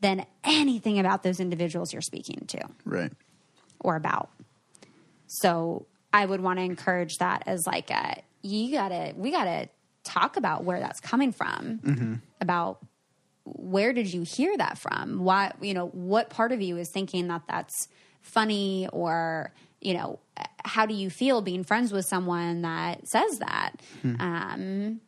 than 0.01 0.27
anything 0.43 0.99
about 0.99 1.23
those 1.23 1.41
individuals 1.41 1.93
you're 1.93 2.03
speaking 2.03 2.45
to. 2.49 2.61
Right. 2.85 3.13
or 3.81 3.97
about. 3.97 4.31
So 5.27 5.87
I 6.13 6.25
would 6.25 6.41
want 6.41 6.59
to 6.59 6.65
encourage 6.65 7.19
that 7.19 7.43
as 7.47 7.67
like 7.67 7.91
a 7.91 8.23
you 8.43 8.73
gotta 8.73 9.15
we 9.17 9.31
gotta 9.31 9.69
talk 10.05 10.37
about 10.37 10.65
where 10.65 10.79
that's 10.81 11.01
coming 11.01 11.33
from. 11.33 11.79
Mm-hmm. 11.79 12.15
About 12.41 12.85
where 13.45 13.93
did 13.93 14.13
you 14.13 14.23
hear 14.23 14.57
that 14.57 14.79
from? 14.79 15.25
Why 15.25 15.53
you 15.61 15.75
know 15.75 15.89
what 15.89 16.31
part 16.31 16.53
of 16.53 16.61
you 16.61 16.77
is 16.77 16.91
thinking 16.91 17.29
that 17.29 17.43
that's 17.49 17.89
funny 18.21 18.89
or 18.93 19.53
you 19.81 19.95
know 19.95 20.21
how 20.65 20.87
do 20.87 20.95
you 20.95 21.11
feel 21.11 21.43
being 21.43 21.65
friends 21.65 21.93
with 21.93 22.07
someone 22.07 22.63
that 22.63 23.09
says 23.09 23.39
that? 23.39 23.73
Hmm. 24.03 24.21
Um, 24.21 25.01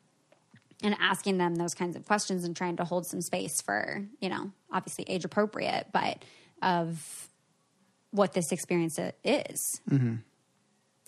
and 0.87 0.97
asking 1.01 1.39
them 1.39 1.57
those 1.57 1.75
kinds 1.75 1.97
of 1.97 2.07
questions 2.07 2.45
and 2.45 2.57
trying 2.57 2.77
to 2.77 2.85
hold 2.85 3.07
some 3.07 3.21
space 3.21 3.61
for 3.61 4.07
you 4.21 4.29
know 4.29 4.51
obviously 4.73 5.05
age 5.09 5.25
appropriate 5.25 5.89
but 5.93 6.25
of 6.63 7.29
what 8.13 8.33
this 8.33 8.51
experience 8.53 8.99
is. 9.25 9.81
Mm-hmm. 9.91 10.15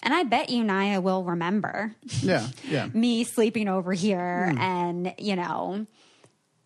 And 0.03 0.15
i 0.15 0.23
bet 0.25 0.51
you 0.51 0.65
naya 0.65 1.01
will 1.01 1.25
remember. 1.25 1.95
Yeah. 2.21 2.47
Yeah. 2.69 2.89
me 2.93 3.25
sleeping 3.25 3.69
over 3.69 3.93
here 3.93 4.51
hmm. 4.51 4.59
and 4.59 5.15
you 5.19 5.37
know 5.37 5.87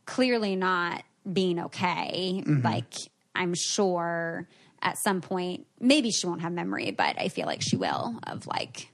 clearly 0.06 0.56
not 0.56 1.04
being 1.30 1.60
okay. 1.60 2.42
Mm-hmm. 2.44 2.64
Like 2.64 2.92
i'm 3.34 3.54
sure 3.54 4.48
at 4.80 4.98
some 4.98 5.20
point 5.20 5.66
maybe 5.78 6.10
she 6.10 6.26
won't 6.26 6.40
have 6.40 6.52
memory 6.52 6.90
but 6.90 7.14
i 7.18 7.28
feel 7.28 7.46
like 7.46 7.62
she 7.62 7.76
will 7.76 8.18
of 8.24 8.46
like 8.46 8.88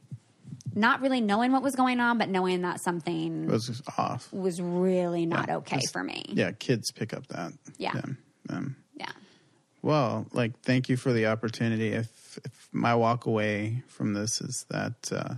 not 0.74 1.00
really 1.00 1.20
knowing 1.20 1.52
what 1.52 1.62
was 1.62 1.74
going 1.76 2.00
on 2.00 2.18
but 2.18 2.28
knowing 2.28 2.62
that 2.62 2.80
something 2.80 3.44
It 3.44 3.50
was 3.50 3.82
off. 3.96 4.32
was 4.32 4.60
really 4.60 5.26
not 5.26 5.48
Yeah, 5.48 5.56
okay 5.58 5.76
just- 5.80 5.92
for 5.92 6.02
me 6.04 6.24
Yeah. 6.28 6.52
Kids 6.52 6.90
pick 6.92 7.12
up 7.14 7.26
that. 7.28 7.52
Yeah. 7.78 8.00
Um, 8.50 8.76
yeah 8.96 9.10
Well, 9.82 10.26
like, 10.32 10.58
thank 10.62 10.88
you 10.88 10.96
for 10.96 11.12
the 11.12 11.26
opportunity. 11.26 11.88
If, 11.88 12.38
if 12.44 12.68
my 12.72 12.94
walk 12.94 13.26
away 13.26 13.82
from 13.88 14.14
this 14.14 14.40
is 14.40 14.64
that, 14.70 15.10
uh, 15.12 15.34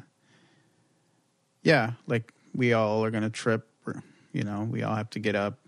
yeah, 1.62 1.93
like 2.07 2.33
we 2.55 2.72
all 2.72 3.05
are 3.05 3.11
going 3.11 3.22
to 3.22 3.31
trip, 3.31 3.66
or, 3.87 4.03
you 4.33 4.43
know, 4.43 4.66
we 4.70 4.83
all 4.83 4.95
have 4.95 5.11
to 5.11 5.18
get 5.18 5.35
up. 5.35 5.59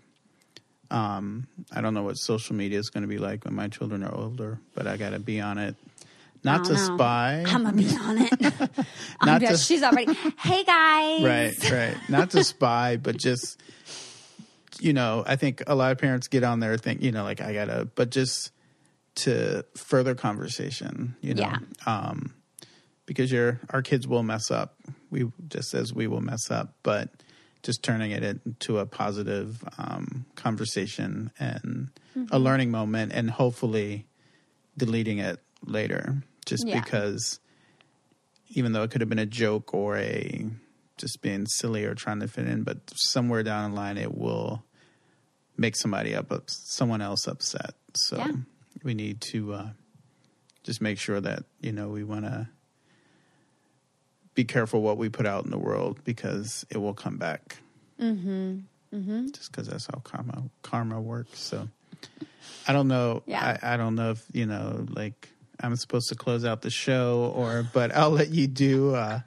Um, 0.91 1.47
I 1.71 1.81
don't 1.81 1.93
know 1.93 2.03
what 2.03 2.17
social 2.17 2.55
media 2.55 2.77
is 2.79 2.89
going 2.89 3.01
to 3.03 3.07
be 3.07 3.17
like 3.17 3.45
when 3.45 3.53
my 3.55 3.67
children 3.67 4.03
are 4.03 4.13
older, 4.13 4.59
but 4.75 4.85
I 4.87 4.97
got 4.97 5.11
to 5.11 5.19
be 5.19 5.39
on 5.41 5.57
it. 5.57 5.75
Not 6.43 6.65
to 6.65 6.73
know. 6.73 6.95
spy. 6.95 7.43
i'm 7.47 7.63
gonna 7.63 7.73
be 7.77 7.87
on 7.95 8.17
it 8.19 8.33
Not 9.23 9.41
to- 9.41 9.57
she's 9.57 9.83
already 9.83 10.13
hey 10.39 10.63
guys 10.63 11.23
right 11.23 11.71
right 11.71 11.97
not 12.09 12.31
to 12.31 12.43
spy 12.43 12.97
but 12.97 13.17
just 13.17 13.61
you 14.79 14.93
know 14.93 15.23
i 15.25 15.35
think 15.35 15.63
a 15.67 15.75
lot 15.75 15.91
of 15.91 15.97
parents 15.97 16.27
get 16.27 16.43
on 16.43 16.59
there 16.59 16.77
think 16.77 17.01
you 17.01 17.11
know 17.11 17.23
like 17.23 17.41
i 17.41 17.53
gotta 17.53 17.87
but 17.95 18.09
just 18.09 18.51
to 19.15 19.63
further 19.77 20.15
conversation 20.15 21.15
you 21.21 21.33
know 21.35 21.43
Yeah. 21.43 21.57
um 21.85 22.33
because 23.05 23.31
your 23.31 23.59
our 23.69 23.81
kids 23.81 24.07
will 24.07 24.23
mess 24.23 24.49
up 24.51 24.75
we 25.11 25.31
just 25.47 25.73
as 25.73 25.93
we 25.93 26.07
will 26.07 26.21
mess 26.21 26.49
up 26.49 26.73
but 26.83 27.09
just 27.61 27.83
turning 27.83 28.11
it 28.11 28.23
into 28.23 28.79
a 28.79 28.85
positive 28.85 29.63
um 29.77 30.25
conversation 30.35 31.31
and 31.39 31.89
a 32.31 32.39
learning 32.39 32.71
moment 32.71 33.11
and 33.13 33.29
hopefully 33.29 34.05
deleting 34.77 35.19
it 35.19 35.39
later 35.65 36.23
just 36.45 36.67
Yeah. 36.67 36.79
because 36.81 37.39
even 38.49 38.71
though 38.73 38.83
it 38.83 38.91
could 38.91 39.01
have 39.01 39.09
been 39.09 39.19
a 39.19 39.25
joke 39.25 39.73
or 39.73 39.97
a 39.97 40.45
just 40.97 41.21
being 41.21 41.45
silly 41.47 41.85
or 41.85 41.95
trying 41.95 42.19
to 42.19 42.27
fit 42.27 42.47
in, 42.47 42.63
but 42.63 42.77
somewhere 42.95 43.41
down 43.43 43.71
the 43.71 43.75
line 43.77 43.97
it 43.97 44.15
will 44.15 44.63
make 45.57 45.75
somebody 45.75 46.15
up, 46.15 46.31
someone 46.47 47.01
else 47.01 47.27
upset. 47.27 47.73
So 47.95 48.17
Yeah. 48.17 48.31
we 48.83 48.93
need 48.93 49.21
to 49.21 49.53
uh, 49.53 49.69
just 50.63 50.81
make 50.81 50.99
sure 50.99 51.19
that 51.21 51.43
you 51.61 51.71
know 51.71 51.89
we 51.89 52.03
want 52.03 52.25
to 52.25 52.47
be 54.35 54.43
careful 54.43 54.81
what 54.81 54.97
we 54.97 55.09
put 55.09 55.25
out 55.25 55.45
in 55.45 55.51
the 55.51 55.57
world 55.59 55.99
because 56.03 56.65
it 56.69 56.77
will 56.77 56.93
come 56.93 57.17
back. 57.17 57.57
Mm-hmm. 57.99 58.59
Mm-hmm. 58.93 59.27
Just 59.27 59.51
because 59.51 59.67
that's 59.67 59.85
how 59.87 59.99
karma 60.03 60.43
karma 60.61 60.99
works. 61.01 61.39
So 61.39 61.69
I 62.67 62.73
don't 62.73 62.87
know. 62.87 63.23
Yeah. 63.25 63.57
I, 63.61 63.73
I 63.73 63.77
don't 63.77 63.95
know 63.95 64.11
if 64.11 64.23
you 64.33 64.45
know 64.45 64.85
like. 64.89 65.29
I'm 65.59 65.75
supposed 65.75 66.09
to 66.09 66.15
close 66.15 66.45
out 66.45 66.61
the 66.61 66.69
show, 66.69 67.33
or 67.35 67.65
but 67.73 67.95
I'll 67.95 68.11
let 68.11 68.29
you 68.29 68.47
do. 68.47 68.95
Uh, 68.95 69.21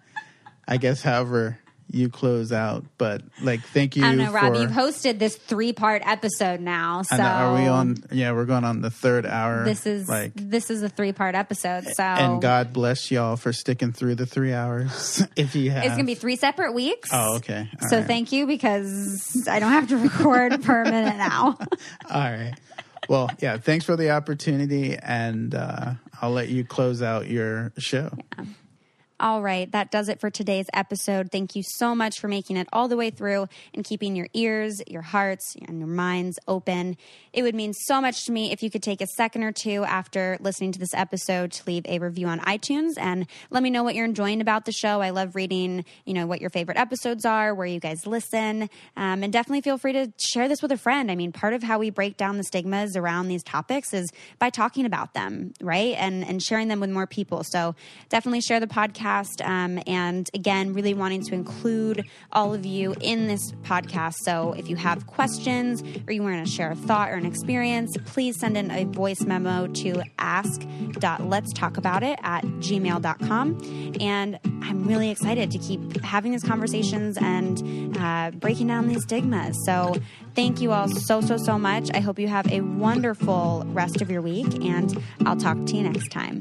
I 0.69 0.77
guess 0.79 1.03
however 1.03 1.59
you 1.91 2.09
close 2.09 2.53
out. 2.53 2.85
But 2.99 3.23
like, 3.41 3.61
thank 3.61 3.97
you. 3.97 4.05
I 4.05 4.09
don't 4.09 4.19
know, 4.19 4.33
Robb. 4.33 4.57
You've 4.57 4.71
hosted 4.71 5.19
this 5.19 5.37
three-part 5.37 6.03
episode 6.05 6.61
now, 6.61 7.03
so 7.03 7.17
know, 7.17 7.25
are 7.25 7.55
we 7.55 7.67
on? 7.67 7.97
Yeah, 8.11 8.33
we're 8.33 8.45
going 8.45 8.65
on 8.65 8.81
the 8.81 8.91
third 8.91 9.27
hour. 9.27 9.65
This 9.65 9.87
is 9.87 10.09
like, 10.09 10.33
this 10.35 10.71
is 10.71 10.83
a 10.83 10.89
three-part 10.89 11.35
episode. 11.35 11.85
So 11.85 12.03
and 12.03 12.43
God 12.43 12.73
bless 12.73 13.11
y'all 13.11 13.37
for 13.37 13.53
sticking 13.53 13.93
through 13.93 14.17
the 14.17 14.27
three 14.27 14.53
hours. 14.53 15.23
if 15.37 15.55
you 15.55 15.71
have, 15.71 15.85
it's 15.85 15.93
gonna 15.93 16.05
be 16.05 16.15
three 16.15 16.37
separate 16.37 16.75
weeks. 16.75 17.11
Oh, 17.13 17.37
okay. 17.37 17.69
All 17.81 17.89
so 17.89 17.99
right. 17.99 18.07
thank 18.07 18.33
you 18.33 18.47
because 18.47 19.47
I 19.49 19.59
don't 19.59 19.73
have 19.73 19.89
to 19.89 19.97
record 19.97 20.63
per 20.63 20.85
minute 20.91 21.17
now. 21.17 21.59
All 22.11 22.21
right. 22.21 22.55
Well, 23.09 23.31
yeah. 23.41 23.59
Thanks 23.59 23.85
for 23.85 23.97
the 23.97 24.11
opportunity, 24.11 24.97
and 24.97 25.55
uh, 25.55 25.95
I'll 26.21 26.33
let 26.33 26.49
you 26.49 26.65
close 26.65 27.03
out 27.03 27.29
your 27.29 27.73
show. 27.79 28.11
All 29.19 29.41
right, 29.41 29.73
that 29.73 29.91
does 29.91 30.11
it 30.11 30.21
for 30.21 30.29
today's 30.29 30.67
episode. 30.75 31.33
Thank 31.33 31.57
you 31.57 31.63
so 31.65 31.95
much 31.95 32.21
for 32.21 32.29
making 32.29 32.59
it 32.59 32.69
all 32.71 32.87
the 32.87 32.99
way 32.99 33.09
through 33.09 33.49
and 33.73 33.83
keeping 33.83 34.15
your 34.15 34.29
ears, 34.35 34.83
your 34.87 35.01
hearts, 35.01 35.57
and 35.67 35.79
your 35.79 35.89
minds 35.89 36.39
open. 36.47 36.99
It 37.33 37.41
would 37.41 37.55
mean 37.55 37.73
so 37.73 37.99
much 38.03 38.27
to 38.27 38.33
me 38.33 38.53
if 38.53 38.63
you 38.63 38.71
could 38.71 38.83
take 38.83 39.01
a 39.01 39.07
second 39.07 39.43
or 39.43 39.53
two 39.53 39.85
after 39.85 40.37
listening 40.41 40.73
to 40.73 40.79
this 40.79 40.93
episode 40.93 41.53
to 41.53 41.63
leave 41.67 41.87
a 41.87 41.99
review 41.99 42.27
on 42.27 42.41
iTunes 42.41 42.91
and 42.99 43.27
let 43.49 43.63
me 43.63 43.71
know 43.71 43.83
what 43.83 43.95
you're 43.95 44.05
enjoying 44.05 44.43
about 44.43 44.67
the 44.67 44.73
show. 44.73 45.01
I 45.01 45.09
love 45.09 45.35
reading, 45.35 45.87
you 46.05 46.13
know, 46.13 46.27
what 46.27 46.43
your 46.43 46.51
favorite 46.51 46.77
episodes 46.77 47.25
are, 47.25 47.55
where 47.55 47.67
you 47.67 47.81
guys 47.81 48.07
listen, 48.07 48.69
um, 48.99 49.23
and 49.23 49.33
definitely 49.33 49.63
feel 49.63 49.79
free 49.79 49.95
to 49.95 50.13
share 50.19 50.47
this 50.47 50.61
with 50.61 50.73
a 50.73 50.77
friend. 50.77 51.11
I 51.11 51.15
mean, 51.15 51.33
part 51.33 51.55
of 51.55 51.63
how 51.63 51.79
we 51.79 51.89
break 51.89 52.19
down 52.19 52.37
the 52.37 52.45
stigmas 52.45 52.99
around 52.99 53.29
these 53.29 53.43
topics 53.43 53.95
is 53.95 54.13
by 54.39 54.51
talking 54.51 54.85
about 54.85 55.15
them, 55.15 55.55
right, 55.63 55.95
and 55.97 56.23
and 56.23 56.43
sharing 56.43 56.69
them 56.69 56.81
with 56.81 56.91
more 56.91 57.07
people. 57.07 57.45
So 57.45 57.75
definitely 58.11 58.43
share 58.43 58.61
the 58.61 58.67
podcast 58.67 59.06
podcast. 59.07 59.47
Um, 59.47 59.83
and 59.87 60.29
again, 60.35 60.73
really 60.73 60.95
wanting 60.95 61.23
to 61.25 61.35
include 61.35 62.07
all 62.33 62.55
of 62.55 62.65
you 62.67 62.95
in 63.01 63.27
this 63.27 63.53
podcast. 63.63 64.15
So 64.25 64.55
if 64.55 64.69
you 64.69 64.77
have 64.77 65.07
questions 65.07 65.83
or 66.07 66.13
you 66.13 66.23
want 66.23 66.45
to 66.45 66.51
share 66.51 66.71
a 66.71 66.77
thought 66.77 67.11
or 67.11 67.15
an 67.15 67.27
experience, 67.27 67.97
please 68.07 68.39
send 68.39 68.57
in 68.57 68.71
a 68.71 68.85
voice 68.85 69.23
memo 69.23 69.67
to 69.69 70.03
ask.letstalkaboutit 70.19 72.17
at 72.23 72.45
gmail.com. 72.45 73.97
And 74.01 74.39
I'm 74.63 74.85
really 74.87 75.11
excited 75.11 75.51
to 75.53 75.59
keep 75.59 76.01
having 76.03 76.33
these 76.33 76.45
conversations 76.45 77.19
and 77.19 77.97
uh, 77.99 78.31
breaking 78.33 78.67
down 78.69 78.89
these 78.89 79.03
stigmas. 79.03 79.57
So 79.65 79.95
thank 80.35 80.61
you 80.61 80.73
all 80.73 80.89
so, 80.89 81.21
so, 81.21 81.37
so 81.37 81.59
much. 81.59 81.91
I 81.95 82.01
hope 82.01 82.19
you 82.19 82.29
have 82.29 82.51
a 82.51 82.63
wonderful 82.63 83.65
rest 83.69 84.01
of 84.03 84.11
your 84.11 84.23
week, 84.23 84.65
and 84.65 85.01
I'll 85.25 85.37
talk 85.37 85.65
to 85.67 85.77
you 85.77 85.83
next 85.83 86.11
time. 86.11 86.41